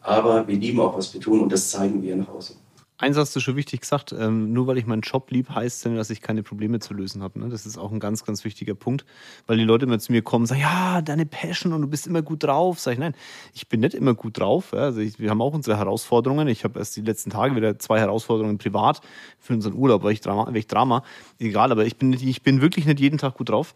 aber 0.00 0.46
wir 0.46 0.56
lieben 0.56 0.80
auch, 0.80 0.96
was 0.96 1.12
wir 1.14 1.20
tun 1.20 1.40
und 1.40 1.52
das 1.52 1.70
zeigen 1.70 2.02
wir 2.02 2.16
nach 2.16 2.28
außen. 2.28 2.56
Eins 2.96 3.16
hast 3.16 3.34
du 3.34 3.40
schon 3.40 3.56
wichtig 3.56 3.80
gesagt, 3.80 4.14
ähm, 4.16 4.52
nur 4.52 4.68
weil 4.68 4.78
ich 4.78 4.86
meinen 4.86 5.02
Job 5.02 5.28
lieb, 5.32 5.50
heißt 5.50 5.84
es 5.84 5.94
dass 5.96 6.10
ich 6.10 6.20
keine 6.20 6.44
Probleme 6.44 6.78
zu 6.78 6.94
lösen 6.94 7.24
habe. 7.24 7.40
Ne? 7.40 7.48
Das 7.48 7.66
ist 7.66 7.76
auch 7.76 7.90
ein 7.90 7.98
ganz, 7.98 8.24
ganz 8.24 8.44
wichtiger 8.44 8.76
Punkt, 8.76 9.04
weil 9.48 9.56
die 9.56 9.64
Leute 9.64 9.84
immer 9.84 9.98
zu 9.98 10.12
mir 10.12 10.22
kommen 10.22 10.44
und 10.44 10.46
sagen, 10.46 10.60
ja, 10.60 11.02
deine 11.02 11.26
Passion 11.26 11.72
und 11.72 11.82
du 11.82 11.88
bist 11.88 12.06
immer 12.06 12.22
gut 12.22 12.44
drauf. 12.44 12.78
Sag 12.78 12.92
ich, 12.92 12.98
nein, 13.00 13.16
ich 13.52 13.68
bin 13.68 13.80
nicht 13.80 13.94
immer 13.94 14.14
gut 14.14 14.38
drauf. 14.38 14.72
Also 14.72 15.00
ich, 15.00 15.18
wir 15.18 15.30
haben 15.30 15.42
auch 15.42 15.52
unsere 15.52 15.76
Herausforderungen. 15.76 16.46
Ich 16.46 16.62
habe 16.62 16.78
erst 16.78 16.94
die 16.94 17.00
letzten 17.00 17.30
Tage 17.30 17.56
wieder 17.56 17.80
zwei 17.80 17.98
Herausforderungen 17.98 18.58
privat 18.58 19.00
für 19.40 19.54
unseren 19.54 19.74
Urlaub, 19.74 20.04
weil 20.04 20.12
ich 20.12 20.20
Drama, 20.20 20.46
weil 20.46 20.56
ich 20.56 20.68
Drama. 20.68 21.02
Egal, 21.40 21.72
aber 21.72 21.84
ich 21.84 21.96
bin, 21.96 22.10
nicht, 22.10 22.24
ich 22.24 22.42
bin 22.42 22.60
wirklich 22.60 22.86
nicht 22.86 23.00
jeden 23.00 23.18
Tag 23.18 23.34
gut 23.36 23.48
drauf. 23.48 23.74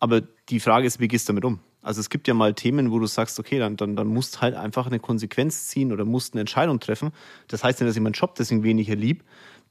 Aber 0.00 0.20
die 0.50 0.60
Frage 0.60 0.86
ist, 0.86 1.00
wie 1.00 1.08
gehst 1.08 1.28
du 1.28 1.32
damit 1.32 1.46
um? 1.46 1.60
Also 1.82 2.00
es 2.00 2.10
gibt 2.10 2.28
ja 2.28 2.34
mal 2.34 2.54
Themen, 2.54 2.90
wo 2.90 2.98
du 2.98 3.06
sagst, 3.06 3.38
okay, 3.38 3.58
dann, 3.58 3.76
dann, 3.76 3.96
dann 3.96 4.06
musst 4.06 4.42
halt 4.42 4.54
einfach 4.54 4.86
eine 4.86 4.98
Konsequenz 4.98 5.68
ziehen 5.68 5.92
oder 5.92 6.04
musst 6.04 6.34
eine 6.34 6.40
Entscheidung 6.40 6.78
treffen. 6.78 7.10
Das 7.48 7.64
heißt 7.64 7.80
nicht, 7.80 7.88
dass 7.88 7.96
ich 7.96 8.02
meinen 8.02 8.12
Job 8.12 8.34
deswegen 8.34 8.62
weniger 8.62 8.94
lieb. 8.94 9.24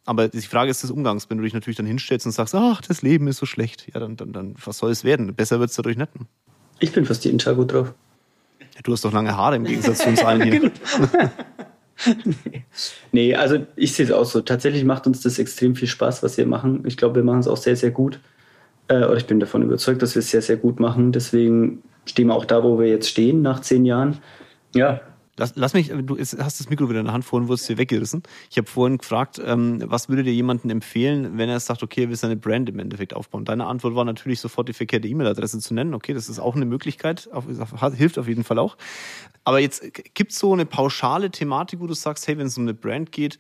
Aber 0.06 0.28
die 0.28 0.42
Frage 0.42 0.72
ist 0.72 0.82
des 0.82 0.90
Umgangs. 0.90 1.30
Wenn 1.30 1.38
du 1.38 1.44
dich 1.44 1.54
natürlich 1.54 1.78
dann 1.78 1.86
hinstellst 1.86 2.26
und 2.26 2.32
sagst, 2.32 2.56
ach, 2.56 2.82
das 2.82 3.04
Leben 3.04 3.28
ist 3.28 3.38
so 3.38 3.46
schlecht, 3.46 3.88
ja, 3.94 4.00
dann, 4.00 4.16
dann, 4.16 4.34
dann 4.34 4.56
was 4.64 4.80
soll 4.80 4.92
es 4.92 5.04
werden? 5.04 5.34
Besser 5.36 5.60
wird 5.60 5.70
es 5.70 5.76
dadurch 5.76 5.98
nicht. 5.98 6.10
Ich 6.80 6.92
bin 6.92 7.06
fast 7.06 7.26
jeden 7.26 7.38
Tag 7.38 7.58
gut 7.58 7.74
drauf. 7.74 7.94
Ja, 8.60 8.82
du 8.84 8.94
hast 8.94 9.06
doch 9.06 9.12
lange 9.12 9.36
Haare 9.36 9.58
im 9.58 9.66
Gegensatz 9.66 10.00
zu 10.00 10.10
uns 10.10 10.24
allen 10.24 10.42
hier. 10.42 10.72
Nee, 13.12 13.36
also 13.36 13.66
ich 13.76 13.94
sehe 13.94 14.06
es 14.06 14.12
auch 14.12 14.26
so. 14.26 14.42
Tatsächlich 14.42 14.86
macht 14.86 15.06
uns 15.06 15.22
das 15.22 15.40
extrem 15.40 15.76
viel 15.76 15.88
Spaß, 15.88 16.24
was 16.24 16.38
wir 16.38 16.46
machen. 16.46 16.84
Ich 16.86 16.98
glaube, 16.98 17.16
wir 17.16 17.24
machen 17.24 17.40
es 17.40 17.48
auch 17.48 17.58
sehr, 17.58 17.76
sehr 17.76 17.92
gut. 17.92 18.20
Äh, 18.90 19.06
oder 19.06 19.16
ich 19.16 19.28
bin 19.28 19.40
davon 19.40 19.64
überzeugt, 19.64 20.02
dass 20.02 20.16
wir 20.16 20.20
es 20.20 20.32
sehr, 20.32 20.42
sehr 20.42 20.58
gut 20.58 20.80
machen. 20.80 21.14
Deswegen 21.14 21.82
stehen 22.06 22.28
wir 22.28 22.36
auch 22.36 22.46
da, 22.46 22.64
wo 22.64 22.80
wir 22.80 22.88
jetzt 22.88 23.08
stehen, 23.08 23.42
nach 23.42 23.62
zehn 23.62 23.86
Jahren. 23.86 24.18
Ja. 24.76 25.00
Lass, 25.38 25.54
lass 25.56 25.74
mich, 25.74 25.88
du 25.88 26.18
hast 26.18 26.60
das 26.60 26.70
Mikro 26.70 26.90
wieder 26.90 27.00
in 27.00 27.06
der 27.06 27.14
Hand, 27.14 27.24
vorhin 27.24 27.48
wurdest 27.48 27.70
du 27.70 27.78
weggerissen. 27.78 28.24
Ich 28.50 28.58
habe 28.58 28.68
vorhin 28.68 28.98
gefragt, 28.98 29.42
ähm, 29.44 29.82
was 29.86 30.10
würde 30.10 30.24
dir 30.24 30.34
jemanden 30.34 30.70
empfehlen, 30.70 31.38
wenn 31.38 31.48
er 31.48 31.62
sagt, 31.62 31.82
okay, 31.82 32.04
er 32.04 32.10
will 32.10 32.18
seine 32.18 32.36
Brand 32.36 32.68
im 32.68 32.78
Endeffekt 32.78 33.14
aufbauen? 33.14 33.46
Deine 33.46 33.66
Antwort 33.66 33.96
war 33.96 34.04
natürlich 34.04 34.42
sofort 34.42 34.68
die 34.68 34.74
verkehrte 34.74 35.08
E-Mail-Adresse 35.08 35.60
zu 35.60 35.74
nennen. 35.74 35.94
Okay, 35.94 36.14
das 36.14 36.28
ist 36.28 36.40
auch 36.40 36.58
eine 36.58 36.66
Möglichkeit, 36.66 37.30
auf, 37.32 37.46
hilft 37.96 38.20
auf 38.20 38.28
jeden 38.28 38.44
Fall 38.44 38.60
auch. 38.60 38.76
Aber 39.46 39.60
jetzt 39.60 39.82
gibt 40.14 40.34
es 40.34 40.40
so 40.40 40.52
eine 40.52 40.66
pauschale 40.66 41.32
Thematik, 41.32 41.80
wo 41.80 41.88
du 41.88 41.94
sagst, 41.94 42.28
hey, 42.28 42.38
wenn 42.38 42.48
es 42.48 42.58
um 42.58 42.64
eine 42.64 42.74
Brand 42.74 43.14
geht, 43.14 43.40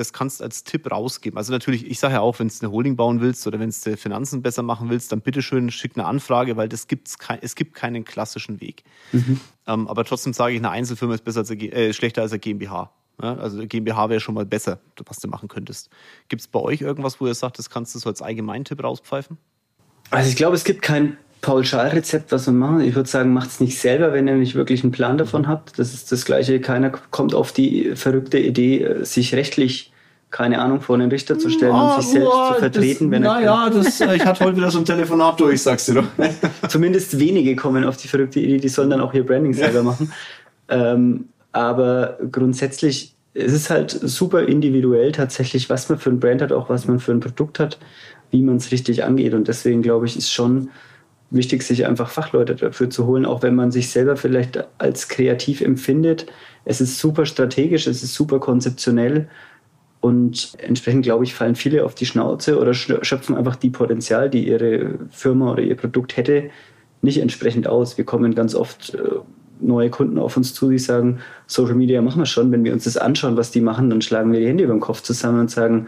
das 0.00 0.14
kannst 0.14 0.40
du 0.40 0.44
als 0.44 0.64
Tipp 0.64 0.90
rausgeben. 0.90 1.36
Also 1.36 1.52
natürlich, 1.52 1.86
ich 1.86 2.00
sage 2.00 2.14
ja 2.14 2.20
auch, 2.20 2.38
wenn 2.38 2.48
du 2.48 2.54
eine 2.60 2.72
Holding 2.72 2.96
bauen 2.96 3.20
willst 3.20 3.46
oder 3.46 3.60
wenn 3.60 3.70
du 3.70 3.96
Finanzen 3.98 4.40
besser 4.40 4.62
machen 4.62 4.88
willst, 4.88 5.12
dann 5.12 5.20
bitteschön 5.20 5.70
schick 5.70 5.92
eine 5.94 6.06
Anfrage, 6.06 6.56
weil 6.56 6.70
das 6.70 6.88
gibt's 6.88 7.18
kein, 7.18 7.38
es 7.42 7.54
gibt 7.54 7.74
keinen 7.74 8.04
klassischen 8.04 8.62
Weg. 8.62 8.82
Mhm. 9.12 9.40
Ähm, 9.66 9.88
aber 9.88 10.04
trotzdem 10.04 10.32
sage 10.32 10.54
ich, 10.54 10.58
eine 10.58 10.70
Einzelfirma 10.70 11.14
ist 11.14 11.24
besser 11.24 11.40
als 11.40 11.50
äh, 11.50 11.92
schlechter 11.92 12.22
als 12.22 12.32
eine 12.32 12.38
GmbH. 12.38 12.90
Ja, 13.22 13.36
also 13.36 13.58
eine 13.58 13.66
GmbH 13.66 14.08
wäre 14.08 14.20
schon 14.20 14.34
mal 14.34 14.46
besser, 14.46 14.80
was 15.04 15.18
du 15.18 15.28
machen 15.28 15.48
könntest. 15.48 15.90
Gibt 16.28 16.40
es 16.40 16.48
bei 16.48 16.60
euch 16.60 16.80
irgendwas, 16.80 17.20
wo 17.20 17.26
ihr 17.26 17.34
sagt, 17.34 17.58
das 17.58 17.68
kannst 17.68 17.94
du 17.94 17.98
so 17.98 18.08
als 18.08 18.22
Allgemeintipp 18.22 18.82
rauspfeifen? 18.82 19.36
Also 20.10 20.30
ich 20.30 20.36
glaube, 20.36 20.56
es 20.56 20.64
gibt 20.64 20.80
kein 20.80 21.18
Pauschalrezept, 21.42 22.32
was 22.32 22.46
man 22.46 22.56
machen. 22.56 22.80
Ich 22.80 22.94
würde 22.94 23.08
sagen, 23.08 23.34
macht 23.34 23.50
es 23.50 23.60
nicht 23.60 23.78
selber, 23.78 24.14
wenn 24.14 24.26
ihr 24.26 24.36
nicht 24.36 24.54
wirklich 24.54 24.82
einen 24.82 24.92
Plan 24.92 25.18
davon 25.18 25.46
habt. 25.46 25.78
Das 25.78 25.92
ist 25.92 26.10
das 26.10 26.24
Gleiche. 26.24 26.58
Keiner 26.60 26.88
kommt 26.88 27.34
auf 27.34 27.52
die 27.52 27.94
verrückte 27.96 28.38
Idee, 28.38 29.04
sich 29.04 29.34
rechtlich 29.34 29.89
keine 30.30 30.60
Ahnung, 30.60 30.80
vor 30.80 30.96
einen 30.96 31.10
Richter 31.10 31.38
zu 31.38 31.50
stellen 31.50 31.72
oh, 31.74 31.94
und 31.94 32.02
sich 32.02 32.12
selbst 32.12 32.30
zu 32.30 32.54
vertreten. 32.54 33.10
Das, 33.10 33.10
wenn 33.10 33.22
naja, 33.22 33.70
das, 33.70 34.00
äh, 34.00 34.16
ich 34.16 34.24
hatte 34.24 34.44
heute 34.44 34.56
wieder 34.56 34.70
so 34.70 34.78
ein 34.78 34.84
Telefonat 34.84 35.40
durch, 35.40 35.62
sagst 35.62 35.88
du 35.88 35.94
doch. 35.94 36.06
Zumindest 36.68 37.18
wenige 37.18 37.56
kommen 37.56 37.84
auf 37.84 37.96
die 37.96 38.08
verrückte 38.08 38.40
Idee, 38.40 38.58
die 38.58 38.68
sollen 38.68 38.90
dann 38.90 39.00
auch 39.00 39.12
ihr 39.12 39.26
Branding 39.26 39.54
selber 39.54 39.78
ja. 39.78 39.82
machen. 39.82 40.12
Ähm, 40.68 41.28
aber 41.52 42.18
grundsätzlich 42.30 43.16
es 43.34 43.52
ist 43.52 43.70
halt 43.70 43.90
super 43.90 44.42
individuell 44.42 45.12
tatsächlich, 45.12 45.70
was 45.70 45.88
man 45.88 45.98
für 45.98 46.10
ein 46.10 46.20
Brand 46.20 46.42
hat, 46.42 46.52
auch 46.52 46.68
was 46.68 46.86
man 46.86 46.98
für 46.98 47.12
ein 47.12 47.20
Produkt 47.20 47.58
hat, 47.58 47.78
wie 48.30 48.42
man 48.42 48.56
es 48.56 48.72
richtig 48.72 49.04
angeht. 49.04 49.34
Und 49.34 49.48
deswegen 49.48 49.82
glaube 49.82 50.06
ich, 50.06 50.16
ist 50.16 50.32
schon 50.32 50.70
wichtig, 51.30 51.62
sich 51.62 51.86
einfach 51.86 52.10
Fachleute 52.10 52.56
dafür 52.56 52.90
zu 52.90 53.06
holen, 53.06 53.24
auch 53.24 53.42
wenn 53.42 53.54
man 53.54 53.70
sich 53.70 53.90
selber 53.90 54.16
vielleicht 54.16 54.64
als 54.78 55.08
kreativ 55.08 55.60
empfindet. 55.60 56.26
Es 56.64 56.80
ist 56.80 56.98
super 56.98 57.24
strategisch, 57.24 57.86
es 57.86 58.02
ist 58.02 58.14
super 58.14 58.40
konzeptionell 58.40 59.28
und 60.00 60.52
entsprechend, 60.58 61.02
glaube 61.02 61.24
ich, 61.24 61.34
fallen 61.34 61.56
viele 61.56 61.84
auf 61.84 61.94
die 61.94 62.06
Schnauze 62.06 62.58
oder 62.58 62.72
schöpfen 62.72 63.36
einfach 63.36 63.56
die 63.56 63.70
Potenzial, 63.70 64.30
die 64.30 64.48
ihre 64.48 64.98
Firma 65.10 65.52
oder 65.52 65.62
ihr 65.62 65.76
Produkt 65.76 66.16
hätte, 66.16 66.50
nicht 67.02 67.18
entsprechend 67.18 67.66
aus. 67.66 67.98
Wir 67.98 68.04
kommen 68.04 68.34
ganz 68.34 68.54
oft 68.54 68.94
äh, 68.94 68.98
neue 69.60 69.90
Kunden 69.90 70.18
auf 70.18 70.36
uns 70.36 70.54
zu, 70.54 70.70
die 70.70 70.78
sagen, 70.78 71.20
Social 71.46 71.74
Media 71.74 72.00
machen 72.00 72.20
wir 72.20 72.26
schon. 72.26 72.50
Wenn 72.50 72.64
wir 72.64 72.72
uns 72.72 72.84
das 72.84 72.96
anschauen, 72.96 73.36
was 73.36 73.50
die 73.50 73.60
machen, 73.60 73.90
dann 73.90 74.00
schlagen 74.00 74.32
wir 74.32 74.40
die 74.40 74.46
Hände 74.46 74.64
über 74.64 74.74
den 74.74 74.80
Kopf 74.80 75.02
zusammen 75.02 75.40
und 75.40 75.50
sagen, 75.50 75.86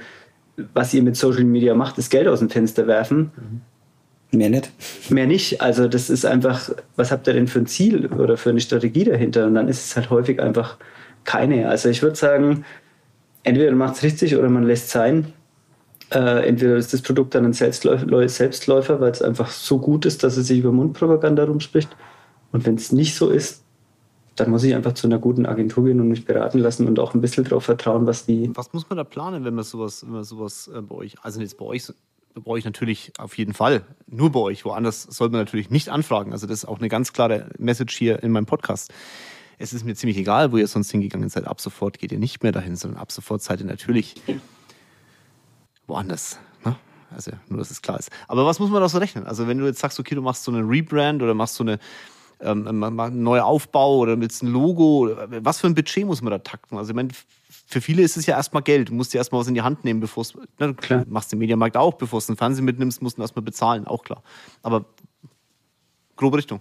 was 0.75 0.93
ihr 0.93 1.03
mit 1.03 1.17
Social 1.17 1.45
Media 1.45 1.75
macht, 1.75 1.97
ist 1.97 2.11
Geld 2.11 2.29
aus 2.29 2.41
dem 2.41 2.51
Fenster 2.51 2.87
werfen. 2.87 3.31
Mhm. 3.37 4.39
Mehr 4.39 4.51
nicht. 4.51 4.71
Mehr 5.11 5.27
nicht. 5.27 5.61
Also 5.61 5.89
das 5.89 6.09
ist 6.09 6.25
einfach, 6.25 6.71
was 6.97 7.13
habt 7.13 7.27
ihr 7.27 7.35
denn 7.35 7.49
für 7.49 7.59
ein 7.59 7.67
Ziel 7.67 8.07
oder 8.07 8.39
für 8.39 8.51
eine 8.51 8.61
Strategie 8.61 9.05
dahinter? 9.05 9.47
Und 9.47 9.55
dann 9.55 9.69
ist 9.69 9.85
es 9.85 9.97
halt 9.97 10.09
häufig 10.09 10.41
einfach 10.41 10.79
keine. 11.25 11.69
Also 11.69 11.91
ich 11.91 12.03
würde 12.03 12.17
sagen, 12.17 12.65
entweder 13.45 13.71
man 13.71 13.89
macht 13.89 13.97
es 13.97 14.03
richtig 14.03 14.37
oder 14.37 14.49
man 14.49 14.65
lässt 14.65 14.91
sein. 14.91 15.33
Äh, 16.11 16.47
entweder 16.47 16.77
ist 16.77 16.93
das 16.93 17.03
Produkt 17.03 17.35
dann 17.35 17.45
ein 17.45 17.53
Selbstläufer, 17.53 18.29
Selbstläufer 18.29 19.01
weil 19.01 19.13
es 19.13 19.23
einfach 19.23 19.51
so 19.51 19.79
gut 19.79 20.05
ist, 20.05 20.23
dass 20.23 20.37
es 20.37 20.49
sich 20.49 20.59
über 20.59 20.73
Mundpropaganda 20.73 21.45
rumspricht. 21.45 21.89
Und 22.53 22.67
wenn 22.67 22.75
es 22.75 22.93
nicht 22.93 23.15
so 23.15 23.31
ist, 23.31 23.63
dann 24.37 24.51
muss 24.51 24.65
ich 24.65 24.75
einfach 24.75 24.93
zu 24.93 25.07
einer 25.07 25.19
guten 25.19 25.47
Agentur 25.47 25.85
gehen 25.85 26.01
und 26.01 26.09
mich 26.09 26.25
beraten 26.25 26.59
lassen 26.59 26.87
und 26.87 26.99
auch 26.99 27.15
ein 27.15 27.21
bisschen 27.21 27.45
darauf 27.45 27.65
vertrauen, 27.65 28.07
was 28.07 28.27
die. 28.27 28.51
Was 28.55 28.73
muss 28.73 28.89
man 28.89 28.97
da 28.97 29.05
planen, 29.05 29.45
wenn 29.45 29.55
man 29.55 29.65
sowas, 29.65 30.05
wenn 30.05 30.13
man 30.13 30.25
sowas 30.25 30.71
äh, 30.75 30.81
bei 30.81 30.95
euch, 30.95 31.15
also 31.23 31.41
jetzt 31.41 31.59
bei 31.59 31.65
euch, 31.65 31.93
bei 32.35 32.51
euch 32.51 32.65
natürlich 32.65 33.13
auf 33.19 33.37
jeden 33.37 33.53
Fall, 33.53 33.83
nur 34.07 34.33
bei 34.33 34.41
euch, 34.41 34.65
woanders 34.65 35.03
sollte 35.03 35.33
man 35.33 35.43
natürlich 35.43 35.71
nicht 35.71 35.91
anfragen. 35.91 36.33
Also 36.33 36.47
das 36.47 36.59
ist 36.59 36.65
auch 36.65 36.79
eine 36.79 36.89
ganz 36.89 37.13
klare 37.13 37.51
Message 37.59 37.97
hier 37.97 38.23
in 38.23 38.33
meinem 38.33 38.47
Podcast. 38.47 38.93
Es 39.59 39.73
ist 39.73 39.85
mir 39.85 39.95
ziemlich 39.95 40.17
egal, 40.17 40.53
wo 40.53 40.57
ihr 40.57 40.67
sonst 40.67 40.91
hingegangen 40.91 41.29
seid. 41.29 41.47
Ab 41.47 41.61
sofort 41.61 41.99
geht 41.99 42.13
ihr 42.13 42.19
nicht 42.19 42.43
mehr 42.43 42.53
dahin, 42.53 42.77
sondern 42.77 43.01
ab 43.01 43.13
sofort 43.13 43.43
seid 43.43 43.61
ihr 43.61 43.67
natürlich 43.67 44.15
woanders. 45.87 46.39
Ne? 46.65 46.77
Also 47.11 47.33
nur, 47.49 47.59
dass 47.59 47.71
es 47.71 47.83
klar 47.83 47.99
ist. 47.99 48.11
Aber 48.29 48.47
was 48.47 48.59
muss 48.59 48.71
man 48.71 48.81
da 48.81 48.89
so 48.89 48.99
rechnen? 48.99 49.27
Also 49.27 49.47
wenn 49.47 49.59
du 49.59 49.67
jetzt 49.67 49.81
sagst, 49.81 50.01
okay, 50.01 50.15
du 50.15 50.23
machst 50.23 50.45
so 50.45 50.53
eine 50.53 50.67
Rebrand 50.69 51.23
oder 51.23 51.35
machst 51.35 51.55
so 51.55 51.65
eine 51.65 51.79
ähm, 52.43 52.67
einen 52.67 53.23
neuen 53.23 53.43
Aufbau 53.43 53.99
oder 53.99 54.21
willst 54.21 54.43
ein 54.43 54.49
Logo, 54.49 55.11
was 55.29 55.61
für 55.61 55.69
ein 55.69 55.75
Budget 55.75 56.07
muss 56.07 56.23
man 56.23 56.33
da 56.33 56.39
takten? 56.39 56.77
Also 56.77 56.91
ich 56.91 56.97
meine, 56.97 57.11
für 57.49 57.81
viele 57.81 58.03
ist 58.03 58.17
es 58.17 58.27
ja 58.27 58.37
erstmal 58.37 58.63
Geld. 58.63 58.89
Du 58.89 58.95
musst 58.95 59.15
dir 59.15 59.19
erstmal 59.19 59.41
was 59.41 59.49
in 59.49 59.55
die 59.55 59.63
Hand 59.63 59.85
nehmen, 59.85 60.01
bevor 60.01 60.23
es, 60.23 60.35
ne, 60.59 60.75
klar. 60.75 61.05
machst 61.09 61.33
den 61.33 61.39
Mediamarkt 61.39 61.77
auch, 61.77 61.95
bevor 61.95 62.21
du 62.21 62.27
einen 62.29 62.37
Fernsehen 62.37 62.65
mitnimmst, 62.65 63.01
musst 63.01 63.19
du 63.19 63.23
erstmal 63.23 63.45
bezahlen, 63.45 63.87
auch 63.87 64.03
klar. 64.03 64.23
Aber 64.63 64.85
grobe 66.17 66.39
Richtung. 66.39 66.61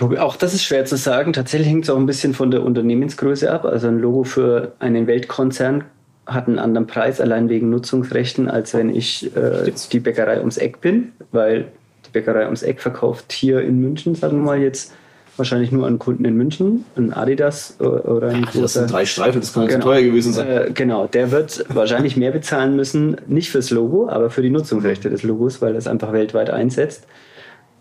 Auch 0.00 0.36
das 0.36 0.54
ist 0.54 0.64
schwer 0.64 0.84
zu 0.84 0.96
sagen. 0.96 1.32
Tatsächlich 1.32 1.68
hängt 1.68 1.84
es 1.84 1.90
auch 1.90 1.96
ein 1.96 2.06
bisschen 2.06 2.34
von 2.34 2.50
der 2.50 2.62
Unternehmensgröße 2.62 3.50
ab. 3.50 3.64
Also 3.64 3.88
ein 3.88 3.98
Logo 3.98 4.24
für 4.24 4.72
einen 4.78 5.06
Weltkonzern 5.06 5.84
hat 6.26 6.48
einen 6.48 6.58
anderen 6.58 6.86
Preis 6.86 7.20
allein 7.20 7.48
wegen 7.48 7.70
Nutzungsrechten, 7.70 8.48
als 8.48 8.74
wenn 8.74 8.94
ich 8.94 9.34
äh, 9.36 9.72
die 9.90 10.00
Bäckerei 10.00 10.38
ums 10.38 10.56
Eck 10.56 10.80
bin, 10.80 11.12
weil 11.32 11.66
die 12.06 12.10
Bäckerei 12.12 12.44
ums 12.44 12.62
Eck 12.62 12.80
verkauft 12.80 13.32
hier 13.32 13.60
in 13.60 13.80
München, 13.80 14.14
sagen 14.14 14.38
wir 14.38 14.44
mal 14.44 14.58
jetzt, 14.60 14.92
wahrscheinlich 15.36 15.72
nur 15.72 15.86
an 15.86 15.98
Kunden 15.98 16.24
in 16.24 16.36
München, 16.36 16.84
ein 16.96 17.12
Adidas 17.12 17.76
oder 17.80 18.28
ein 18.28 18.42
großer, 18.42 18.60
Das 18.60 18.72
sind 18.74 18.92
drei 18.92 19.06
Streifen, 19.06 19.40
das 19.40 19.52
kann 19.52 19.66
genau, 19.66 19.84
teuer 19.84 20.02
gewesen 20.02 20.32
sein. 20.32 20.46
Äh, 20.46 20.70
genau, 20.72 21.06
der 21.06 21.30
wird 21.30 21.64
wahrscheinlich 21.68 22.16
mehr 22.16 22.30
bezahlen 22.30 22.76
müssen, 22.76 23.16
nicht 23.26 23.50
fürs 23.50 23.70
Logo, 23.70 24.08
aber 24.08 24.30
für 24.30 24.42
die 24.42 24.50
Nutzungsrechte 24.50 25.10
des 25.10 25.22
Logos, 25.22 25.62
weil 25.62 25.74
das 25.74 25.86
einfach 25.86 26.12
weltweit 26.12 26.50
einsetzt. 26.50 27.06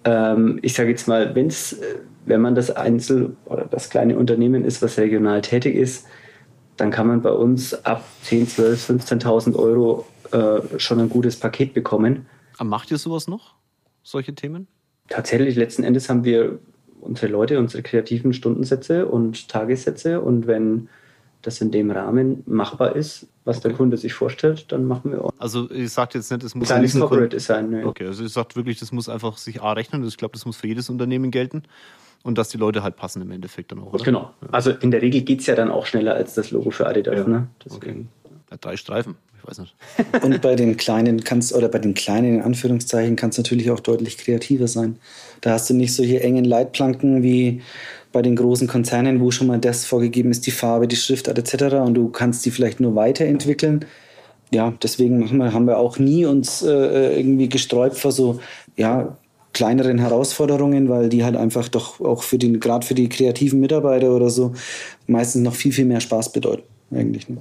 Ähm, 0.03 0.59
ich 0.61 0.73
sage 0.73 0.89
jetzt 0.89 1.07
mal, 1.07 1.35
wenn's, 1.35 1.77
wenn 2.25 2.41
man 2.41 2.55
das 2.55 2.71
Einzel- 2.71 3.35
oder 3.45 3.65
das 3.65 3.89
kleine 3.89 4.17
Unternehmen 4.17 4.65
ist, 4.65 4.81
was 4.81 4.97
regional 4.97 5.41
tätig 5.41 5.75
ist, 5.75 6.05
dann 6.77 6.91
kann 6.91 7.07
man 7.07 7.21
bei 7.21 7.31
uns 7.31 7.73
ab 7.85 8.03
10, 8.23 8.47
12, 8.47 8.89
15.000 8.89 9.55
Euro 9.55 10.05
äh, 10.31 10.79
schon 10.79 10.99
ein 10.99 11.09
gutes 11.09 11.37
Paket 11.37 11.73
bekommen. 11.73 12.25
Aber 12.57 12.69
macht 12.69 12.91
ihr 12.91 12.97
sowas 12.97 13.27
noch? 13.27 13.55
Solche 14.03 14.33
Themen? 14.33 14.67
Tatsächlich, 15.09 15.55
letzten 15.55 15.83
Endes 15.83 16.09
haben 16.09 16.23
wir 16.23 16.59
unsere 17.01 17.31
Leute, 17.31 17.59
unsere 17.59 17.83
kreativen 17.83 18.33
Stundensätze 18.33 19.07
und 19.07 19.49
Tagessätze 19.49 20.21
und 20.21 20.47
wenn 20.47 20.89
das 21.41 21.61
in 21.61 21.71
dem 21.71 21.91
Rahmen 21.91 22.43
machbar 22.45 22.95
ist, 22.95 23.27
was 23.45 23.57
okay. 23.57 23.69
der 23.69 23.77
Kunde 23.77 23.97
sich 23.97 24.13
vorstellt, 24.13 24.71
dann 24.71 24.85
machen 24.85 25.11
wir 25.11 25.25
auch. 25.25 25.31
Also 25.39 25.69
ich 25.71 25.91
sage 25.91 26.11
jetzt 26.15 26.31
nicht, 26.31 26.43
es 26.43 26.55
muss 26.55 26.71
ein 26.71 26.87
Corporate 26.87 27.39
sein. 27.39 27.69
Ne? 27.69 27.85
Okay, 27.85 28.05
also 28.05 28.23
ich 28.23 28.31
sage 28.31 28.55
wirklich, 28.55 28.79
das 28.79 28.91
muss 28.91 29.09
einfach 29.09 29.37
sich 29.37 29.61
A 29.61 29.73
rechnen. 29.73 30.03
Ich 30.05 30.17
glaube, 30.17 30.33
das 30.33 30.45
muss 30.45 30.57
für 30.57 30.67
jedes 30.67 30.89
Unternehmen 30.89 31.31
gelten. 31.31 31.63
Und 32.23 32.37
dass 32.37 32.49
die 32.49 32.57
Leute 32.57 32.83
halt 32.83 32.97
passen 32.97 33.21
im 33.23 33.31
Endeffekt 33.31 33.71
dann 33.71 33.79
auch, 33.79 33.93
oder? 33.93 34.03
Genau. 34.03 34.31
Also 34.51 34.69
in 34.69 34.91
der 34.91 35.01
Regel 35.01 35.21
geht 35.21 35.39
es 35.39 35.47
ja 35.47 35.55
dann 35.55 35.71
auch 35.71 35.87
schneller 35.87 36.13
als 36.13 36.35
das 36.35 36.51
Logo 36.51 36.69
für 36.69 36.85
Adidas. 36.85 37.17
Ja. 37.17 37.27
Ne? 37.27 37.47
Okay. 37.67 38.05
Ja, 38.51 38.57
drei 38.57 38.77
Streifen, 38.77 39.15
ich 39.39 39.47
weiß 39.47 39.57
nicht. 39.57 39.75
Und 40.21 40.39
bei 40.41 40.55
den 40.55 40.77
kleinen 40.77 41.23
kannst 41.23 41.51
oder 41.55 41.67
bei 41.67 41.79
den 41.79 41.95
kleinen 41.95 42.35
in 42.35 42.41
Anführungszeichen 42.43 43.15
kann 43.15 43.31
es 43.31 43.37
natürlich 43.37 43.71
auch 43.71 43.79
deutlich 43.79 44.19
kreativer 44.19 44.67
sein. 44.67 44.99
Da 45.41 45.51
hast 45.53 45.67
du 45.69 45.73
nicht 45.73 45.95
solche 45.95 46.21
engen 46.21 46.45
Leitplanken 46.45 47.23
wie 47.23 47.63
bei 48.11 48.21
den 48.21 48.35
großen 48.35 48.67
Konzernen, 48.67 49.19
wo 49.19 49.31
schon 49.31 49.47
mal 49.47 49.59
das 49.59 49.85
vorgegeben 49.85 50.31
ist, 50.31 50.45
die 50.45 50.51
Farbe, 50.51 50.87
die 50.87 50.95
Schriftart 50.95 51.37
etc. 51.37 51.75
Und 51.75 51.93
du 51.93 52.09
kannst 52.09 52.45
die 52.45 52.51
vielleicht 52.51 52.79
nur 52.79 52.95
weiterentwickeln. 52.95 53.85
Ja, 54.53 54.73
deswegen 54.83 55.41
haben 55.53 55.65
wir 55.65 55.77
auch 55.77 55.97
nie 55.97 56.25
uns 56.25 56.61
äh, 56.61 57.17
irgendwie 57.17 57.47
gesträubt 57.47 57.97
vor 57.97 58.11
so 58.11 58.39
ja, 58.75 59.17
kleineren 59.53 59.97
Herausforderungen, 59.97 60.89
weil 60.89 61.09
die 61.09 61.23
halt 61.23 61.35
einfach 61.35 61.69
doch 61.69 62.01
auch 62.01 62.23
für 62.23 62.37
den, 62.37 62.59
gerade 62.59 62.85
für 62.85 62.93
die 62.93 63.09
kreativen 63.09 63.59
Mitarbeiter 63.59 64.11
oder 64.15 64.29
so, 64.29 64.53
meistens 65.07 65.43
noch 65.43 65.55
viel, 65.55 65.71
viel 65.71 65.85
mehr 65.85 66.01
Spaß 66.01 66.33
bedeuten. 66.33 66.63
Eigentlich. 66.93 67.29
Ne? 67.29 67.37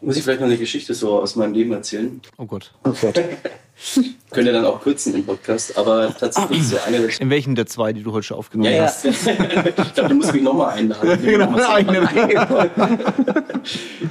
Muss 0.00 0.16
ich 0.16 0.24
vielleicht 0.24 0.40
noch 0.40 0.48
eine 0.48 0.58
Geschichte 0.58 0.94
so 0.94 1.20
aus 1.20 1.36
meinem 1.36 1.54
Leben 1.54 1.72
erzählen? 1.72 2.20
Oh 2.36 2.44
Gott. 2.44 2.72
Oh 2.84 2.92
Gott. 3.00 3.14
Könnt 4.30 4.46
ihr 4.46 4.52
dann 4.52 4.64
auch 4.64 4.80
kürzen 4.82 5.14
im 5.14 5.24
Podcast, 5.24 5.76
aber 5.76 6.14
tatsächlich 6.18 6.66
so 6.66 6.76
eine 6.86 6.98
der 6.98 7.20
In 7.20 7.30
welchen 7.30 7.54
der 7.54 7.66
zwei, 7.66 7.92
die 7.92 8.02
du 8.02 8.12
heute 8.12 8.24
schon 8.24 8.38
aufgenommen 8.38 8.72
ja, 8.74 8.84
hast? 8.84 9.04
Ja. 9.04 9.10
ich 9.76 9.94
glaube, 9.94 10.08
du 10.08 10.14
musst 10.14 10.32
mich 10.32 10.42
nochmal 10.42 10.74
einladen. 10.74 11.18
genau, 11.24 11.54
eigene 11.56 12.08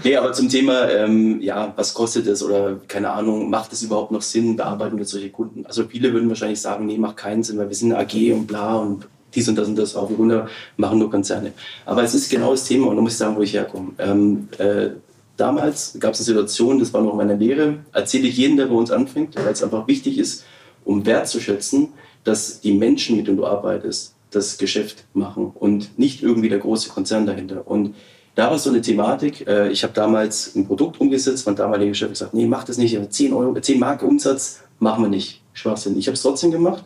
Nee, 0.03 0.15
aber 0.15 0.33
zum 0.33 0.49
Thema, 0.49 0.89
ähm, 0.89 1.41
ja, 1.41 1.73
was 1.75 1.93
kostet 1.93 2.27
es 2.27 2.43
oder 2.43 2.79
keine 2.87 3.11
Ahnung, 3.11 3.49
macht 3.49 3.73
es 3.73 3.81
überhaupt 3.81 4.11
noch 4.11 4.21
Sinn, 4.21 4.55
bearbeiten 4.55 4.97
wir 4.97 5.05
solche 5.05 5.29
Kunden? 5.29 5.65
Also 5.65 5.85
viele 5.87 6.13
würden 6.13 6.29
wahrscheinlich 6.29 6.61
sagen, 6.61 6.85
nee, 6.85 6.97
macht 6.97 7.17
keinen 7.17 7.43
Sinn, 7.43 7.57
weil 7.57 7.69
wir 7.69 7.75
sind 7.75 7.91
eine 7.91 8.01
AG 8.03 8.33
und 8.33 8.47
bla 8.47 8.75
und 8.75 9.07
dies 9.33 9.49
und 9.49 9.55
das 9.55 9.67
und 9.67 9.75
das 9.75 9.95
auf 9.95 10.09
und 10.09 10.17
runter, 10.17 10.47
machen 10.77 10.99
nur 10.99 11.11
Konzerne. 11.11 11.53
Aber 11.85 12.03
es 12.03 12.13
ist 12.13 12.29
genau 12.29 12.51
das 12.51 12.65
Thema 12.65 12.87
und 12.87 12.95
da 12.95 13.01
muss 13.01 13.13
ich 13.13 13.17
sagen, 13.17 13.35
wo 13.35 13.41
ich 13.41 13.53
herkomme. 13.53 13.91
Ähm, 13.99 14.47
äh, 14.57 14.89
damals 15.37 15.97
gab 15.99 16.13
es 16.13 16.19
eine 16.19 16.25
Situation, 16.25 16.79
das 16.79 16.93
war 16.93 17.01
noch 17.01 17.15
meine 17.15 17.35
Lehre, 17.35 17.79
erzähle 17.93 18.27
ich 18.27 18.37
jedem, 18.37 18.57
der 18.57 18.67
bei 18.67 18.75
uns 18.75 18.91
anfängt, 18.91 19.35
weil 19.35 19.47
es 19.47 19.63
einfach 19.63 19.87
wichtig 19.87 20.17
ist, 20.17 20.45
um 20.83 21.05
wertzuschätzen, 21.05 21.89
dass 22.23 22.61
die 22.61 22.73
Menschen, 22.73 23.17
mit 23.17 23.27
denen 23.27 23.37
du 23.37 23.45
arbeitest, 23.45 24.15
das 24.31 24.57
Geschäft 24.57 25.05
machen 25.13 25.51
und 25.53 25.97
nicht 25.97 26.21
irgendwie 26.21 26.49
der 26.49 26.59
große 26.59 26.89
Konzern 26.89 27.25
dahinter. 27.25 27.67
Und 27.67 27.95
da 28.35 28.51
war 28.51 28.59
so 28.59 28.69
eine 28.69 28.81
Thematik. 28.81 29.47
Äh, 29.47 29.69
ich 29.69 29.83
habe 29.83 29.93
damals 29.93 30.55
ein 30.55 30.67
Produkt 30.67 30.99
umgesetzt, 30.99 31.45
mein 31.45 31.55
damaliger 31.55 31.93
Chef 31.93 32.09
gesagt, 32.09 32.33
nee, 32.33 32.45
mach 32.45 32.65
das 32.65 32.77
nicht, 32.77 32.97
10 33.09 33.33
Euro, 33.33 33.57
10 33.59 33.79
Mark 33.79 34.03
Umsatz 34.03 34.61
machen 34.79 35.03
wir 35.03 35.09
nicht. 35.09 35.41
Schwachsinn. 35.53 35.97
Ich 35.97 36.07
habe 36.07 36.15
es 36.15 36.21
trotzdem 36.21 36.51
gemacht 36.51 36.83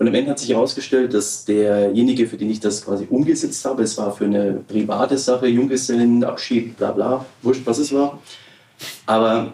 und 0.00 0.08
am 0.08 0.14
Ende 0.14 0.30
hat 0.30 0.38
sich 0.38 0.48
herausgestellt, 0.48 1.12
dass 1.12 1.44
derjenige, 1.44 2.26
für 2.26 2.38
den 2.38 2.48
ich 2.48 2.58
das 2.58 2.82
quasi 2.86 3.06
umgesetzt 3.10 3.62
habe, 3.66 3.82
es 3.82 3.98
war 3.98 4.16
für 4.16 4.24
eine 4.24 4.62
private 4.66 5.18
Sache, 5.18 5.46
Junggesellenabschied, 5.46 6.78
bla 6.78 6.92
bla, 6.92 7.26
wurscht, 7.42 7.66
was 7.66 7.78
es 7.78 7.92
war. 7.92 8.18
Aber 9.04 9.52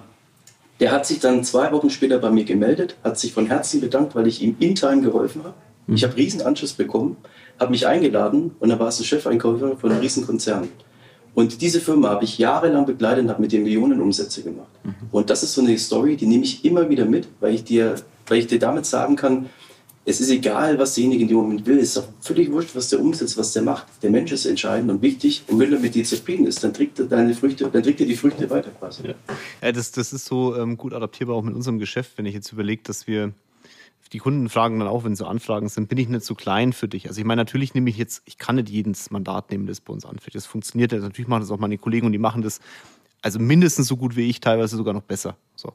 der 0.78 0.92
hat 0.92 1.04
sich 1.04 1.18
dann 1.18 1.42
zwei 1.42 1.72
Wochen 1.72 1.90
später 1.90 2.20
bei 2.20 2.30
mir 2.30 2.44
gemeldet, 2.44 2.96
hat 3.02 3.18
sich 3.18 3.32
von 3.32 3.48
Herzen 3.48 3.80
bedankt, 3.80 4.14
weil 4.14 4.28
ich 4.28 4.40
ihm 4.40 4.54
in 4.61 4.76
Time 4.76 5.02
geholfen 5.02 5.42
habe. 5.42 5.54
Ich 5.88 6.04
habe 6.04 6.16
riesen 6.16 6.42
Anschluss 6.42 6.74
bekommen, 6.74 7.16
habe 7.59 7.72
mich 7.72 7.88
eingeladen 7.88 8.54
und 8.61 8.68
da 8.68 8.78
war 8.78 8.87
es 8.87 9.00
ein 9.00 9.04
Chefeinkäufer 9.04 9.76
von 9.76 9.90
einem 9.90 10.00
riesen 10.00 10.24
Konzern. 10.24 10.68
Und 11.35 11.61
diese 11.61 11.80
Firma 11.80 12.11
habe 12.11 12.22
ich 12.22 12.38
jahrelang 12.38 12.87
begleitet 12.87 13.24
und 13.24 13.30
habe 13.30 13.42
mit 13.42 13.50
dem 13.50 13.64
Millionen 13.64 14.00
Umsätze 14.00 14.44
gemacht. 14.44 14.70
Mhm. 14.85 14.94
Und 15.11 15.28
das 15.28 15.42
ist 15.42 15.54
so 15.54 15.61
eine 15.61 15.76
Story, 15.76 16.16
die 16.16 16.26
nehme 16.26 16.44
ich 16.44 16.64
immer 16.64 16.88
wieder 16.88 17.04
mit, 17.04 17.26
weil 17.40 17.52
ich 17.52 17.64
dir, 17.64 17.96
weil 18.28 18.38
ich 18.38 18.46
dir 18.46 18.61
damit 18.61 18.87
sagen 18.87 19.16
kann, 19.16 19.46
es 20.09 20.21
ist 20.21 20.31
egal, 20.31 20.79
was 20.79 20.95
derjenige 20.95 21.23
in 21.23 21.29
dem 21.29 21.37
Moment 21.37 21.66
will. 21.66 21.79
Es 21.79 21.90
ist 21.90 21.99
auch 21.99 22.09
völlig 22.21 22.51
wurscht, 22.53 22.77
was 22.77 22.88
der 22.90 23.01
umsetzt, 23.01 23.37
was 23.37 23.53
der 23.53 23.62
macht. 23.62 23.87
Der 24.03 24.11
Mensch 24.11 24.31
ist 24.31 24.47
entscheidend 24.47 24.88
und 24.88 25.03
wichtig. 25.03 25.42
Und 25.49 25.59
wenn 25.59 25.73
er 25.73 25.81
mit 25.81 25.97
dir 25.97 26.05
zufrieden 26.05 26.47
ist, 26.47 26.62
dann 26.62 26.73
trägt 26.73 27.01
er 27.01 27.07
deine 27.07 27.35
Früchte, 27.35 27.69
dann 27.69 27.83
trägt 27.83 28.01
er 28.01 28.07
die 28.07 28.14
Früchte 28.14 28.49
weiter 28.49 28.71
quasi. 28.71 29.09
Ja, 29.09 29.14
ja 29.62 29.73
das, 29.73 29.90
das 29.90 30.12
ist 30.12 30.25
so 30.25 30.55
ähm, 30.55 30.77
gut 30.77 30.92
adaptierbar 30.92 31.35
auch 31.35 31.42
mit 31.42 31.57
unserem 31.57 31.81
Geschäft, 31.81 32.12
wenn 32.19 32.25
ich 32.25 32.35
jetzt 32.35 32.53
überlege, 32.53 32.83
dass 32.85 33.09
wir 33.09 33.33
die 34.12 34.19
Kunden 34.19 34.49
fragen 34.49 34.79
dann 34.79 34.87
auch, 34.87 35.03
wenn 35.03 35.16
so 35.16 35.27
Anfragen 35.27 35.69
sind, 35.69 35.88
bin 35.88 35.99
ich 35.99 36.09
nicht 36.09 36.25
zu 36.25 36.37
klein 36.37 36.73
für 36.73 36.87
dich? 36.87 37.09
Also 37.09 37.21
ich 37.21 37.27
meine, 37.27 37.40
natürlich 37.40 37.75
nehme 37.75 37.90
ich 37.90 37.97
jetzt, 37.97 38.23
ich 38.27 38.38
kann 38.38 38.55
nicht 38.55 38.69
jedes 38.69 39.11
Mandat 39.11 39.51
nehmen, 39.51 39.66
das 39.66 39.81
bei 39.81 39.92
uns 39.92 40.05
anfällt. 40.05 40.37
Das 40.37 40.47
funktioniert 40.47 40.92
ja. 40.92 41.01
Natürlich 41.01 41.27
machen 41.27 41.40
das 41.40 41.51
auch 41.51 41.59
meine 41.59 41.79
Kollegen 41.79 42.07
und 42.07 42.12
die 42.12 42.19
machen 42.19 42.42
das 42.42 42.61
also 43.23 43.40
mindestens 43.40 43.88
so 43.88 43.97
gut 43.97 44.14
wie 44.14 44.31
ich, 44.31 44.38
teilweise 44.38 44.77
sogar 44.77 44.95
noch 44.95 45.03
besser. 45.03 45.37
So. 45.57 45.73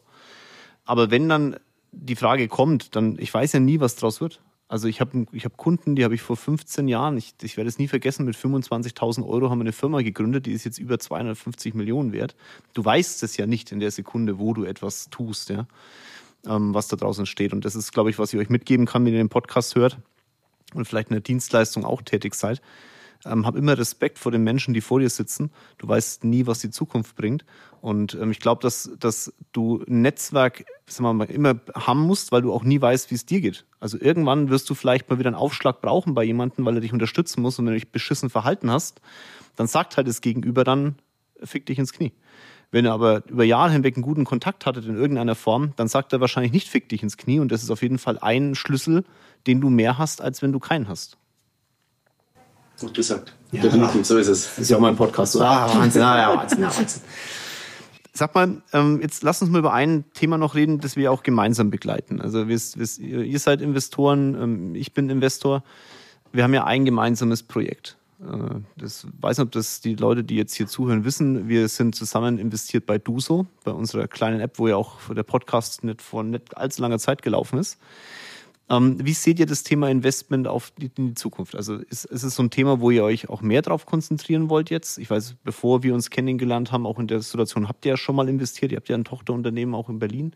Aber 0.86 1.12
wenn 1.12 1.28
dann 1.28 1.58
die 1.92 2.16
Frage 2.16 2.48
kommt, 2.48 2.96
dann, 2.96 3.18
ich 3.20 3.34
weiß 3.34 3.54
ja 3.54 3.60
nie, 3.60 3.80
was 3.80 3.96
draus 3.96 4.22
wird. 4.22 4.42
Also 4.68 4.88
ich 4.88 5.02
habe 5.02 5.26
ich 5.34 5.44
hab 5.44 5.58
Kunden, 5.58 5.98
die 5.98 6.06
habe 6.06 6.16
ich 6.16 6.22
vor 6.22 6.38
15 6.38 6.88
Jahren, 6.88 7.18
ich, 7.18 7.34
ich 7.42 7.58
werde 7.58 7.68
es 7.68 7.78
nie 7.78 7.90
vergessen, 7.90 8.24
mit 8.24 8.38
25.000 8.38 9.28
Euro 9.28 9.50
haben 9.50 9.60
wir 9.60 9.64
eine 9.64 9.74
Firma 9.74 10.02
gegründet, 10.02 10.46
die 10.46 10.54
ist 10.54 10.64
jetzt 10.64 10.78
über 10.78 10.98
250 10.98 11.74
Millionen 11.74 12.14
wert. 12.14 12.38
Du 12.74 12.86
weißt 12.86 13.22
es 13.24 13.36
ja 13.36 13.46
nicht 13.46 13.74
in 13.74 13.82
der 13.82 13.92
Sekunde, 13.92 14.40
wo 14.40 14.54
du 14.54 14.64
etwas 14.64 15.10
tust, 15.10 15.50
ja, 15.50 15.68
ähm, 16.48 16.74
was 16.74 16.88
da 16.88 16.96
draußen 16.96 17.26
steht. 17.26 17.52
Und 17.52 17.66
das 17.66 17.76
ist, 17.76 17.92
glaube 17.92 18.12
ich, 18.12 18.18
was 18.18 18.34
ich 18.34 18.40
euch 18.40 18.48
mitgeben 18.48 18.86
kann, 18.86 19.04
wenn 19.04 19.12
ihr 19.12 19.20
den 19.20 19.28
Podcast 19.28 19.76
hört 19.76 19.98
und 20.74 20.86
vielleicht 20.86 21.10
in 21.10 21.16
der 21.16 21.22
Dienstleistung 21.22 21.84
auch 21.84 22.02
tätig 22.02 22.34
seid. 22.36 22.62
Ähm, 23.26 23.46
hab 23.46 23.56
immer 23.56 23.78
Respekt 23.78 24.20
vor 24.20 24.32
den 24.32 24.44
Menschen, 24.44 24.74
die 24.74 24.82
vor 24.82 25.00
dir 25.00 25.10
sitzen. 25.10 25.52
Du 25.78 25.88
weißt 25.88 26.24
nie, 26.24 26.48
was 26.48 26.60
die 26.60 26.70
Zukunft 26.70 27.16
bringt. 27.16 27.46
Und 27.82 28.16
ähm, 28.16 28.32
ich 28.32 28.40
glaube, 28.40 28.62
dass, 28.62 28.92
dass 29.00 29.34
du 29.52 29.84
ein 29.88 30.02
Netzwerk 30.02 30.66
sagen 30.88 31.18
mal, 31.18 31.30
immer 31.30 31.60
haben 31.74 32.02
musst, 32.02 32.32
weil 32.32 32.42
du 32.42 32.54
auch 32.54 32.64
nie 32.64 32.82
weißt, 32.82 33.12
wie 33.12 33.16
es 33.16 33.26
dir 33.26 33.42
geht. 33.42 33.66
Also 33.80 33.98
irgendwann 34.00 34.50
wirst 34.50 34.70
du 34.70 34.76
vielleicht 34.76 35.10
mal 35.10 35.20
wieder 35.20 35.30
einen 35.30 35.36
Aufschlag 35.36 35.82
brauchen 35.82 36.14
bei 36.14 36.24
jemandem, 36.24 36.66
weil 36.66 36.76
er 36.76 36.82
dich 36.82 36.94
unterstützen 36.94 37.42
muss. 37.42 37.58
Und 37.60 37.66
wenn 37.66 37.74
du 37.74 37.80
dich 37.80 37.92
beschissen 37.92 38.30
verhalten 38.30 38.72
hast, 38.72 39.02
dann 39.56 39.68
sagt 39.68 39.98
halt 39.98 40.08
das 40.08 40.22
Gegenüber 40.22 40.64
dann, 40.64 40.96
fick 41.44 41.66
dich 41.66 41.80
ins 41.80 41.94
Knie. 41.94 42.14
Wenn 42.72 42.86
er 42.86 42.94
aber 42.94 43.24
über 43.28 43.44
Jahre 43.44 43.72
hinweg 43.72 43.98
einen 43.98 44.04
guten 44.04 44.24
Kontakt 44.24 44.66
hattet 44.66 44.86
in 44.86 44.96
irgendeiner 44.96 45.36
Form, 45.36 45.74
dann 45.76 45.90
sagt 45.90 46.14
er 46.14 46.22
wahrscheinlich 46.22 46.54
nicht 46.54 46.70
fick 46.70 46.88
dich 46.88 47.04
ins 47.04 47.18
Knie 47.18 47.40
und 47.40 47.52
das 47.52 47.64
ist 47.64 47.70
auf 47.70 47.82
jeden 47.82 47.98
Fall 47.98 48.18
ein 48.20 48.56
Schlüssel, 48.56 49.04
den 49.46 49.60
du 49.60 49.70
mehr 49.70 49.98
hast, 49.98 50.22
als 50.22 50.42
wenn 50.42 50.54
du 50.54 50.60
keinen 50.60 50.88
hast. 50.88 51.18
Gut 52.82 52.94
gesagt. 52.96 53.34
Ja. 53.52 53.62
Definitiv, 53.62 54.06
so 54.06 54.18
ist 54.18 54.28
es. 54.28 54.50
Das 54.50 54.60
ist 54.60 54.70
ja 54.70 54.78
auch 54.78 54.82
mein 54.82 54.96
Podcast. 54.96 55.34
So, 55.34 55.42
ah, 55.42 55.72
Wahnsinn, 55.74 56.02
ah, 56.02 56.18
ja, 56.18 56.38
Wahnsinn, 56.38 56.62
ja, 56.62 56.76
Wahnsinn. 56.76 57.02
Sag 58.14 58.36
mal, 58.36 58.62
ähm, 58.74 59.00
jetzt 59.02 59.24
lass 59.24 59.42
uns 59.42 59.52
mal 59.52 59.60
über 59.60 59.72
ein 59.72 60.04
Thema 60.14 60.38
noch 60.38 60.56
reden, 60.56 60.80
das 60.80 60.96
wir 60.96 61.12
auch 61.12 61.24
gemeinsam 61.24 61.70
begleiten. 61.70 62.20
Also 62.20 62.48
wir, 62.48 62.58
wir, 62.58 63.24
ihr 63.24 63.40
seid 63.40 63.62
Investoren, 63.62 64.36
ähm, 64.36 64.76
ich 64.76 64.94
bin 64.94 65.10
Investor. 65.10 65.64
Wir 66.34 66.44
haben 66.44 66.54
ja 66.54 66.66
ein 66.66 66.86
gemeinsames 66.86 67.44
Projekt. 67.44 67.98
Äh, 68.20 68.60
das 68.78 69.08
weiß 69.20 69.38
nicht, 69.38 69.46
ob 69.46 69.52
das 69.52 69.80
die 69.80 69.96
Leute, 69.96 70.24
die 70.24 70.36
jetzt 70.36 70.56
hier 70.56 70.68
zuhören, 70.68 71.06
wissen. 71.06 71.48
Wir 71.48 71.68
sind 71.68 71.96
zusammen 71.96 72.40
investiert 72.40 72.86
bei 72.88 72.98
Duso, 72.98 73.46
bei 73.64 73.72
unserer 73.72 74.08
kleinen 74.08 74.42
App, 74.42 74.58
wo 74.60 74.68
ja 74.68 74.76
auch 74.76 74.98
der 75.14 75.24
Podcast 75.24 75.84
nicht 75.84 76.02
vor 76.02 76.24
nicht 76.24 76.58
allzu 76.58 76.82
langer 76.82 77.00
Zeit 77.00 77.22
gelaufen 77.22 77.60
ist. 77.60 77.78
Ähm, 78.72 78.96
wie 79.06 79.14
seht 79.14 79.38
ihr 79.38 79.46
das 79.46 79.64
Thema 79.64 79.90
Investment 79.90 80.48
auf 80.48 80.72
die, 80.72 80.90
in 80.98 81.10
die 81.10 81.14
Zukunft? 81.16 81.56
Also 81.56 81.76
ist, 81.76 82.06
ist 82.06 82.24
es 82.24 82.36
so 82.36 82.44
ein 82.44 82.52
Thema, 82.52 82.80
wo 82.80 82.90
ihr 82.90 83.04
euch 83.04 83.28
auch 83.30 83.42
mehr 83.42 83.62
drauf 83.62 83.86
konzentrieren 83.86 84.50
wollt 84.50 84.70
jetzt? 84.70 84.98
Ich 84.98 85.10
weiß, 85.10 85.36
bevor 85.44 85.84
wir 85.84 85.94
uns 85.94 86.10
kennengelernt 86.10 86.72
haben, 86.72 86.86
auch 86.86 86.98
in 86.98 87.08
der 87.08 87.20
Situation 87.22 87.68
habt 87.68 87.86
ihr 87.86 87.92
ja 87.92 87.98
schon 87.98 88.16
mal 88.16 88.30
investiert. 88.30 88.72
Ihr 88.72 88.78
habt 88.78 88.88
ja 88.88 88.96
ein 88.96 89.04
Tochterunternehmen 89.04 89.76
auch 89.76 89.90
in 89.90 90.00
Berlin. 90.00 90.34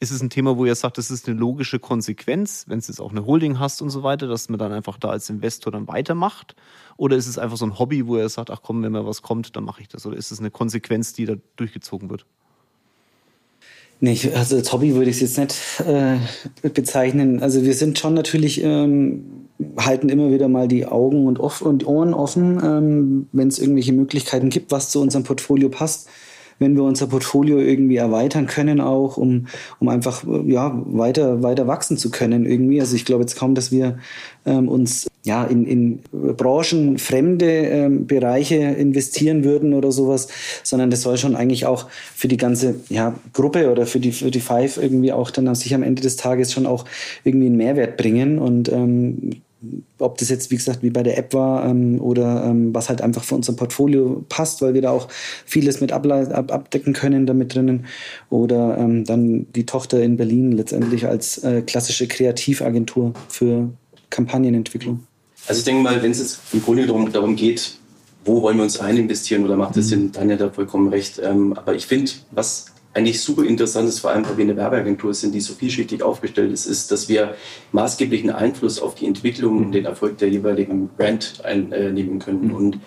Ist 0.00 0.10
es 0.10 0.20
ein 0.20 0.30
Thema, 0.30 0.56
wo 0.58 0.66
ihr 0.66 0.74
sagt, 0.74 0.98
das 0.98 1.12
ist 1.12 1.28
eine 1.28 1.38
logische 1.38 1.78
Konsequenz, 1.78 2.64
wenn 2.66 2.80
es 2.80 2.88
jetzt 2.88 3.00
auch 3.00 3.12
eine 3.12 3.24
Holding 3.24 3.60
hast 3.60 3.80
und 3.82 3.90
so 3.90 4.02
weiter, 4.02 4.26
dass 4.26 4.48
man 4.48 4.58
dann 4.58 4.72
einfach 4.72 4.98
da 4.98 5.10
als 5.10 5.30
Investor 5.30 5.70
dann 5.70 5.86
weitermacht? 5.86 6.56
Oder 6.96 7.16
ist 7.16 7.28
es 7.28 7.38
einfach 7.38 7.56
so 7.56 7.66
ein 7.66 7.78
Hobby, 7.78 8.08
wo 8.08 8.16
ihr 8.16 8.28
sagt, 8.28 8.50
ach 8.50 8.62
komm, 8.62 8.82
wenn 8.82 8.90
mir 8.90 9.06
was 9.06 9.22
kommt, 9.22 9.54
dann 9.54 9.62
mache 9.62 9.80
ich 9.80 9.88
das? 9.88 10.04
Oder 10.06 10.16
ist 10.16 10.32
es 10.32 10.40
eine 10.40 10.50
Konsequenz, 10.50 11.12
die 11.12 11.24
da 11.24 11.36
durchgezogen 11.54 12.10
wird? 12.10 12.26
Nee, 14.00 14.18
also 14.34 14.56
als 14.56 14.72
Hobby 14.72 14.94
würde 14.94 15.10
ich 15.10 15.22
es 15.22 15.36
jetzt 15.36 15.38
nicht 15.38 15.88
äh, 15.88 16.68
bezeichnen. 16.68 17.42
Also 17.42 17.64
wir 17.64 17.74
sind 17.74 17.98
schon 17.98 18.14
natürlich, 18.14 18.62
ähm, 18.62 19.24
halten 19.78 20.08
immer 20.08 20.30
wieder 20.30 20.48
mal 20.48 20.68
die 20.68 20.84
Augen 20.84 21.26
und, 21.26 21.40
off 21.40 21.62
und 21.62 21.86
Ohren 21.86 22.12
offen, 22.12 22.60
ähm, 22.62 23.28
wenn 23.32 23.48
es 23.48 23.58
irgendwelche 23.58 23.92
Möglichkeiten 23.92 24.50
gibt, 24.50 24.72
was 24.72 24.90
zu 24.90 25.00
unserem 25.00 25.24
Portfolio 25.24 25.68
passt 25.68 26.08
wenn 26.64 26.76
wir 26.76 26.82
unser 26.82 27.06
Portfolio 27.06 27.58
irgendwie 27.58 27.96
erweitern 27.96 28.46
können, 28.46 28.80
auch 28.80 29.18
um, 29.18 29.46
um 29.78 29.88
einfach 29.88 30.24
ja, 30.46 30.82
weiter, 30.86 31.42
weiter 31.42 31.66
wachsen 31.66 31.98
zu 31.98 32.10
können 32.10 32.46
irgendwie. 32.46 32.80
Also 32.80 32.96
ich 32.96 33.04
glaube 33.04 33.22
jetzt 33.22 33.36
kaum, 33.36 33.54
dass 33.54 33.70
wir 33.70 33.98
ähm, 34.46 34.68
uns 34.68 35.06
ja, 35.24 35.44
in, 35.44 35.66
in 35.66 36.00
branchenfremde 36.12 37.46
ähm, 37.46 38.06
Bereiche 38.06 38.56
investieren 38.56 39.44
würden 39.44 39.72
oder 39.72 39.92
sowas, 39.92 40.28
sondern 40.62 40.90
das 40.90 41.02
soll 41.02 41.16
schon 41.16 41.36
eigentlich 41.36 41.66
auch 41.66 41.86
für 42.14 42.28
die 42.28 42.36
ganze 42.36 42.76
ja, 42.88 43.14
Gruppe 43.32 43.70
oder 43.70 43.86
für 43.86 44.00
die, 44.00 44.12
für 44.12 44.30
die 44.30 44.40
Five 44.40 44.76
irgendwie 44.76 45.12
auch 45.12 45.30
dann 45.30 45.54
sich 45.54 45.74
am 45.74 45.82
Ende 45.82 46.02
des 46.02 46.16
Tages 46.16 46.52
schon 46.52 46.66
auch 46.66 46.84
irgendwie 47.24 47.46
einen 47.46 47.56
Mehrwert 47.56 47.96
bringen. 47.96 48.38
Und 48.38 48.70
ähm, 48.70 49.42
ob 49.98 50.18
das 50.18 50.28
jetzt, 50.28 50.50
wie 50.50 50.56
gesagt, 50.56 50.82
wie 50.82 50.90
bei 50.90 51.02
der 51.02 51.18
App 51.18 51.34
war 51.34 51.64
ähm, 51.66 52.00
oder 52.00 52.44
ähm, 52.44 52.74
was 52.74 52.88
halt 52.88 53.02
einfach 53.02 53.24
für 53.24 53.34
unser 53.34 53.54
Portfolio 53.54 54.24
passt, 54.28 54.62
weil 54.62 54.74
wir 54.74 54.82
da 54.82 54.90
auch 54.90 55.08
vieles 55.46 55.80
mit 55.80 55.92
ab 55.92 56.04
abdecken 56.06 56.92
können 56.92 57.26
damit 57.26 57.54
drinnen. 57.54 57.86
Oder 58.30 58.78
ähm, 58.78 59.04
dann 59.04 59.46
die 59.54 59.66
Tochter 59.66 60.02
in 60.02 60.16
Berlin 60.16 60.52
letztendlich 60.52 61.06
als 61.06 61.38
äh, 61.38 61.62
klassische 61.62 62.06
Kreativagentur 62.06 63.14
für 63.28 63.70
Kampagnenentwicklung. 64.10 65.00
Also 65.46 65.58
ich 65.58 65.64
denke 65.64 65.82
mal, 65.82 66.02
wenn 66.02 66.12
es 66.12 66.18
jetzt 66.18 66.40
im 66.52 66.62
Grunde 66.62 66.86
darum, 66.86 67.10
darum 67.12 67.36
geht, 67.36 67.78
wo 68.24 68.42
wollen 68.42 68.56
wir 68.56 68.64
uns 68.64 68.80
rein 68.80 68.96
investieren 68.96 69.44
oder 69.44 69.56
macht 69.56 69.76
das 69.76 69.86
mhm. 69.86 69.90
Sinn, 69.90 70.12
Tanja 70.12 70.36
da 70.36 70.50
vollkommen 70.50 70.88
recht. 70.88 71.20
Ähm, 71.22 71.52
aber 71.52 71.74
ich 71.74 71.86
finde, 71.86 72.10
was 72.30 72.66
eigentlich 72.94 73.20
super 73.20 73.44
interessant 73.44 73.88
ist, 73.88 73.98
vor 73.98 74.10
allem 74.10 74.24
weil 74.26 74.36
wir 74.36 74.44
eine 74.44 74.56
Werbeagentur 74.56 75.12
sind, 75.12 75.34
die 75.34 75.40
so 75.40 75.52
vielschichtig 75.54 76.02
aufgestellt 76.02 76.52
ist, 76.52 76.66
ist, 76.66 76.90
dass 76.90 77.08
wir 77.08 77.34
maßgeblichen 77.72 78.30
Einfluss 78.30 78.80
auf 78.80 78.94
die 78.94 79.06
Entwicklung 79.06 79.58
und 79.58 79.72
den 79.72 79.84
Erfolg 79.84 80.18
der 80.18 80.28
jeweiligen 80.28 80.88
Brand 80.96 81.44
einnehmen 81.44 82.20
können. 82.20 82.48
Mhm. 82.48 82.54
Und 82.54 82.80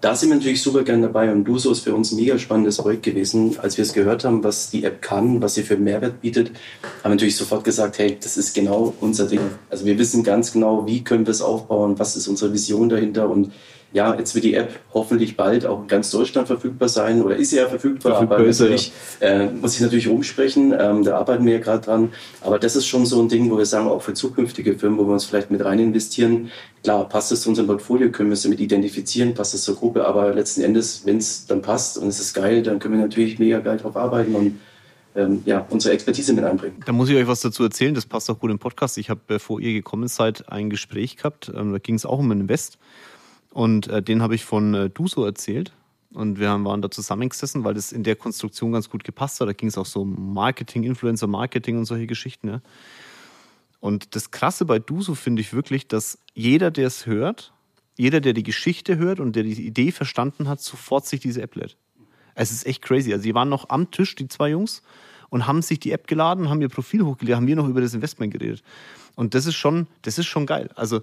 da 0.00 0.16
sind 0.16 0.30
wir 0.30 0.36
natürlich 0.36 0.60
super 0.60 0.82
gern 0.82 1.00
dabei 1.00 1.30
und 1.30 1.44
Duso 1.44 1.70
ist 1.70 1.84
für 1.84 1.94
uns 1.94 2.10
ein 2.10 2.16
mega 2.16 2.36
spannendes 2.36 2.78
Projekt 2.78 3.04
gewesen. 3.04 3.56
Als 3.60 3.76
wir 3.78 3.82
es 3.82 3.92
gehört 3.92 4.24
haben, 4.24 4.42
was 4.42 4.68
die 4.68 4.82
App 4.82 5.00
kann, 5.00 5.40
was 5.40 5.54
sie 5.54 5.62
für 5.62 5.76
Mehrwert 5.76 6.20
bietet, 6.20 6.48
haben 6.48 7.04
wir 7.04 7.10
natürlich 7.10 7.36
sofort 7.36 7.62
gesagt, 7.62 7.98
hey, 7.98 8.18
das 8.20 8.36
ist 8.36 8.52
genau 8.52 8.94
unser 9.00 9.26
Ding. 9.26 9.42
Also 9.70 9.84
wir 9.84 9.96
wissen 9.96 10.24
ganz 10.24 10.52
genau, 10.52 10.88
wie 10.88 11.04
können 11.04 11.24
wir 11.24 11.30
es 11.30 11.40
aufbauen, 11.40 12.00
was 12.00 12.16
ist 12.16 12.26
unsere 12.26 12.52
Vision 12.52 12.88
dahinter 12.88 13.30
und 13.30 13.52
ja, 13.92 14.14
jetzt 14.18 14.34
wird 14.34 14.44
die 14.44 14.54
App 14.54 14.80
hoffentlich 14.94 15.36
bald 15.36 15.66
auch 15.66 15.82
in 15.82 15.88
ganz 15.88 16.10
Deutschland 16.10 16.46
verfügbar 16.46 16.88
sein 16.88 17.22
oder 17.22 17.36
ist 17.36 17.50
sie 17.50 17.56
ja 17.56 17.68
verfügbar, 17.68 18.12
verfügbar 18.12 18.38
aber 18.38 18.46
natürlich, 18.46 18.92
äh, 19.20 19.46
muss 19.46 19.74
ich 19.74 19.80
natürlich 19.82 20.08
umsprechen, 20.08 20.74
ähm, 20.78 21.04
da 21.04 21.18
arbeiten 21.18 21.44
wir 21.44 21.54
ja 21.54 21.58
gerade 21.58 21.84
dran. 21.84 22.12
Aber 22.40 22.58
das 22.58 22.74
ist 22.74 22.86
schon 22.86 23.04
so 23.04 23.20
ein 23.20 23.28
Ding, 23.28 23.50
wo 23.50 23.58
wir 23.58 23.66
sagen, 23.66 23.88
auch 23.88 24.02
für 24.02 24.14
zukünftige 24.14 24.78
Firmen, 24.78 24.98
wo 24.98 25.04
wir 25.04 25.12
uns 25.12 25.26
vielleicht 25.26 25.50
mit 25.50 25.62
rein 25.64 25.78
investieren, 25.78 26.50
klar, 26.82 27.08
passt 27.08 27.32
es 27.32 27.42
zu 27.42 27.50
unserem 27.50 27.68
Portfolio, 27.68 28.10
können 28.10 28.30
wir 28.30 28.34
es 28.34 28.42
damit 28.42 28.60
identifizieren, 28.60 29.34
passt 29.34 29.54
es 29.54 29.62
zur 29.62 29.76
Gruppe, 29.76 30.06
aber 30.06 30.32
letzten 30.32 30.62
Endes, 30.62 31.02
wenn 31.04 31.18
es 31.18 31.46
dann 31.46 31.60
passt 31.60 31.98
und 31.98 32.08
es 32.08 32.18
ist 32.18 32.34
geil, 32.34 32.62
dann 32.62 32.78
können 32.78 32.94
wir 32.94 33.02
natürlich 33.02 33.38
mega 33.38 33.58
geil 33.60 33.76
drauf 33.76 33.96
arbeiten 33.96 34.34
und 34.34 34.58
ähm, 35.14 35.42
ja, 35.44 35.66
unsere 35.68 35.94
Expertise 35.94 36.32
mit 36.32 36.44
einbringen. 36.44 36.76
Da 36.86 36.92
muss 36.92 37.10
ich 37.10 37.16
euch 37.16 37.26
was 37.26 37.40
dazu 37.40 37.62
erzählen, 37.62 37.94
das 37.94 38.06
passt 38.06 38.30
auch 38.30 38.38
gut 38.38 38.50
im 38.50 38.58
Podcast. 38.58 38.96
Ich 38.96 39.10
habe, 39.10 39.20
bevor 39.26 39.60
ihr 39.60 39.74
gekommen 39.74 40.08
seid, 40.08 40.50
ein 40.50 40.70
Gespräch 40.70 41.16
gehabt, 41.16 41.52
ähm, 41.54 41.72
da 41.72 41.78
ging 41.78 41.96
es 41.96 42.06
auch 42.06 42.18
um 42.18 42.32
Invest. 42.32 42.78
Und 43.52 43.88
äh, 43.88 44.02
den 44.02 44.22
habe 44.22 44.34
ich 44.34 44.44
von 44.44 44.74
äh, 44.74 44.90
Duso 44.90 45.24
erzählt. 45.24 45.72
Und 46.12 46.38
wir 46.38 46.50
haben, 46.50 46.64
waren 46.64 46.82
da 46.82 46.90
zusammengesessen, 46.90 47.64
weil 47.64 47.74
das 47.74 47.92
in 47.92 48.02
der 48.02 48.16
Konstruktion 48.16 48.72
ganz 48.72 48.90
gut 48.90 49.04
gepasst 49.04 49.40
hat. 49.40 49.48
Da 49.48 49.52
ging 49.52 49.68
es 49.68 49.78
auch 49.78 49.86
so 49.86 50.02
um 50.02 50.34
Marketing, 50.34 50.82
Influencer-Marketing 50.84 51.78
und 51.78 51.84
solche 51.86 52.06
Geschichten. 52.06 52.48
Ja. 52.48 52.60
Und 53.80 54.14
das 54.14 54.30
Krasse 54.30 54.64
bei 54.64 54.78
Duso 54.78 55.14
finde 55.14 55.40
ich 55.40 55.52
wirklich, 55.52 55.88
dass 55.88 56.18
jeder, 56.34 56.70
der 56.70 56.86
es 56.86 57.06
hört, 57.06 57.52
jeder, 57.96 58.20
der 58.20 58.32
die 58.32 58.42
Geschichte 58.42 58.96
hört 58.96 59.20
und 59.20 59.36
der 59.36 59.42
die 59.42 59.66
Idee 59.66 59.90
verstanden 59.90 60.48
hat, 60.48 60.60
sofort 60.60 61.06
sich 61.06 61.20
diese 61.20 61.42
App 61.42 61.56
lädt. 61.56 61.76
Es 62.34 62.50
ist 62.50 62.66
echt 62.66 62.82
crazy. 62.82 63.12
Also, 63.12 63.24
die 63.24 63.34
waren 63.34 63.48
noch 63.48 63.68
am 63.68 63.90
Tisch, 63.90 64.14
die 64.14 64.28
zwei 64.28 64.50
Jungs, 64.50 64.82
und 65.28 65.46
haben 65.46 65.62
sich 65.62 65.80
die 65.80 65.92
App 65.92 66.06
geladen, 66.06 66.50
haben 66.50 66.60
ihr 66.60 66.68
Profil 66.68 67.02
hochgeladen, 67.02 67.36
haben 67.36 67.46
wir 67.46 67.56
noch 67.56 67.68
über 67.68 67.80
das 67.80 67.94
Investment 67.94 68.32
geredet. 68.32 68.62
Und 69.14 69.34
das 69.34 69.46
ist 69.46 69.54
schon, 69.54 69.86
das 70.02 70.18
ist 70.18 70.26
schon 70.26 70.46
geil. 70.46 70.70
Also, 70.74 71.02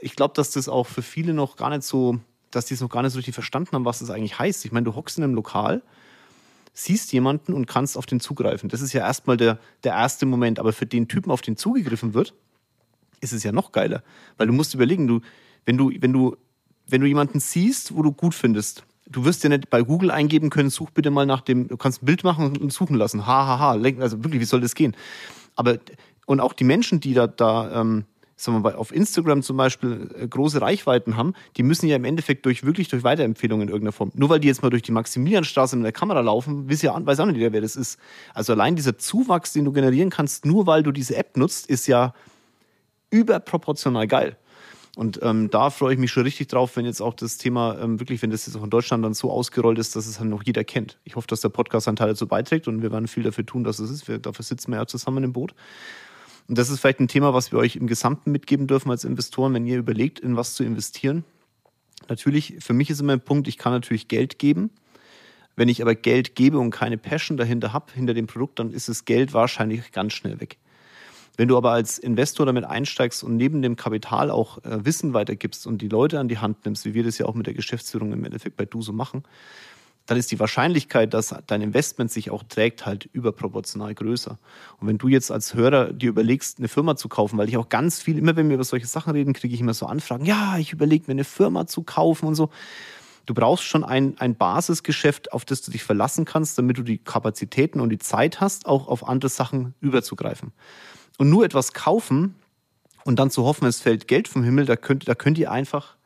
ich 0.00 0.16
glaube, 0.16 0.34
dass 0.34 0.50
das 0.50 0.68
auch 0.68 0.86
für 0.86 1.02
viele 1.02 1.34
noch 1.34 1.56
gar 1.56 1.70
nicht 1.70 1.82
so, 1.82 2.20
dass 2.50 2.66
die 2.66 2.74
es 2.74 2.80
noch 2.80 2.90
gar 2.90 3.02
nicht 3.02 3.12
so 3.12 3.18
richtig 3.18 3.34
verstanden 3.34 3.72
haben, 3.72 3.84
was 3.84 3.98
das 3.98 4.10
eigentlich 4.10 4.38
heißt. 4.38 4.64
Ich 4.64 4.72
meine, 4.72 4.84
du 4.84 4.94
hockst 4.94 5.18
in 5.18 5.24
einem 5.24 5.34
Lokal, 5.34 5.82
siehst 6.72 7.12
jemanden 7.12 7.52
und 7.52 7.66
kannst 7.66 7.96
auf 7.96 8.06
den 8.06 8.20
zugreifen. 8.20 8.68
Das 8.68 8.80
ist 8.80 8.92
ja 8.92 9.00
erstmal 9.00 9.36
der, 9.36 9.58
der 9.82 9.92
erste 9.92 10.26
Moment. 10.26 10.58
Aber 10.58 10.72
für 10.72 10.86
den 10.86 11.08
Typen, 11.08 11.30
auf 11.30 11.40
den 11.40 11.56
zugegriffen 11.56 12.14
wird, 12.14 12.34
ist 13.20 13.32
es 13.32 13.42
ja 13.42 13.52
noch 13.52 13.72
geiler. 13.72 14.02
Weil 14.36 14.46
du 14.46 14.52
musst 14.52 14.74
überlegen, 14.74 15.06
du, 15.06 15.20
wenn 15.64 15.76
du, 15.76 15.90
wenn 16.00 16.12
du, 16.12 16.36
wenn 16.86 17.00
du 17.00 17.06
jemanden 17.06 17.40
siehst, 17.40 17.94
wo 17.94 18.02
du 18.02 18.12
gut 18.12 18.34
findest, 18.34 18.84
du 19.06 19.24
wirst 19.24 19.42
ja 19.42 19.48
nicht 19.48 19.70
bei 19.70 19.82
Google 19.82 20.10
eingeben 20.10 20.50
können, 20.50 20.70
such 20.70 20.90
bitte 20.90 21.10
mal 21.10 21.26
nach 21.26 21.40
dem, 21.40 21.68
du 21.68 21.76
kannst 21.76 22.02
ein 22.02 22.06
Bild 22.06 22.24
machen 22.24 22.56
und 22.56 22.72
suchen 22.72 22.96
lassen. 22.96 23.26
Ha, 23.26 23.46
ha, 23.46 23.58
ha. 23.58 23.70
Also 24.00 24.22
wirklich, 24.22 24.40
wie 24.40 24.46
soll 24.46 24.60
das 24.60 24.74
gehen? 24.74 24.96
Aber, 25.56 25.78
und 26.26 26.40
auch 26.40 26.52
die 26.52 26.64
Menschen, 26.64 27.00
die 27.00 27.14
da, 27.14 27.26
da, 27.26 27.80
ähm, 27.80 28.04
sagen 28.36 28.58
wir 28.58 28.70
mal, 28.70 28.76
auf 28.76 28.94
Instagram 28.94 29.42
zum 29.42 29.56
Beispiel 29.56 30.10
äh, 30.18 30.26
große 30.26 30.60
Reichweiten 30.60 31.16
haben, 31.16 31.34
die 31.56 31.62
müssen 31.62 31.86
ja 31.86 31.96
im 31.96 32.04
Endeffekt 32.04 32.46
durch 32.46 32.64
wirklich 32.64 32.88
durch 32.88 33.04
Weiterempfehlungen 33.04 33.68
in 33.68 33.72
irgendeiner 33.72 33.92
Form. 33.92 34.10
Nur 34.14 34.28
weil 34.28 34.40
die 34.40 34.48
jetzt 34.48 34.62
mal 34.62 34.70
durch 34.70 34.82
die 34.82 34.92
Maximilianstraße 34.92 35.76
mit 35.76 35.84
der 35.84 35.92
Kamera 35.92 36.20
laufen, 36.20 36.68
weiß 36.70 36.82
ja 36.82 36.94
weiß 37.04 37.20
auch 37.20 37.26
nicht 37.26 37.40
wer 37.40 37.60
das 37.60 37.76
ist. 37.76 37.98
Also 38.32 38.52
allein 38.52 38.76
dieser 38.76 38.98
Zuwachs, 38.98 39.52
den 39.52 39.64
du 39.64 39.72
generieren 39.72 40.10
kannst, 40.10 40.46
nur 40.46 40.66
weil 40.66 40.82
du 40.82 40.92
diese 40.92 41.16
App 41.16 41.36
nutzt, 41.36 41.68
ist 41.68 41.86
ja 41.86 42.14
überproportional 43.10 44.06
geil. 44.06 44.36
Und 44.96 45.18
ähm, 45.22 45.50
da 45.50 45.70
freue 45.70 45.94
ich 45.94 45.98
mich 45.98 46.12
schon 46.12 46.22
richtig 46.22 46.48
drauf, 46.48 46.76
wenn 46.76 46.84
jetzt 46.84 47.00
auch 47.00 47.14
das 47.14 47.36
Thema 47.36 47.76
ähm, 47.80 47.98
wirklich, 47.98 48.22
wenn 48.22 48.30
das 48.30 48.46
jetzt 48.46 48.56
auch 48.56 48.62
in 48.62 48.70
Deutschland 48.70 49.04
dann 49.04 49.14
so 49.14 49.30
ausgerollt 49.30 49.78
ist, 49.78 49.96
dass 49.96 50.06
es 50.06 50.20
halt 50.20 50.30
noch 50.30 50.44
jeder 50.44 50.62
kennt. 50.62 50.98
Ich 51.02 51.16
hoffe, 51.16 51.26
dass 51.26 51.40
der 51.40 51.48
Podcast 51.48 51.88
einen 51.88 51.96
Teil 51.96 52.08
dazu 52.08 52.28
beiträgt 52.28 52.68
und 52.68 52.80
wir 52.80 52.92
werden 52.92 53.08
viel 53.08 53.24
dafür 53.24 53.44
tun, 53.44 53.64
dass 53.64 53.80
es 53.80 53.90
ist. 53.90 54.06
Wir, 54.06 54.18
dafür 54.18 54.44
sitzen 54.44 54.70
wir 54.70 54.78
ja 54.78 54.86
zusammen 54.86 55.24
im 55.24 55.32
Boot. 55.32 55.54
Und 56.48 56.58
das 56.58 56.68
ist 56.68 56.80
vielleicht 56.80 57.00
ein 57.00 57.08
Thema, 57.08 57.32
was 57.32 57.52
wir 57.52 57.58
euch 57.58 57.76
im 57.76 57.86
Gesamten 57.86 58.30
mitgeben 58.30 58.66
dürfen 58.66 58.90
als 58.90 59.04
Investoren, 59.04 59.54
wenn 59.54 59.66
ihr 59.66 59.78
überlegt, 59.78 60.20
in 60.20 60.36
was 60.36 60.54
zu 60.54 60.64
investieren. 60.64 61.24
Natürlich, 62.08 62.56
für 62.60 62.74
mich 62.74 62.90
ist 62.90 63.00
immer 63.00 63.14
ein 63.14 63.20
Punkt, 63.20 63.48
ich 63.48 63.56
kann 63.56 63.72
natürlich 63.72 64.08
Geld 64.08 64.38
geben. 64.38 64.70
Wenn 65.56 65.68
ich 65.68 65.80
aber 65.80 65.94
Geld 65.94 66.34
gebe 66.34 66.58
und 66.58 66.70
keine 66.70 66.98
Passion 66.98 67.36
dahinter 67.36 67.72
habe, 67.72 67.92
hinter 67.94 68.12
dem 68.12 68.26
Produkt, 68.26 68.58
dann 68.58 68.72
ist 68.72 68.88
das 68.88 69.04
Geld 69.04 69.32
wahrscheinlich 69.32 69.92
ganz 69.92 70.12
schnell 70.12 70.40
weg. 70.40 70.58
Wenn 71.36 71.48
du 71.48 71.56
aber 71.56 71.72
als 71.72 71.98
Investor 71.98 72.46
damit 72.46 72.64
einsteigst 72.64 73.24
und 73.24 73.36
neben 73.36 73.62
dem 73.62 73.76
Kapital 73.76 74.30
auch 74.30 74.58
äh, 74.64 74.84
Wissen 74.84 75.14
weitergibst 75.14 75.66
und 75.66 75.82
die 75.82 75.88
Leute 75.88 76.20
an 76.20 76.28
die 76.28 76.38
Hand 76.38 76.64
nimmst, 76.64 76.84
wie 76.84 76.94
wir 76.94 77.02
das 77.02 77.18
ja 77.18 77.26
auch 77.26 77.34
mit 77.34 77.46
der 77.46 77.54
Geschäftsführung 77.54 78.12
im 78.12 78.24
Endeffekt 78.24 78.56
bei 78.56 78.64
Duso 78.66 78.92
machen, 78.92 79.24
dann 80.06 80.18
ist 80.18 80.30
die 80.30 80.38
Wahrscheinlichkeit, 80.38 81.14
dass 81.14 81.34
dein 81.46 81.62
Investment 81.62 82.10
sich 82.10 82.30
auch 82.30 82.42
trägt, 82.42 82.84
halt 82.84 83.08
überproportional 83.12 83.94
größer. 83.94 84.38
Und 84.78 84.86
wenn 84.86 84.98
du 84.98 85.08
jetzt 85.08 85.30
als 85.30 85.54
Hörer 85.54 85.92
dir 85.92 86.10
überlegst, 86.10 86.58
eine 86.58 86.68
Firma 86.68 86.96
zu 86.96 87.08
kaufen, 87.08 87.38
weil 87.38 87.48
ich 87.48 87.56
auch 87.56 87.70
ganz 87.70 88.02
viel, 88.02 88.18
immer 88.18 88.36
wenn 88.36 88.48
wir 88.48 88.56
über 88.56 88.64
solche 88.64 88.86
Sachen 88.86 89.12
reden, 89.12 89.32
kriege 89.32 89.54
ich 89.54 89.60
immer 89.60 89.72
so 89.72 89.86
Anfragen, 89.86 90.26
ja, 90.26 90.58
ich 90.58 90.72
überlege 90.72 91.04
mir 91.06 91.12
eine 91.12 91.24
Firma 91.24 91.66
zu 91.66 91.82
kaufen 91.82 92.26
und 92.26 92.34
so. 92.34 92.50
du 93.24 93.32
brauchst 93.32 93.64
schon 93.64 93.82
ein, 93.82 94.18
ein 94.18 94.36
Basisgeschäft, 94.36 95.32
auf 95.32 95.46
das 95.46 95.62
du 95.62 95.70
dich 95.70 95.84
verlassen 95.84 96.26
kannst, 96.26 96.58
damit 96.58 96.76
du 96.76 96.82
die 96.82 96.98
Kapazitäten 96.98 97.80
und 97.80 97.88
die 97.88 97.98
Zeit 97.98 98.42
hast, 98.42 98.66
auch 98.66 98.88
auf 98.88 99.08
andere 99.08 99.30
Sachen 99.30 99.74
überzugreifen. 99.80 100.52
Und 101.16 101.30
nur 101.30 101.46
etwas 101.46 101.72
kaufen 101.72 102.34
und 103.04 103.18
dann 103.18 103.30
zu 103.30 103.44
hoffen, 103.44 103.66
es 103.66 103.80
fällt 103.80 104.06
Geld 104.08 104.28
vom 104.28 104.44
Himmel, 104.44 104.66
da 104.66 104.76
könnt, 104.76 105.08
da 105.08 105.14
könnt 105.14 105.38
ihr 105.38 105.50
einfach 105.50 105.96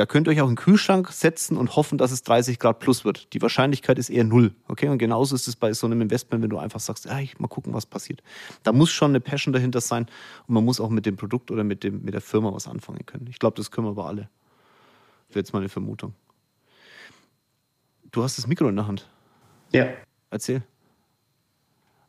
da 0.00 0.06
könnt 0.06 0.26
ihr 0.26 0.30
euch 0.30 0.40
auch 0.40 0.46
einen 0.46 0.56
Kühlschrank 0.56 1.12
setzen 1.12 1.58
und 1.58 1.76
hoffen, 1.76 1.98
dass 1.98 2.10
es 2.10 2.22
30 2.22 2.58
Grad 2.58 2.78
plus 2.78 3.04
wird. 3.04 3.34
Die 3.34 3.42
Wahrscheinlichkeit 3.42 3.98
ist 3.98 4.08
eher 4.08 4.24
null. 4.24 4.54
Okay, 4.66 4.88
und 4.88 4.96
genauso 4.96 5.34
ist 5.34 5.46
es 5.46 5.56
bei 5.56 5.74
so 5.74 5.86
einem 5.86 6.00
Investment, 6.00 6.42
wenn 6.42 6.48
du 6.48 6.56
einfach 6.56 6.80
sagst, 6.80 7.04
ja, 7.04 7.18
ich 7.18 7.38
mal 7.38 7.48
gucken, 7.48 7.74
was 7.74 7.84
passiert. 7.84 8.22
Da 8.62 8.72
muss 8.72 8.90
schon 8.90 9.10
eine 9.10 9.20
Passion 9.20 9.52
dahinter 9.52 9.82
sein 9.82 10.06
und 10.46 10.54
man 10.54 10.64
muss 10.64 10.80
auch 10.80 10.88
mit 10.88 11.04
dem 11.04 11.18
Produkt 11.18 11.50
oder 11.50 11.64
mit, 11.64 11.84
dem, 11.84 12.00
mit 12.00 12.14
der 12.14 12.22
Firma 12.22 12.50
was 12.50 12.66
anfangen 12.66 13.04
können. 13.04 13.26
Ich 13.28 13.38
glaube, 13.38 13.58
das 13.58 13.70
können 13.70 13.88
wir 13.88 13.90
aber 13.90 14.06
alle. 14.06 14.30
Wäre 15.28 15.40
jetzt 15.40 15.52
meine 15.52 15.68
Vermutung. 15.68 16.14
Du 18.10 18.22
hast 18.22 18.38
das 18.38 18.46
Mikro 18.46 18.70
in 18.70 18.76
der 18.76 18.86
Hand. 18.86 19.06
Ja. 19.70 19.86
Erzähl. 20.30 20.62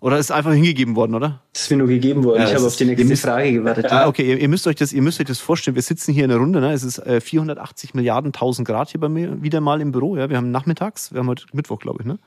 Oder 0.01 0.17
ist 0.17 0.31
einfach 0.31 0.51
hingegeben 0.51 0.95
worden, 0.95 1.13
oder? 1.13 1.41
Das 1.53 1.61
ist 1.61 1.69
mir 1.71 1.77
nur 1.77 1.87
gegeben 1.87 2.23
worden. 2.23 2.41
Ja, 2.41 2.47
ich 2.49 2.55
habe 2.55 2.65
auf 2.65 2.75
die 2.75 2.85
nächste 2.85 3.05
müsst- 3.05 3.21
Frage 3.21 3.53
gewartet. 3.53 3.91
Ah, 3.91 4.07
okay, 4.07 4.27
ihr, 4.27 4.39
ihr, 4.39 4.49
müsst 4.49 4.65
euch 4.65 4.75
das, 4.75 4.91
ihr 4.93 5.01
müsst 5.03 5.19
euch 5.19 5.27
das 5.27 5.37
vorstellen. 5.37 5.75
Wir 5.75 5.83
sitzen 5.83 6.11
hier 6.11 6.23
in 6.23 6.29
der 6.31 6.39
Runde. 6.39 6.59
Ne? 6.59 6.73
Es 6.73 6.81
ist 6.81 6.97
äh, 6.97 7.21
480 7.21 7.93
Milliarden 7.93 8.29
1000 8.29 8.67
Grad 8.67 8.89
hier 8.89 8.99
bei 8.99 9.09
mir 9.09 9.43
wieder 9.43 9.61
mal 9.61 9.79
im 9.79 9.91
Büro. 9.91 10.17
Ja? 10.17 10.27
Wir 10.27 10.37
haben 10.37 10.49
nachmittags, 10.49 11.13
wir 11.13 11.19
haben 11.19 11.27
heute 11.27 11.45
Mittwoch, 11.53 11.77
glaube 11.79 11.99
ich. 12.01 12.07
Ne? 12.07 12.17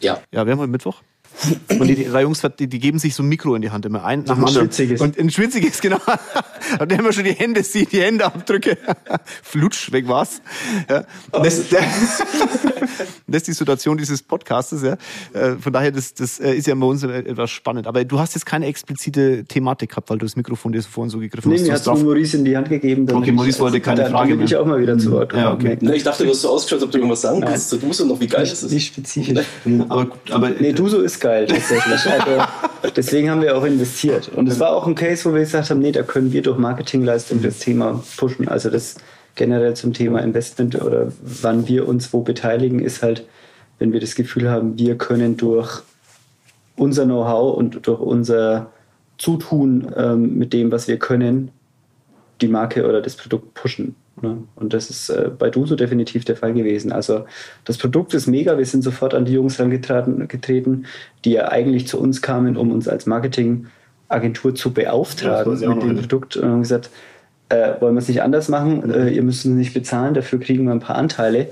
Ja. 0.00 0.20
Ja, 0.30 0.46
wir 0.46 0.52
haben 0.52 0.60
heute 0.60 0.70
Mittwoch. 0.70 1.02
Und 1.68 1.86
die, 1.86 1.94
die 1.94 2.04
drei 2.04 2.22
Jungs, 2.22 2.42
die, 2.58 2.66
die 2.66 2.78
geben 2.80 2.98
sich 2.98 3.14
so 3.14 3.22
ein 3.22 3.28
Mikro 3.28 3.54
in 3.54 3.62
die 3.62 3.70
Hand 3.70 3.86
immer 3.86 4.04
ein 4.04 4.24
nach 4.26 4.36
ein 4.38 4.48
schwitziges. 4.48 5.00
Und 5.00 5.18
ein 5.18 5.30
schwitziges, 5.30 5.80
genau. 5.80 5.98
Und 6.80 6.90
der 6.90 6.98
immer 6.98 7.12
schon 7.12 7.24
die 7.24 7.32
Hände 7.32 7.62
sieht, 7.62 7.92
die 7.92 8.00
Hände 8.02 8.24
abdrücke. 8.26 8.76
Flutsch, 9.42 9.92
weg 9.92 10.08
war's. 10.08 10.42
Ja. 10.90 11.04
Und 11.30 11.46
Das, 11.46 11.68
der, 11.68 11.80
das 13.26 13.36
ist 13.42 13.46
die 13.46 13.52
Situation 13.52 13.96
dieses 13.96 14.22
Podcastes. 14.22 14.82
Ja. 14.82 14.96
Äh, 15.32 15.56
Von 15.56 15.72
daher, 15.72 15.92
das, 15.92 16.14
das 16.14 16.40
äh, 16.40 16.54
ist 16.54 16.66
ja 16.66 16.74
bei 16.74 16.86
uns 16.86 17.02
etwas 17.04 17.50
spannend. 17.50 17.86
Aber 17.86 18.04
du 18.04 18.18
hast 18.18 18.34
jetzt 18.34 18.44
keine 18.44 18.66
explizite 18.66 19.44
Thematik 19.44 19.90
gehabt, 19.90 20.10
weil 20.10 20.18
du 20.18 20.26
das 20.26 20.36
Mikrofon 20.36 20.72
dir 20.72 20.82
vorhin 20.82 21.10
so 21.10 21.18
gegriffen 21.18 21.50
Nee, 21.50 21.58
hast. 21.70 21.86
mir 21.86 21.92
Du 21.94 21.98
hat 21.98 22.04
Maurice 22.04 22.36
in 22.36 22.44
die 22.44 22.56
Hand 22.56 22.68
gegeben. 22.68 23.06
damit 23.06 23.22
Okay, 23.22 23.32
Maurice 23.32 23.60
wollte 23.60 23.80
keine 23.80 24.02
dann 24.02 24.12
Frage 24.12 24.34
bin 24.34 24.44
ich 24.44 24.50
mehr. 24.50 24.60
auch 24.60 24.66
mal 24.66 24.80
wieder 24.80 24.98
zu 24.98 25.10
Wort. 25.12 25.32
Ja, 25.32 25.52
okay. 25.52 25.78
Ich 25.94 26.02
dachte, 26.02 26.24
du 26.24 26.30
hast 26.30 26.40
so 26.42 26.50
ausgeschaut, 26.50 26.82
ob 26.82 26.90
du 26.90 26.98
irgendwas 26.98 27.20
sagen 27.22 27.40
kannst. 27.40 27.72
Du 27.72 27.78
musst 27.86 28.04
noch, 28.04 28.20
wie 28.20 28.26
geil 28.26 28.42
ist 28.44 28.62
das? 28.62 28.70
Nicht 28.70 28.88
spezifisch. 28.94 29.38
aber, 29.88 30.08
aber 30.30 30.50
Nee, 30.50 30.72
Duso 30.72 30.98
ist 31.00 31.17
geil 31.20 31.46
tatsächlich. 31.46 32.06
Also, 32.06 32.42
deswegen 32.96 33.30
haben 33.30 33.42
wir 33.42 33.56
auch 33.56 33.64
investiert. 33.64 34.28
Und 34.28 34.48
es 34.48 34.60
war 34.60 34.70
auch 34.70 34.86
ein 34.86 34.94
Case, 34.94 35.24
wo 35.24 35.34
wir 35.34 35.40
gesagt 35.40 35.70
haben, 35.70 35.80
nee, 35.80 35.92
da 35.92 36.02
können 36.02 36.32
wir 36.32 36.42
durch 36.42 36.58
Marketingleistung 36.58 37.42
das 37.42 37.58
Thema 37.58 38.02
pushen. 38.16 38.48
Also 38.48 38.70
das 38.70 38.96
generell 39.34 39.74
zum 39.74 39.92
Thema 39.92 40.20
Investment 40.20 40.80
oder 40.82 41.12
wann 41.22 41.66
wir 41.68 41.88
uns 41.88 42.12
wo 42.12 42.22
beteiligen, 42.22 42.80
ist 42.80 43.02
halt, 43.02 43.26
wenn 43.78 43.92
wir 43.92 44.00
das 44.00 44.14
Gefühl 44.14 44.50
haben, 44.50 44.76
wir 44.78 44.98
können 44.98 45.36
durch 45.36 45.82
unser 46.76 47.04
Know-how 47.04 47.56
und 47.56 47.86
durch 47.86 48.00
unser 48.00 48.72
Zutun 49.16 49.92
ähm, 49.96 50.36
mit 50.36 50.52
dem, 50.52 50.70
was 50.70 50.88
wir 50.88 50.98
können, 50.98 51.50
die 52.40 52.48
Marke 52.48 52.86
oder 52.86 53.00
das 53.00 53.16
Produkt 53.16 53.54
pushen. 53.54 53.96
Ne? 54.22 54.38
Und 54.56 54.72
das 54.74 54.90
ist 54.90 55.08
äh, 55.10 55.30
bei 55.36 55.50
Duso 55.50 55.76
definitiv 55.76 56.24
der 56.24 56.36
Fall 56.36 56.52
gewesen. 56.54 56.92
Also 56.92 57.24
das 57.64 57.78
Produkt 57.78 58.14
ist 58.14 58.26
mega. 58.26 58.58
Wir 58.58 58.66
sind 58.66 58.82
sofort 58.82 59.14
an 59.14 59.24
die 59.24 59.32
Jungs 59.32 59.58
herangetreten, 59.58 60.28
getreten, 60.28 60.86
die 61.24 61.32
ja 61.32 61.48
eigentlich 61.48 61.86
zu 61.88 61.98
uns 62.00 62.22
kamen, 62.22 62.56
um 62.56 62.70
uns 62.72 62.88
als 62.88 63.06
Marketingagentur 63.06 64.54
zu 64.54 64.68
Ja, 64.70 64.74
beauftragen 64.74 65.52
auch 65.68 65.74
mit 65.74 65.82
dem 65.84 65.94
ja. 65.96 66.00
Produkt. 66.00 66.36
Und 66.36 66.48
haben 66.48 66.62
gesagt, 66.62 66.90
äh, 67.50 67.80
wollen 67.80 67.94
wir 67.94 68.00
es 68.00 68.08
nicht 68.08 68.22
anders 68.22 68.48
machen? 68.48 68.92
Äh, 68.92 69.08
ihr 69.10 69.22
müsst 69.22 69.46
uns 69.46 69.54
nicht 69.54 69.72
bezahlen, 69.72 70.12
dafür 70.14 70.38
kriegen 70.38 70.64
wir 70.64 70.72
ein 70.72 70.80
paar 70.80 70.96
Anteile, 70.96 71.48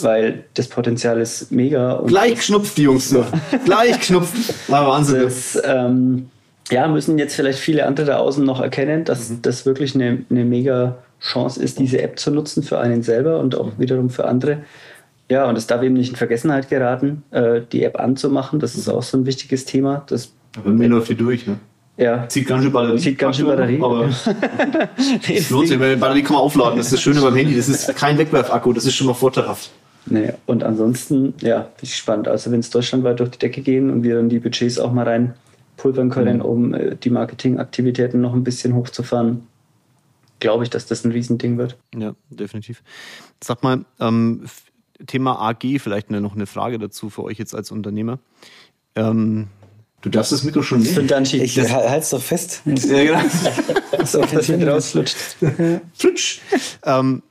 weil 0.00 0.44
das 0.54 0.68
Potenzial 0.68 1.20
ist 1.20 1.50
mega. 1.50 2.00
Gleich 2.06 2.36
geschnupft, 2.36 2.76
die 2.78 2.82
Jungs. 2.82 3.10
So. 3.10 3.24
gleich 3.64 3.98
geschnupft. 3.98 4.34
War 4.68 4.86
Wahnsinn. 4.86 5.22
das 5.22 5.60
ähm, 5.64 6.28
ja, 6.70 6.86
müssen 6.86 7.18
jetzt 7.18 7.34
vielleicht 7.34 7.58
viele 7.58 7.86
andere 7.86 8.06
da 8.06 8.16
außen 8.18 8.44
noch 8.44 8.60
erkennen, 8.60 9.04
dass 9.04 9.30
Mhm. 9.30 9.42
das 9.42 9.66
wirklich 9.66 9.94
eine, 9.96 10.24
eine 10.30 10.44
mega 10.44 10.98
Chance 11.22 11.62
ist, 11.62 11.78
diese 11.78 12.02
App 12.02 12.18
zu 12.18 12.30
nutzen 12.30 12.62
für 12.62 12.78
einen 12.80 13.02
selber 13.02 13.38
und 13.38 13.54
auch 13.54 13.72
wiederum 13.78 14.10
für 14.10 14.26
andere. 14.26 14.58
Ja, 15.30 15.48
und 15.48 15.56
es 15.56 15.66
darf 15.66 15.82
eben 15.82 15.94
nicht 15.94 16.10
in 16.10 16.16
Vergessenheit 16.16 16.68
geraten, 16.68 17.22
äh, 17.30 17.60
die 17.72 17.84
App 17.84 17.98
anzumachen. 17.98 18.58
Das 18.58 18.74
ist 18.74 18.88
auch 18.88 19.02
so 19.02 19.16
ein 19.18 19.24
wichtiges 19.26 19.64
Thema. 19.64 20.04
Das 20.08 20.32
Bei 20.62 20.70
mir 20.70 20.88
läuft 20.88 21.08
die 21.10 21.14
durch, 21.14 21.46
ne? 21.46 21.58
ja, 21.96 22.28
Zieht 22.28 22.46
ganz 22.48 22.64
schön 22.64 22.72
Batterie. 22.72 22.98
Zieht 22.98 23.18
ganz 23.18 23.36
schön 23.36 23.46
Batterie. 23.46 23.80
Aber 23.80 24.08
es 25.32 25.50
lohnt 25.50 25.68
sich, 25.68 25.78
weil 25.78 25.96
Batterie 25.96 26.22
kann 26.22 26.34
man 26.34 26.42
aufladen. 26.42 26.76
Das 26.76 26.86
ist 26.86 26.94
das 26.94 27.02
Schöne 27.02 27.20
beim 27.20 27.36
Handy. 27.36 27.56
Das 27.56 27.68
ist 27.68 27.94
kein 27.96 28.18
Wegwerfakku. 28.18 28.72
Das 28.72 28.84
ist 28.84 28.94
schon 28.94 29.06
mal 29.06 29.14
vorteilhaft. 29.14 29.70
Nee, 30.06 30.32
und 30.46 30.64
ansonsten, 30.64 31.32
ja, 31.40 31.60
bin 31.60 31.68
ich 31.82 31.92
gespannt. 31.92 32.26
Also 32.26 32.50
wenn 32.50 32.58
es 32.60 32.70
deutschlandweit 32.70 33.20
durch 33.20 33.30
die 33.30 33.38
Decke 33.38 33.60
gehen 33.62 33.88
und 33.90 34.02
wir 34.02 34.16
dann 34.16 34.28
die 34.28 34.40
Budgets 34.40 34.80
auch 34.80 34.92
mal 34.92 35.04
reinpulvern 35.06 36.10
können, 36.10 36.38
Mhm. 36.38 36.44
um 36.44 36.74
äh, 36.74 36.96
die 36.96 37.10
Marketingaktivitäten 37.10 38.20
noch 38.20 38.34
ein 38.34 38.42
bisschen 38.42 38.74
hochzufahren, 38.74 39.46
glaube 40.42 40.64
ich, 40.64 40.70
dass 40.70 40.86
das 40.86 41.04
ein 41.04 41.12
Riesending 41.12 41.56
wird. 41.56 41.78
Ja, 41.96 42.14
definitiv. 42.28 42.82
Sag 43.42 43.62
mal, 43.62 43.86
ähm, 44.00 44.44
Thema 45.06 45.40
AG, 45.40 45.78
vielleicht 45.78 46.10
eine, 46.10 46.20
noch 46.20 46.34
eine 46.34 46.46
Frage 46.46 46.78
dazu 46.78 47.08
für 47.08 47.22
euch 47.22 47.38
jetzt 47.38 47.54
als 47.54 47.70
Unternehmer. 47.70 48.18
Ähm, 48.94 49.48
du 50.02 50.10
darfst 50.10 50.32
das 50.32 50.42
Mikro 50.42 50.62
schon 50.62 50.82
nehmen. 50.82 51.06
Danchi. 51.06 51.40
Ich 51.40 51.58
halte 51.58 51.98
es 51.98 52.10
doch 52.10 52.20
fest. 52.20 52.62
Ja, 52.66 53.04
genau. 53.04 54.04
so, 54.04 54.20
dass 54.20 54.48
mit 54.48 54.66
rausflutscht. 54.66 55.16
Flutsch. 55.94 56.40
ähm, 56.84 57.22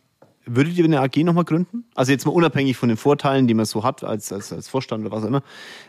würdet 0.46 0.78
ihr 0.78 0.86
eine 0.86 1.02
AG 1.02 1.18
nochmal 1.18 1.46
gründen? 1.46 1.84
Also 1.94 2.14
jetzt 2.14 2.26
mal 2.26 2.32
unabhängig 2.32 2.78
von 2.78 2.90
den 2.90 2.98
Vorteilen, 2.98 3.46
die 3.46 3.54
man 3.54 3.66
so 3.66 3.84
hat 3.84 4.04
als, 4.04 4.32
als, 4.32 4.52
als 4.54 4.70
Vorstand 4.70 5.06
oder 5.06 5.16
was 5.16 5.24
auch 5.24 5.28
immer, 5.28 5.44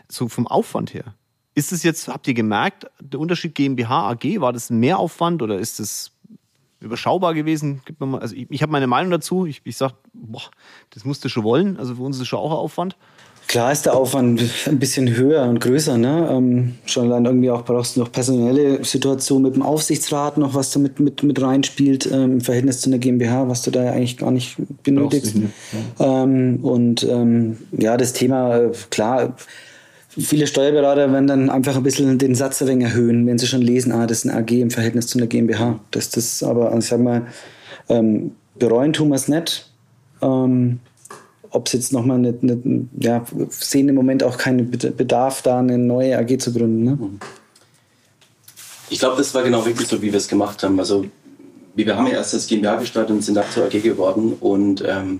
so 0.09 0.27
vom 0.27 0.45
Aufwand 0.45 0.93
her. 0.93 1.15
Ist 1.55 1.71
es 1.71 1.83
jetzt, 1.83 2.07
habt 2.07 2.27
ihr 2.27 2.33
gemerkt, 2.33 2.87
der 2.99 3.19
Unterschied 3.19 3.55
GmbH, 3.55 4.09
AG, 4.09 4.41
war 4.41 4.51
das 4.51 4.69
ein 4.69 4.79
Mehraufwand 4.79 5.41
oder 5.41 5.59
ist 5.59 5.79
es 5.79 6.12
überschaubar 6.83 7.33
gewesen? 7.33 7.81
Gib 7.85 7.99
mir 7.99 8.05
mal, 8.05 8.21
also 8.21 8.35
ich, 8.35 8.47
ich 8.49 8.61
habe 8.61 8.71
meine 8.71 8.87
Meinung 8.87 9.11
dazu. 9.11 9.45
Ich, 9.45 9.61
ich 9.63 9.77
sage, 9.77 9.95
boah, 10.13 10.43
das 10.91 11.05
musst 11.05 11.23
du 11.25 11.29
schon 11.29 11.43
wollen. 11.43 11.77
Also 11.77 11.95
für 11.95 12.03
uns 12.03 12.17
ist 12.17 12.23
es 12.23 12.27
schon 12.27 12.39
auch 12.39 12.51
ein 12.51 12.57
Aufwand. 12.57 12.95
Klar 13.47 13.71
ist 13.71 13.85
der 13.85 13.95
Aufwand 13.95 14.41
ein 14.67 14.79
bisschen 14.79 15.15
höher 15.15 15.43
und 15.43 15.59
größer. 15.59 15.97
Ne? 15.97 16.29
Ähm, 16.31 16.75
schon 16.85 17.11
allein 17.11 17.25
irgendwie 17.25 17.51
auch 17.51 17.65
brauchst 17.65 17.95
du 17.95 17.99
noch 17.99 18.11
personelle 18.11 18.83
Situation 18.83 19.41
mit 19.41 19.55
dem 19.55 19.61
Aufsichtsrat 19.61 20.37
noch, 20.37 20.53
was 20.53 20.71
da 20.71 20.79
mit, 20.79 20.99
mit, 20.99 21.23
mit 21.23 21.41
reinspielt 21.41 22.09
ähm, 22.11 22.33
im 22.33 22.41
Verhältnis 22.41 22.81
zu 22.81 22.89
einer 22.89 22.99
GmbH, 22.99 23.49
was 23.49 23.61
du 23.61 23.71
da 23.71 23.91
eigentlich 23.91 24.17
gar 24.17 24.31
nicht 24.31 24.55
benötigst. 24.83 25.35
nicht, 25.35 25.49
ähm, 25.99 26.59
und 26.63 27.03
ähm, 27.03 27.57
ja, 27.71 27.97
das 27.97 28.13
Thema, 28.13 28.57
äh, 28.57 28.71
klar, 28.89 29.35
viele 30.17 30.47
Steuerberater 30.47 31.11
werden 31.11 31.27
dann 31.27 31.49
einfach 31.49 31.75
ein 31.75 31.83
bisschen 31.83 32.17
den 32.17 32.35
Satz 32.35 32.61
ein 32.61 32.67
wenig 32.67 32.87
erhöhen, 32.87 33.25
wenn 33.25 33.37
sie 33.37 33.47
schon 33.47 33.61
lesen, 33.61 33.91
ah, 33.91 34.05
das 34.05 34.19
ist 34.19 34.29
eine 34.29 34.39
AG 34.39 34.51
im 34.51 34.71
Verhältnis 34.71 35.07
zu 35.07 35.17
einer 35.17 35.27
GmbH. 35.27 35.79
Das, 35.91 36.09
das 36.09 36.43
aber, 36.43 36.75
ich 36.77 36.85
sag 36.85 36.99
mal, 36.99 37.27
ähm, 37.89 38.31
bereuen 38.57 38.93
tun 38.93 39.09
wir 39.09 39.15
es 39.15 39.27
nicht. 39.27 39.69
Ähm, 40.21 40.79
ob 41.49 41.67
es 41.67 41.73
jetzt 41.73 41.93
nochmal 41.93 42.17
eine, 42.17 42.33
eine, 42.41 42.87
ja, 42.99 43.23
sehen 43.49 43.87
im 43.87 43.95
Moment 43.95 44.23
auch 44.23 44.37
keinen 44.37 44.71
Bed- 44.71 44.97
Bedarf, 44.97 45.43
da 45.43 45.59
eine 45.59 45.77
neue 45.77 46.17
AG 46.17 46.39
zu 46.39 46.51
gründen. 46.51 46.83
Ne? 46.83 46.97
Ich 48.89 48.99
glaube, 48.99 49.17
das 49.17 49.33
war 49.35 49.43
genau 49.43 49.65
wirklich 49.65 49.87
so, 49.87 50.01
wie 50.01 50.11
wir 50.11 50.17
es 50.17 50.27
gemacht 50.27 50.63
haben. 50.63 50.79
Also 50.79 51.05
wir 51.75 51.95
haben 51.95 52.07
ja 52.07 52.13
erst 52.13 52.33
das 52.33 52.47
GmbH 52.47 52.77
gestartet 52.77 53.11
und 53.11 53.21
sind 53.23 53.35
dann 53.35 53.45
zur 53.53 53.65
AG 53.65 53.81
geworden. 53.81 54.33
Und 54.39 54.83
ähm, 54.87 55.19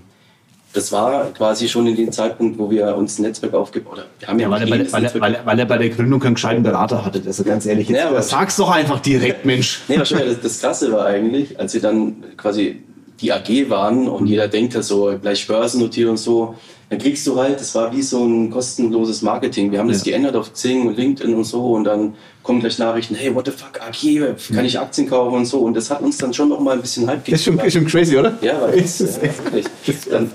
das 0.74 0.90
war 0.90 1.32
quasi 1.32 1.68
schon 1.68 1.86
in 1.86 1.94
dem 1.94 2.10
Zeitpunkt, 2.10 2.58
wo 2.58 2.68
wir 2.68 2.96
uns 2.96 3.18
ein 3.18 3.22
Netzwerk 3.22 3.54
aufgebaut 3.54 3.98
haben. 3.98 4.08
Wir 4.18 4.28
haben 4.28 4.38
ja, 4.40 4.46
Ja, 4.46 4.50
weil, 4.50 4.62
er 4.62 4.68
bei, 4.68 4.76
jedes 4.76 4.92
weil, 4.92 5.04
er, 5.04 5.20
weil, 5.20 5.34
er, 5.36 5.46
weil 5.46 5.58
er 5.60 5.66
bei 5.66 5.78
der 5.78 5.88
Gründung 5.88 6.18
keinen 6.20 6.34
gescheiten 6.34 6.62
Berater 6.64 7.04
hatte. 7.04 7.22
Also 7.24 7.44
ganz 7.44 7.64
ehrlich, 7.64 7.88
jetzt 7.88 7.98
Ja, 7.98 8.20
sag's 8.20 8.56
doch 8.56 8.70
einfach 8.70 8.98
direkt, 8.98 9.44
Mensch. 9.44 9.82
Nee, 9.86 9.96
aber 9.96 10.04
schon, 10.04 10.18
das, 10.18 10.40
das 10.40 10.60
Krasse 10.60 10.90
war 10.92 11.06
eigentlich, 11.06 11.58
als 11.60 11.74
wir 11.74 11.80
dann 11.80 12.24
quasi 12.36 12.82
die 13.20 13.32
AG 13.32 13.70
waren 13.70 14.08
und 14.08 14.26
jeder 14.26 14.48
denkt 14.48 14.74
ja 14.74 14.82
so, 14.82 15.16
gleich 15.20 15.46
börsennotiert 15.46 16.10
und 16.10 16.16
so, 16.16 16.56
dann 16.94 17.02
kriegst 17.02 17.26
du 17.26 17.36
halt, 17.36 17.58
das 17.58 17.74
war 17.74 17.92
wie 17.92 18.02
so 18.02 18.24
ein 18.24 18.50
kostenloses 18.50 19.20
Marketing. 19.22 19.72
Wir 19.72 19.80
haben 19.80 19.88
das 19.88 20.04
Ja. 20.04 20.12
geändert 20.12 20.36
auf 20.36 20.52
Xing 20.52 20.86
und 20.86 20.96
LinkedIn 20.96 21.34
und 21.34 21.42
so 21.44 21.72
und 21.72 21.84
dann 21.84 22.14
kommen 22.44 22.60
gleich 22.60 22.78
Nachrichten, 22.78 23.16
hey, 23.16 23.34
what 23.34 23.46
the 23.46 23.50
fuck, 23.52 23.80
AG, 23.80 24.36
kann 24.54 24.64
ich 24.64 24.78
Aktien 24.78 25.08
kaufen 25.08 25.34
und 25.34 25.46
so 25.46 25.58
und 25.58 25.74
das 25.74 25.90
hat 25.90 26.02
uns 26.02 26.18
dann 26.18 26.32
schon 26.32 26.50
noch 26.50 26.60
mal 26.60 26.72
ein 26.76 26.80
bisschen 26.80 27.08
Hype 27.08 27.26
Ist 27.28 27.42
schon, 27.44 27.58
ist 27.58 27.72
schon 27.72 27.86
crazy, 27.86 28.16
oder? 28.16 28.38
Ja, 28.42 28.60
weil 28.62 28.80
das, 28.80 29.00
es 29.00 29.18
äh, 29.18 29.28
wirklich. 29.42 29.66
Dann, 30.08 30.30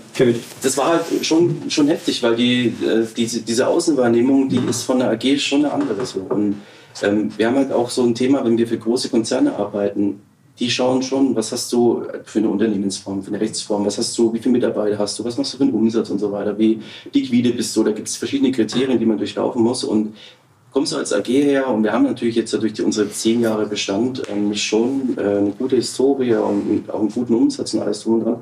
das 0.62 0.78
war 0.78 0.88
halt 0.88 1.06
schon, 1.22 1.70
schon 1.70 1.88
heftig, 1.88 2.22
weil 2.24 2.36
die, 2.36 2.74
äh, 2.86 3.06
diese, 3.16 3.42
diese 3.42 3.68
Außenwahrnehmung, 3.68 4.50
die 4.50 4.60
ist 4.70 4.84
von 4.84 5.00
der 5.00 5.12
AG 5.12 5.38
schon 5.40 5.64
eine 5.64 5.74
andere. 5.74 6.06
So. 6.06 6.26
Und 6.28 6.56
ähm, 7.04 7.32
wir 7.38 7.48
haben 7.48 7.56
halt 7.56 7.72
auch 7.72 7.90
so 7.90 8.04
ein 8.04 8.14
Thema, 8.16 8.44
wenn 8.44 8.58
wir 8.58 8.68
für 8.68 8.78
große 8.78 9.08
Konzerne 9.10 9.56
arbeiten, 9.56 10.20
die 10.60 10.70
schauen 10.70 11.02
schon, 11.02 11.36
was 11.36 11.52
hast 11.52 11.72
du 11.72 12.04
für 12.24 12.40
eine 12.40 12.50
Unternehmensform, 12.50 13.24
für 13.24 13.30
eine 13.30 13.40
Rechtsform, 13.40 13.86
was 13.86 13.98
hast 13.98 14.18
du, 14.18 14.34
wie 14.34 14.40
viele 14.40 14.54
Mitarbeiter 14.54 14.98
hast 14.98 15.18
du, 15.18 15.24
was 15.24 15.38
machst 15.38 15.54
du 15.54 15.58
für 15.58 15.64
einen 15.64 15.74
Umsatz 15.74 16.10
und 16.10 16.20
so 16.20 16.32
weiter, 16.32 16.58
wie 16.58 16.82
liquide 17.14 17.52
bist 17.52 17.76
du, 17.76 17.84
da 17.84 17.92
gibt 17.92 18.08
es 18.08 18.18
verschiedene 18.18 18.52
Kriterien, 18.52 19.00
die 19.00 19.06
man 19.06 19.18
durchlaufen 19.18 19.62
muss 19.64 19.84
und 19.84 20.16
kommst 20.72 20.92
du 20.92 20.98
als 20.98 21.14
AG 21.14 21.28
her 21.28 21.68
und 21.70 21.84
wir 21.84 21.94
haben 21.94 22.04
natürlich 22.04 22.36
jetzt 22.36 22.54
durch 22.54 22.74
die, 22.74 22.82
unsere 22.82 23.10
zehn 23.10 23.42
Jahre 23.42 23.66
Bestand 23.66 24.24
ähm, 24.30 24.54
schon 24.54 25.18
äh, 25.18 25.22
eine 25.22 25.52
gute 25.52 25.78
Historie 25.78 26.36
und 26.36 26.90
auch 26.90 27.00
einen 27.00 27.10
guten 27.10 27.34
Umsatz 27.34 27.74
und 27.74 27.82
alles 27.82 28.02
drum 28.02 28.16
und 28.16 28.26
dran 28.26 28.42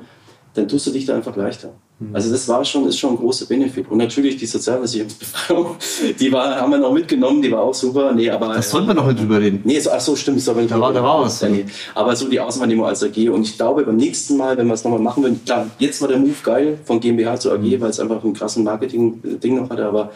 dann 0.54 0.68
tust 0.68 0.86
du 0.86 0.90
dich 0.90 1.06
da 1.06 1.14
einfach 1.16 1.36
leichter. 1.36 1.72
Also 2.12 2.30
das 2.30 2.46
war 2.46 2.64
schon, 2.64 2.86
ist 2.86 2.96
schon 2.98 3.14
ein 3.14 3.16
großer 3.16 3.46
Benefit. 3.46 3.90
Und 3.90 3.98
natürlich 3.98 4.36
die 4.36 4.46
Sozialversicherungsbefreiung, 4.46 5.76
die 6.20 6.30
war, 6.30 6.54
haben 6.60 6.70
wir 6.70 6.78
noch 6.78 6.92
mitgenommen, 6.92 7.42
die 7.42 7.50
war 7.50 7.60
auch 7.62 7.74
super. 7.74 8.12
Nee, 8.12 8.30
aber, 8.30 8.54
Das 8.54 8.70
sollten 8.70 8.86
wir 8.86 8.94
noch 8.94 9.06
nicht 9.08 9.18
drüber 9.20 9.40
reden. 9.40 9.62
Nee, 9.64 9.80
so, 9.80 9.90
ach 9.90 10.00
so, 10.00 10.14
stimmt. 10.14 10.40
So, 10.40 10.54
Da 10.54 10.80
war- 10.80 10.94
war 10.94 11.22
was. 11.22 11.40
Ja, 11.40 11.48
nee. 11.48 11.64
Aber 11.96 12.14
so 12.14 12.28
die 12.28 12.38
Auswahrnehmung 12.38 12.86
als 12.86 13.02
AG. 13.02 13.28
Und 13.30 13.42
ich 13.42 13.56
glaube, 13.56 13.82
beim 13.84 13.96
nächsten 13.96 14.36
Mal, 14.36 14.56
wenn 14.56 14.68
wir 14.68 14.74
es 14.74 14.84
nochmal 14.84 15.00
machen 15.00 15.24
würden, 15.24 15.44
klar, 15.44 15.66
jetzt 15.80 16.00
war 16.00 16.06
der 16.08 16.18
Move 16.18 16.34
geil 16.44 16.78
von 16.84 17.00
GmbH 17.00 17.40
zu 17.40 17.50
AG, 17.52 17.58
Mhm. 17.58 17.80
weil 17.80 17.90
es 17.90 17.98
einfach 17.98 18.22
einen 18.22 18.32
krassen 18.34 18.62
Marketing-Ding 18.62 19.56
noch 19.60 19.68
hatte. 19.68 19.84
Aber 19.86 20.12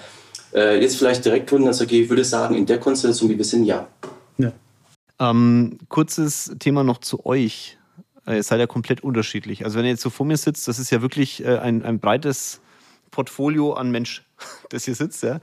äh, 0.54 0.80
jetzt 0.80 0.96
vielleicht 0.96 1.24
direkt 1.24 1.48
gründen 1.50 1.66
als 1.66 1.80
AG, 1.82 1.90
ich 1.90 2.08
würde 2.08 2.24
sagen, 2.24 2.54
in 2.54 2.64
der 2.66 2.78
Konstellation, 2.78 3.28
wie 3.28 3.36
wir 3.38 3.44
sind, 3.44 3.64
ja. 3.64 3.88
Ähm, 5.20 5.78
kurzes 5.88 6.50
Thema 6.58 6.82
noch 6.82 6.98
zu 6.98 7.24
euch. 7.26 7.78
Äh, 8.26 8.36
Ihr 8.36 8.42
seid 8.42 8.60
ja 8.60 8.66
komplett 8.66 9.02
unterschiedlich. 9.02 9.64
Also 9.64 9.78
wenn 9.78 9.84
ihr 9.84 9.90
jetzt 9.92 10.02
so 10.02 10.10
vor 10.10 10.26
mir 10.26 10.36
sitzt, 10.36 10.68
das 10.68 10.78
ist 10.78 10.90
ja 10.90 11.02
wirklich 11.02 11.44
äh, 11.44 11.58
ein, 11.58 11.84
ein 11.84 11.98
breites 12.00 12.60
Portfolio 13.10 13.74
an 13.74 13.90
Mensch, 13.90 14.24
das 14.70 14.84
hier 14.84 14.94
sitzt. 14.94 15.22
Ja. 15.22 15.40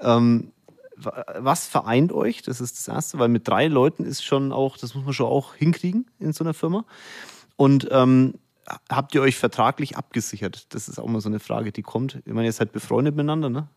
Ähm, 0.00 0.52
wa- 0.96 1.24
was 1.38 1.66
vereint 1.66 2.12
euch? 2.12 2.42
Das 2.42 2.60
ist 2.60 2.76
das 2.78 2.88
Erste, 2.88 3.18
weil 3.18 3.28
mit 3.28 3.48
drei 3.48 3.66
Leuten 3.68 4.04
ist 4.04 4.24
schon 4.24 4.52
auch, 4.52 4.76
das 4.76 4.94
muss 4.94 5.04
man 5.04 5.14
schon 5.14 5.26
auch 5.26 5.54
hinkriegen 5.54 6.06
in 6.18 6.32
so 6.32 6.44
einer 6.44 6.54
Firma. 6.54 6.84
Und 7.56 7.88
ähm, 7.90 8.34
habt 8.88 9.14
ihr 9.14 9.22
euch 9.22 9.36
vertraglich 9.36 9.96
abgesichert? 9.96 10.66
Das 10.74 10.88
ist 10.88 10.98
auch 10.98 11.06
mal 11.08 11.20
so 11.20 11.28
eine 11.28 11.40
Frage, 11.40 11.72
die 11.72 11.82
kommt. 11.82 12.18
Ich 12.26 12.32
meine, 12.32 12.46
ihr 12.46 12.52
seid 12.52 12.70
befreundet 12.72 13.16
miteinander, 13.16 13.48
ne? 13.50 13.68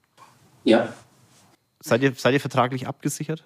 Ja. 0.63 0.93
Seid 1.83 2.03
ihr, 2.03 2.13
seid 2.13 2.33
ihr 2.35 2.39
vertraglich 2.39 2.87
abgesichert? 2.87 3.43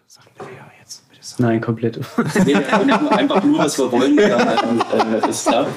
Nein, 1.38 1.60
komplett. 1.60 2.00
Nee, 2.46 2.56
wir 2.56 2.72
haben 2.72 3.10
einfach 3.10 3.44
nur, 3.44 3.60
was 3.60 3.78
wir 3.78 3.92
wollen. 3.92 4.16
Dann, 4.16 4.82
äh, 5.24 5.30
ist 5.30 5.48
klar. 5.48 5.68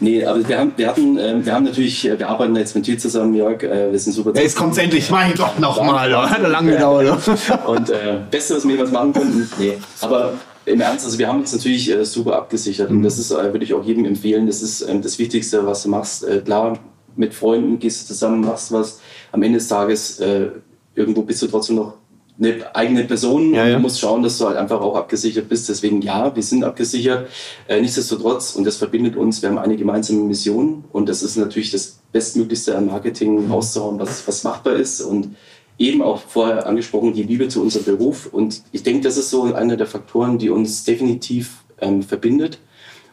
Nee, 0.00 0.24
aber 0.24 0.46
wir 0.48 0.58
haben, 0.58 0.72
wir 0.76 0.88
hatten, 0.88 1.18
äh, 1.18 1.44
wir 1.44 1.52
haben 1.54 1.64
natürlich, 1.64 2.08
äh, 2.08 2.18
wir 2.18 2.28
arbeiten 2.28 2.56
jetzt 2.56 2.74
mit 2.74 2.86
dir 2.86 2.98
zusammen, 2.98 3.34
Jörg. 3.34 3.62
Äh, 3.62 3.92
wir 3.92 3.98
sind 3.98 4.12
super. 4.12 4.32
Ja, 4.34 4.42
jetzt 4.42 4.56
kommt's 4.56 4.78
endlich. 4.78 5.10
Mein 5.10 5.34
Gott, 5.34 5.58
nochmal. 5.58 6.14
Hat 6.30 6.42
er 6.42 6.48
lang 6.48 6.66
gedauert. 6.66 7.18
Und 7.66 7.90
äh, 7.90 8.18
Beste, 8.30 8.56
was 8.56 8.64
wir 8.64 8.72
jemals 8.72 8.90
machen 8.90 9.12
konnten. 9.12 9.48
Nee, 9.58 9.78
aber 10.00 10.34
im 10.66 10.80
Ernst, 10.80 11.04
also 11.04 11.18
wir 11.18 11.28
haben 11.28 11.40
uns 11.40 11.52
natürlich 11.52 11.90
äh, 11.90 12.04
super 12.04 12.36
abgesichert 12.36 12.90
und 12.90 13.02
das 13.02 13.18
ist, 13.18 13.30
äh, 13.30 13.52
würde 13.52 13.64
ich 13.64 13.72
auch 13.72 13.84
jedem 13.84 14.04
empfehlen. 14.04 14.46
Das 14.46 14.62
ist 14.62 14.82
ähm, 14.82 15.00
das 15.00 15.18
Wichtigste, 15.18 15.64
was 15.64 15.84
du 15.84 15.88
machst. 15.88 16.24
Äh, 16.24 16.40
klar, 16.40 16.78
mit 17.14 17.32
Freunden 17.34 17.78
gehst 17.78 18.02
du 18.02 18.06
zusammen, 18.06 18.40
machst 18.40 18.72
was. 18.72 19.00
Am 19.32 19.42
Ende 19.42 19.58
des 19.58 19.68
Tages 19.68 20.18
äh, 20.18 20.48
irgendwo 20.94 21.22
bist 21.22 21.40
du 21.42 21.46
trotzdem 21.46 21.76
noch 21.76 21.94
eine 22.38 22.74
eigene 22.74 23.04
Person 23.04 23.54
Ja, 23.54 23.66
ja. 23.66 23.76
du 23.76 23.80
musst 23.80 24.00
schauen, 24.00 24.22
dass 24.22 24.38
du 24.38 24.46
halt 24.46 24.56
einfach 24.56 24.80
auch 24.80 24.94
abgesichert 24.94 25.48
bist. 25.48 25.68
Deswegen 25.68 26.02
ja, 26.02 26.34
wir 26.34 26.42
sind 26.42 26.64
abgesichert. 26.64 27.28
Äh, 27.66 27.80
nichtsdestotrotz, 27.80 28.54
und 28.56 28.64
das 28.64 28.76
verbindet 28.76 29.16
uns, 29.16 29.42
wir 29.42 29.48
haben 29.48 29.58
eine 29.58 29.76
gemeinsame 29.76 30.20
Mission 30.20 30.84
und 30.92 31.08
das 31.08 31.22
ist 31.22 31.36
natürlich 31.36 31.70
das 31.70 31.98
Bestmöglichste 32.12 32.76
am 32.76 32.86
Marketing 32.86 33.50
rauszuhauen, 33.50 33.98
was, 33.98 34.26
was 34.28 34.44
machbar 34.44 34.74
ist 34.74 35.00
und 35.00 35.36
eben 35.78 36.02
auch 36.02 36.20
vorher 36.20 36.66
angesprochen, 36.66 37.12
die 37.12 37.22
Liebe 37.22 37.48
zu 37.48 37.62
unserem 37.62 37.84
Beruf. 37.84 38.26
Und 38.32 38.62
ich 38.72 38.82
denke, 38.82 39.02
das 39.02 39.16
ist 39.16 39.30
so 39.30 39.54
einer 39.54 39.76
der 39.76 39.86
Faktoren, 39.86 40.38
die 40.38 40.50
uns 40.50 40.84
definitiv 40.84 41.64
ähm, 41.80 42.02
verbindet 42.02 42.58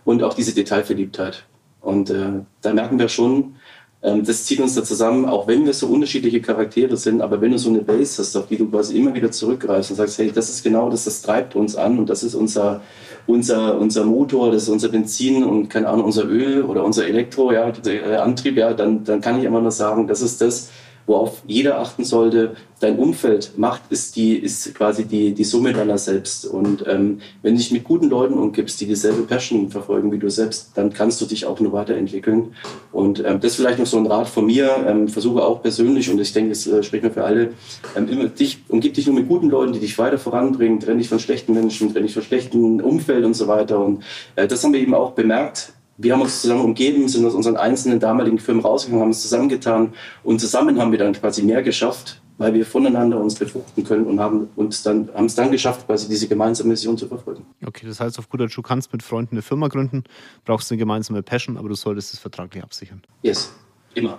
und 0.06 0.24
auch 0.24 0.34
diese 0.34 0.54
Detailverliebtheit. 0.54 1.46
Und 1.82 2.10
äh, 2.10 2.42
da 2.62 2.74
merken 2.74 2.98
wir 3.00 3.10
schon, 3.10 3.56
das 4.04 4.44
zieht 4.44 4.60
uns 4.60 4.76
da 4.76 4.84
zusammen, 4.84 5.26
auch 5.26 5.48
wenn 5.48 5.66
wir 5.66 5.74
so 5.74 5.88
unterschiedliche 5.88 6.42
Charaktere 6.42 6.98
sind, 6.98 7.22
aber 7.22 7.40
wenn 7.40 7.52
du 7.52 7.58
so 7.58 7.70
eine 7.70 7.80
Base 7.80 8.22
hast, 8.22 8.36
auf 8.36 8.48
die 8.48 8.58
du 8.58 8.70
quasi 8.70 8.98
immer 8.98 9.14
wieder 9.14 9.32
zurückgreifst 9.32 9.92
und 9.92 9.96
sagst, 9.96 10.18
hey, 10.18 10.30
das 10.30 10.50
ist 10.50 10.62
genau 10.62 10.90
das, 10.90 11.06
das 11.06 11.22
treibt 11.22 11.56
uns 11.56 11.78
an 11.78 11.98
und 11.98 12.10
das 12.10 12.22
ist 12.22 12.36
unser, 12.36 12.82
unser, 13.28 13.80
unser 13.80 14.04
Motor, 14.04 14.52
das 14.52 14.64
ist 14.64 14.70
unser 14.70 14.90
Benzin 14.90 15.46
und 15.46 15.70
keine 15.70 15.88
Ahnung, 15.88 16.06
unser 16.06 16.26
Öl 16.26 16.64
oder 16.64 16.84
unser 16.84 17.08
Elektro, 17.08 17.54
ja, 17.54 17.72
der 17.72 18.24
Antrieb, 18.24 18.58
ja, 18.58 18.74
dann, 18.74 19.06
dann 19.06 19.22
kann 19.22 19.40
ich 19.40 19.46
immer 19.46 19.62
nur 19.62 19.72
sagen, 19.72 20.06
das 20.06 20.22
ist 20.22 20.42
das, 20.42 20.70
worauf 21.06 21.42
jeder 21.46 21.80
achten 21.80 22.04
sollte. 22.04 22.56
Dein 22.80 22.98
Umfeld 22.98 23.54
macht, 23.58 23.84
ist 23.90 24.16
die, 24.16 24.36
ist 24.36 24.76
quasi 24.76 25.06
die, 25.06 25.34
die 25.34 25.44
Summe 25.44 25.72
deiner 25.74 25.98
selbst. 25.98 26.46
Und 26.46 26.86
ähm, 26.88 27.20
wenn 27.42 27.54
du 27.54 27.58
dich 27.58 27.72
mit 27.72 27.84
guten 27.84 28.10
Leuten 28.10 28.34
umgibst, 28.34 28.82
die 28.82 28.86
dieselbe 28.86 29.24
Passion 29.24 29.70
verfolgen 29.70 30.12
wie 30.12 30.18
du 30.18 30.30
selbst, 30.30 30.72
dann 30.76 30.92
kannst 30.92 31.22
du 31.22 31.26
dich 31.26 31.46
auch 31.46 31.60
nur 31.60 31.72
weiterentwickeln. 31.72 32.56
Und 32.92 33.20
ähm, 33.20 33.40
das 33.40 33.52
ist 33.52 33.56
vielleicht 33.58 33.80
noch 33.80 33.86
so 33.86 33.98
ein 33.98 34.06
Rat 34.06 34.28
von 34.28 34.46
mir. 34.46 34.76
Ähm, 34.86 35.08
versuche 35.08 35.44
auch 35.44 35.62
persönlich, 35.62 36.10
und 36.10 36.20
ich 36.20 36.34
denke, 36.34 36.50
das 36.50 36.68
äh, 36.68 36.84
spricht 36.84 37.04
mir 37.04 37.12
für 37.12 37.24
alle, 37.24 37.54
ähm, 37.96 38.10
immer 38.10 38.26
dich, 38.26 38.64
umgib 38.68 38.94
dich 38.94 39.08
nur 39.08 39.16
mit 39.16 39.30
guten 39.30 39.50
Leuten, 39.50 39.74
die 39.74 39.80
dich 39.80 39.98
weiter 39.98 40.18
voranbringen, 40.18 40.80
trenn 40.80 40.98
dich 40.98 41.10
von 41.10 41.20
schlechten 41.20 41.54
Menschen, 41.54 41.94
trenn 41.94 42.04
dich 42.04 42.14
von 42.14 42.24
schlechten 42.24 42.82
Umfeld 42.82 43.24
und 43.24 43.34
so 43.34 43.48
weiter. 43.48 43.80
Und 43.80 44.04
äh, 44.36 44.48
das 44.48 44.64
haben 44.64 44.74
wir 44.74 44.82
eben 44.82 44.94
auch 44.94 45.12
bemerkt 45.12 45.74
wir 45.98 46.14
haben 46.14 46.22
uns 46.22 46.42
zusammen 46.42 46.62
umgeben, 46.62 47.08
sind 47.08 47.26
aus 47.26 47.34
unseren 47.34 47.56
einzelnen 47.56 48.00
damaligen 48.00 48.40
Firmen 48.40 48.64
rausgegangen, 48.64 49.02
haben 49.02 49.10
uns 49.10 49.22
zusammengetan 49.22 49.94
und 50.24 50.40
zusammen 50.40 50.80
haben 50.80 50.92
wir 50.92 51.00
dann 51.00 51.14
quasi 51.14 51.44
mehr 51.44 51.62
geschafft, 51.62 52.22
weil 52.38 52.54
wir 52.54 52.66
voneinander 52.66 53.20
uns 53.20 53.36
befruchten 53.36 53.84
können 53.84 54.06
und 54.06 54.20
haben 54.20 54.50
uns 54.56 54.82
dann, 54.84 55.10
haben 55.14 55.26
es 55.26 55.36
dann 55.36 55.52
geschafft, 55.52 55.86
quasi 55.86 56.10
diese 56.10 56.28
gemeinsame 56.28 56.70
Mission 56.70 56.98
zu 56.98 57.08
verfolgen. 57.08 57.46
Okay, 57.66 57.86
das 57.86 58.00
heißt, 58.00 58.18
auf 58.18 58.30
gut 58.30 58.40
Deutsch, 58.40 58.56
du 58.56 58.62
kannst 58.62 58.92
mit 58.92 59.04
Freunden 59.04 59.36
eine 59.36 59.42
Firma 59.44 59.68
gründen, 59.68 60.04
brauchst 60.46 60.72
eine 60.72 60.80
gemeinsame 60.80 61.22
Passion, 61.22 61.58
aber 61.58 61.70
du 61.70 61.76
solltest 61.76 62.14
es 62.14 62.20
vertraglich 62.20 62.64
absichern. 62.64 63.02
Yes, 63.22 63.54
immer. 63.94 64.18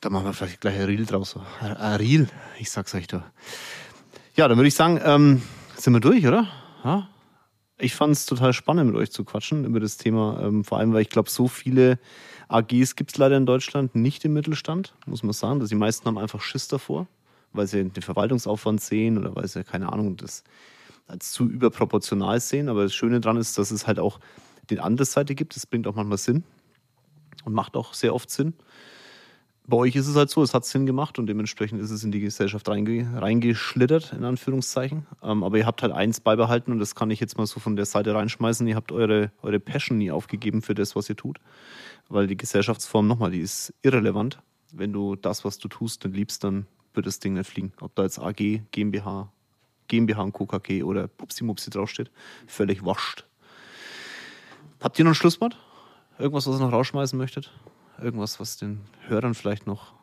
Da 0.00 0.10
machen 0.10 0.26
wir 0.26 0.32
vielleicht 0.32 0.60
gleich 0.60 0.78
ein 0.78 0.84
Reel 0.84 1.06
draus. 1.06 1.36
ein 1.60 1.96
Reel, 1.96 2.28
ich 2.60 2.70
sag's 2.70 2.94
euch 2.94 3.08
da. 3.08 3.24
Ja, 4.36 4.46
dann 4.46 4.58
würde 4.58 4.68
ich 4.68 4.74
sagen, 4.74 5.00
ähm, 5.02 5.42
sind 5.76 5.92
wir 5.92 6.00
durch, 6.00 6.26
oder? 6.26 6.46
Ja? 6.84 7.08
Ich 7.78 7.94
fand 7.94 8.12
es 8.14 8.24
total 8.24 8.54
spannend, 8.54 8.90
mit 8.90 8.96
euch 8.96 9.10
zu 9.10 9.22
quatschen 9.22 9.66
über 9.66 9.80
das 9.80 9.98
Thema. 9.98 10.40
Ähm, 10.42 10.64
vor 10.64 10.78
allem, 10.78 10.94
weil 10.94 11.02
ich 11.02 11.10
glaube, 11.10 11.28
so 11.28 11.46
viele 11.46 11.98
AGs 12.48 12.96
gibt 12.96 13.12
es 13.12 13.18
leider 13.18 13.36
in 13.36 13.44
Deutschland 13.44 13.94
nicht 13.94 14.24
im 14.24 14.32
Mittelstand, 14.32 14.94
muss 15.04 15.22
man 15.22 15.34
sagen. 15.34 15.60
Dass 15.60 15.68
die 15.68 15.74
meisten 15.74 16.06
haben 16.06 16.16
einfach 16.16 16.40
Schiss 16.40 16.68
davor, 16.68 17.06
weil 17.52 17.66
sie 17.66 17.84
den 17.84 18.02
Verwaltungsaufwand 18.02 18.80
sehen 18.80 19.18
oder 19.18 19.36
weil 19.36 19.46
sie, 19.46 19.62
keine 19.62 19.92
Ahnung, 19.92 20.16
das 20.16 20.42
als 21.06 21.32
zu 21.32 21.48
überproportional 21.48 22.40
sehen. 22.40 22.70
Aber 22.70 22.82
das 22.82 22.94
Schöne 22.94 23.20
daran 23.20 23.36
ist, 23.36 23.58
dass 23.58 23.70
es 23.70 23.86
halt 23.86 23.98
auch 23.98 24.20
die 24.70 24.80
andere 24.80 25.04
Seite 25.04 25.34
gibt. 25.34 25.54
Das 25.54 25.66
bringt 25.66 25.86
auch 25.86 25.94
manchmal 25.94 26.18
Sinn 26.18 26.44
und 27.44 27.52
macht 27.52 27.76
auch 27.76 27.92
sehr 27.92 28.14
oft 28.14 28.30
Sinn. 28.30 28.54
Bei 29.68 29.76
euch 29.78 29.96
ist 29.96 30.06
es 30.06 30.14
halt 30.14 30.30
so, 30.30 30.44
es 30.44 30.54
hat 30.54 30.64
Sinn 30.64 30.86
gemacht 30.86 31.18
und 31.18 31.26
dementsprechend 31.26 31.80
ist 31.80 31.90
es 31.90 32.04
in 32.04 32.12
die 32.12 32.20
Gesellschaft 32.20 32.68
reinge 32.68 33.20
reingeschlittert, 33.20 34.12
in 34.12 34.22
Anführungszeichen. 34.22 35.06
Ähm, 35.24 35.42
aber 35.42 35.58
ihr 35.58 35.66
habt 35.66 35.82
halt 35.82 35.92
eins 35.92 36.20
beibehalten 36.20 36.70
und 36.70 36.78
das 36.78 36.94
kann 36.94 37.10
ich 37.10 37.18
jetzt 37.18 37.36
mal 37.36 37.46
so 37.46 37.58
von 37.58 37.74
der 37.74 37.84
Seite 37.84 38.14
reinschmeißen. 38.14 38.64
Ihr 38.68 38.76
habt 38.76 38.92
eure, 38.92 39.32
eure 39.42 39.58
Passion 39.58 39.98
nie 39.98 40.12
aufgegeben 40.12 40.62
für 40.62 40.74
das, 40.74 40.94
was 40.94 41.08
ihr 41.08 41.16
tut. 41.16 41.40
Weil 42.08 42.28
die 42.28 42.36
Gesellschaftsform, 42.36 43.08
nochmal, 43.08 43.32
die 43.32 43.40
ist 43.40 43.74
irrelevant. 43.82 44.38
Wenn 44.72 44.92
du 44.92 45.16
das, 45.16 45.44
was 45.44 45.58
du 45.58 45.66
tust, 45.66 46.04
nicht 46.04 46.14
liebst, 46.14 46.44
dann 46.44 46.66
wird 46.94 47.06
das 47.06 47.18
Ding 47.18 47.32
nicht 47.34 47.50
fliegen. 47.50 47.72
Ob 47.80 47.92
da 47.96 48.04
jetzt 48.04 48.20
AG, 48.20 48.62
GmbH, 48.70 49.32
GmbH 49.88 50.22
und 50.22 50.32
KKG 50.32 50.84
oder 50.84 51.08
Pupsi 51.08 51.42
Mupsi 51.42 51.70
draufsteht, 51.70 52.12
völlig 52.46 52.84
wascht. 52.84 53.24
Habt 54.80 54.96
ihr 55.00 55.04
noch 55.04 55.10
ein 55.10 55.16
Schlusswort? 55.16 55.58
Irgendwas, 56.20 56.46
was 56.46 56.60
ihr 56.60 56.64
noch 56.64 56.72
rausschmeißen 56.72 57.18
möchtet? 57.18 57.52
Irgendwas, 58.02 58.38
was 58.40 58.56
den 58.56 58.80
Hörern 59.08 59.34
vielleicht 59.34 59.66
noch. 59.66 59.96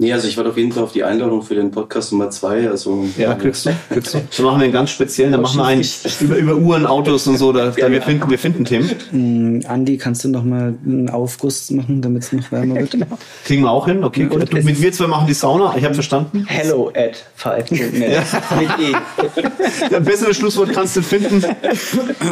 Nee, 0.00 0.12
also 0.12 0.28
ich 0.28 0.36
warte 0.36 0.50
auf 0.50 0.56
jeden 0.56 0.70
Fall 0.70 0.84
auf 0.84 0.92
die 0.92 1.02
Einladung 1.02 1.42
für 1.42 1.56
den 1.56 1.72
Podcast 1.72 2.12
Nummer 2.12 2.30
zwei. 2.30 2.70
Also, 2.70 3.04
Ja, 3.16 3.34
kriegst 3.34 3.66
du. 3.66 3.70
Kriegst 3.90 4.14
du. 4.14 4.20
Dann 4.36 4.46
machen 4.46 4.60
wir 4.60 4.64
einen 4.64 4.72
ganz 4.72 4.90
speziellen, 4.90 5.32
dann 5.32 5.40
machen 5.40 5.58
wir 5.58 5.64
einen 5.64 5.84
über, 6.20 6.36
über 6.36 6.54
Uhren, 6.54 6.86
Autos 6.86 7.26
und 7.26 7.36
so. 7.36 7.52
Da, 7.52 7.70
da 7.70 7.90
wir, 7.90 8.00
finden, 8.00 8.30
wir 8.30 8.38
finden 8.38 8.64
Themen. 8.64 8.88
Mm, 9.10 9.66
Andi, 9.66 9.98
kannst 9.98 10.22
du 10.22 10.28
noch 10.28 10.44
mal 10.44 10.74
einen 10.86 11.10
Aufguss 11.10 11.68
machen, 11.72 12.00
damit 12.00 12.22
es 12.22 12.32
noch 12.32 12.52
wärmer 12.52 12.76
wird? 12.76 12.96
Kriegen 13.44 13.62
wir 13.62 13.72
auch 13.72 13.86
hin. 13.86 14.04
Okay, 14.04 14.26
gut. 14.26 14.52
Du, 14.52 14.62
mit 14.62 14.78
mir 14.78 14.92
zwei 14.92 15.08
machen 15.08 15.26
die 15.26 15.34
Sauna. 15.34 15.74
Ich 15.76 15.84
habe 15.84 15.94
verstanden. 15.94 16.46
Hello 16.46 16.92
at 16.94 17.24
5.net. 17.36 17.72
Mit 17.90 18.70
E. 18.78 19.94
Ein 19.96 20.04
besseres 20.04 20.36
Schlusswort 20.36 20.72
kannst 20.72 20.96
du 20.96 21.02
finden. 21.02 21.44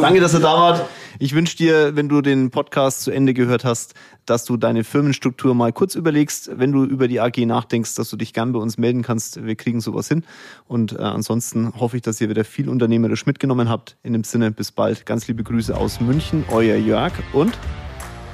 Danke, 0.00 0.20
dass 0.20 0.34
ihr 0.34 0.40
da 0.40 0.54
wart. 0.54 0.84
Ich 1.18 1.34
wünsche 1.34 1.56
dir, 1.56 1.96
wenn 1.96 2.08
du 2.08 2.20
den 2.20 2.50
Podcast 2.50 3.02
zu 3.02 3.10
Ende 3.10 3.34
gehört 3.34 3.64
hast, 3.64 3.94
dass 4.26 4.44
du 4.44 4.56
deine 4.56 4.84
Firmenstruktur 4.84 5.54
mal 5.54 5.72
kurz 5.72 5.94
überlegst. 5.94 6.50
Wenn 6.58 6.72
du 6.72 6.84
über 6.84 7.08
die 7.08 7.20
AG 7.20 7.38
nachdenkst, 7.46 7.94
dass 7.94 8.10
du 8.10 8.16
dich 8.16 8.32
gern 8.32 8.52
bei 8.52 8.58
uns 8.58 8.76
melden 8.78 9.02
kannst. 9.02 9.44
Wir 9.44 9.56
kriegen 9.56 9.80
sowas 9.80 10.08
hin. 10.08 10.24
Und 10.66 10.92
äh, 10.92 10.96
ansonsten 10.96 11.72
hoffe 11.78 11.96
ich, 11.96 12.02
dass 12.02 12.20
ihr 12.20 12.28
wieder 12.28 12.44
viel 12.44 12.68
unternehmerisch 12.68 13.26
mitgenommen 13.26 13.68
habt. 13.68 13.96
In 14.02 14.12
dem 14.12 14.24
Sinne, 14.24 14.50
bis 14.50 14.72
bald. 14.72 15.06
Ganz 15.06 15.26
liebe 15.28 15.42
Grüße 15.42 15.76
aus 15.76 16.00
München. 16.00 16.44
Euer 16.50 16.76
Jörg 16.76 17.12
und 17.32 17.56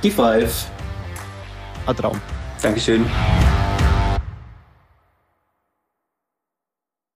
die 0.03 0.11
Five. 0.11 0.70
Adraum. 1.87 2.20
Dankeschön. 2.61 3.05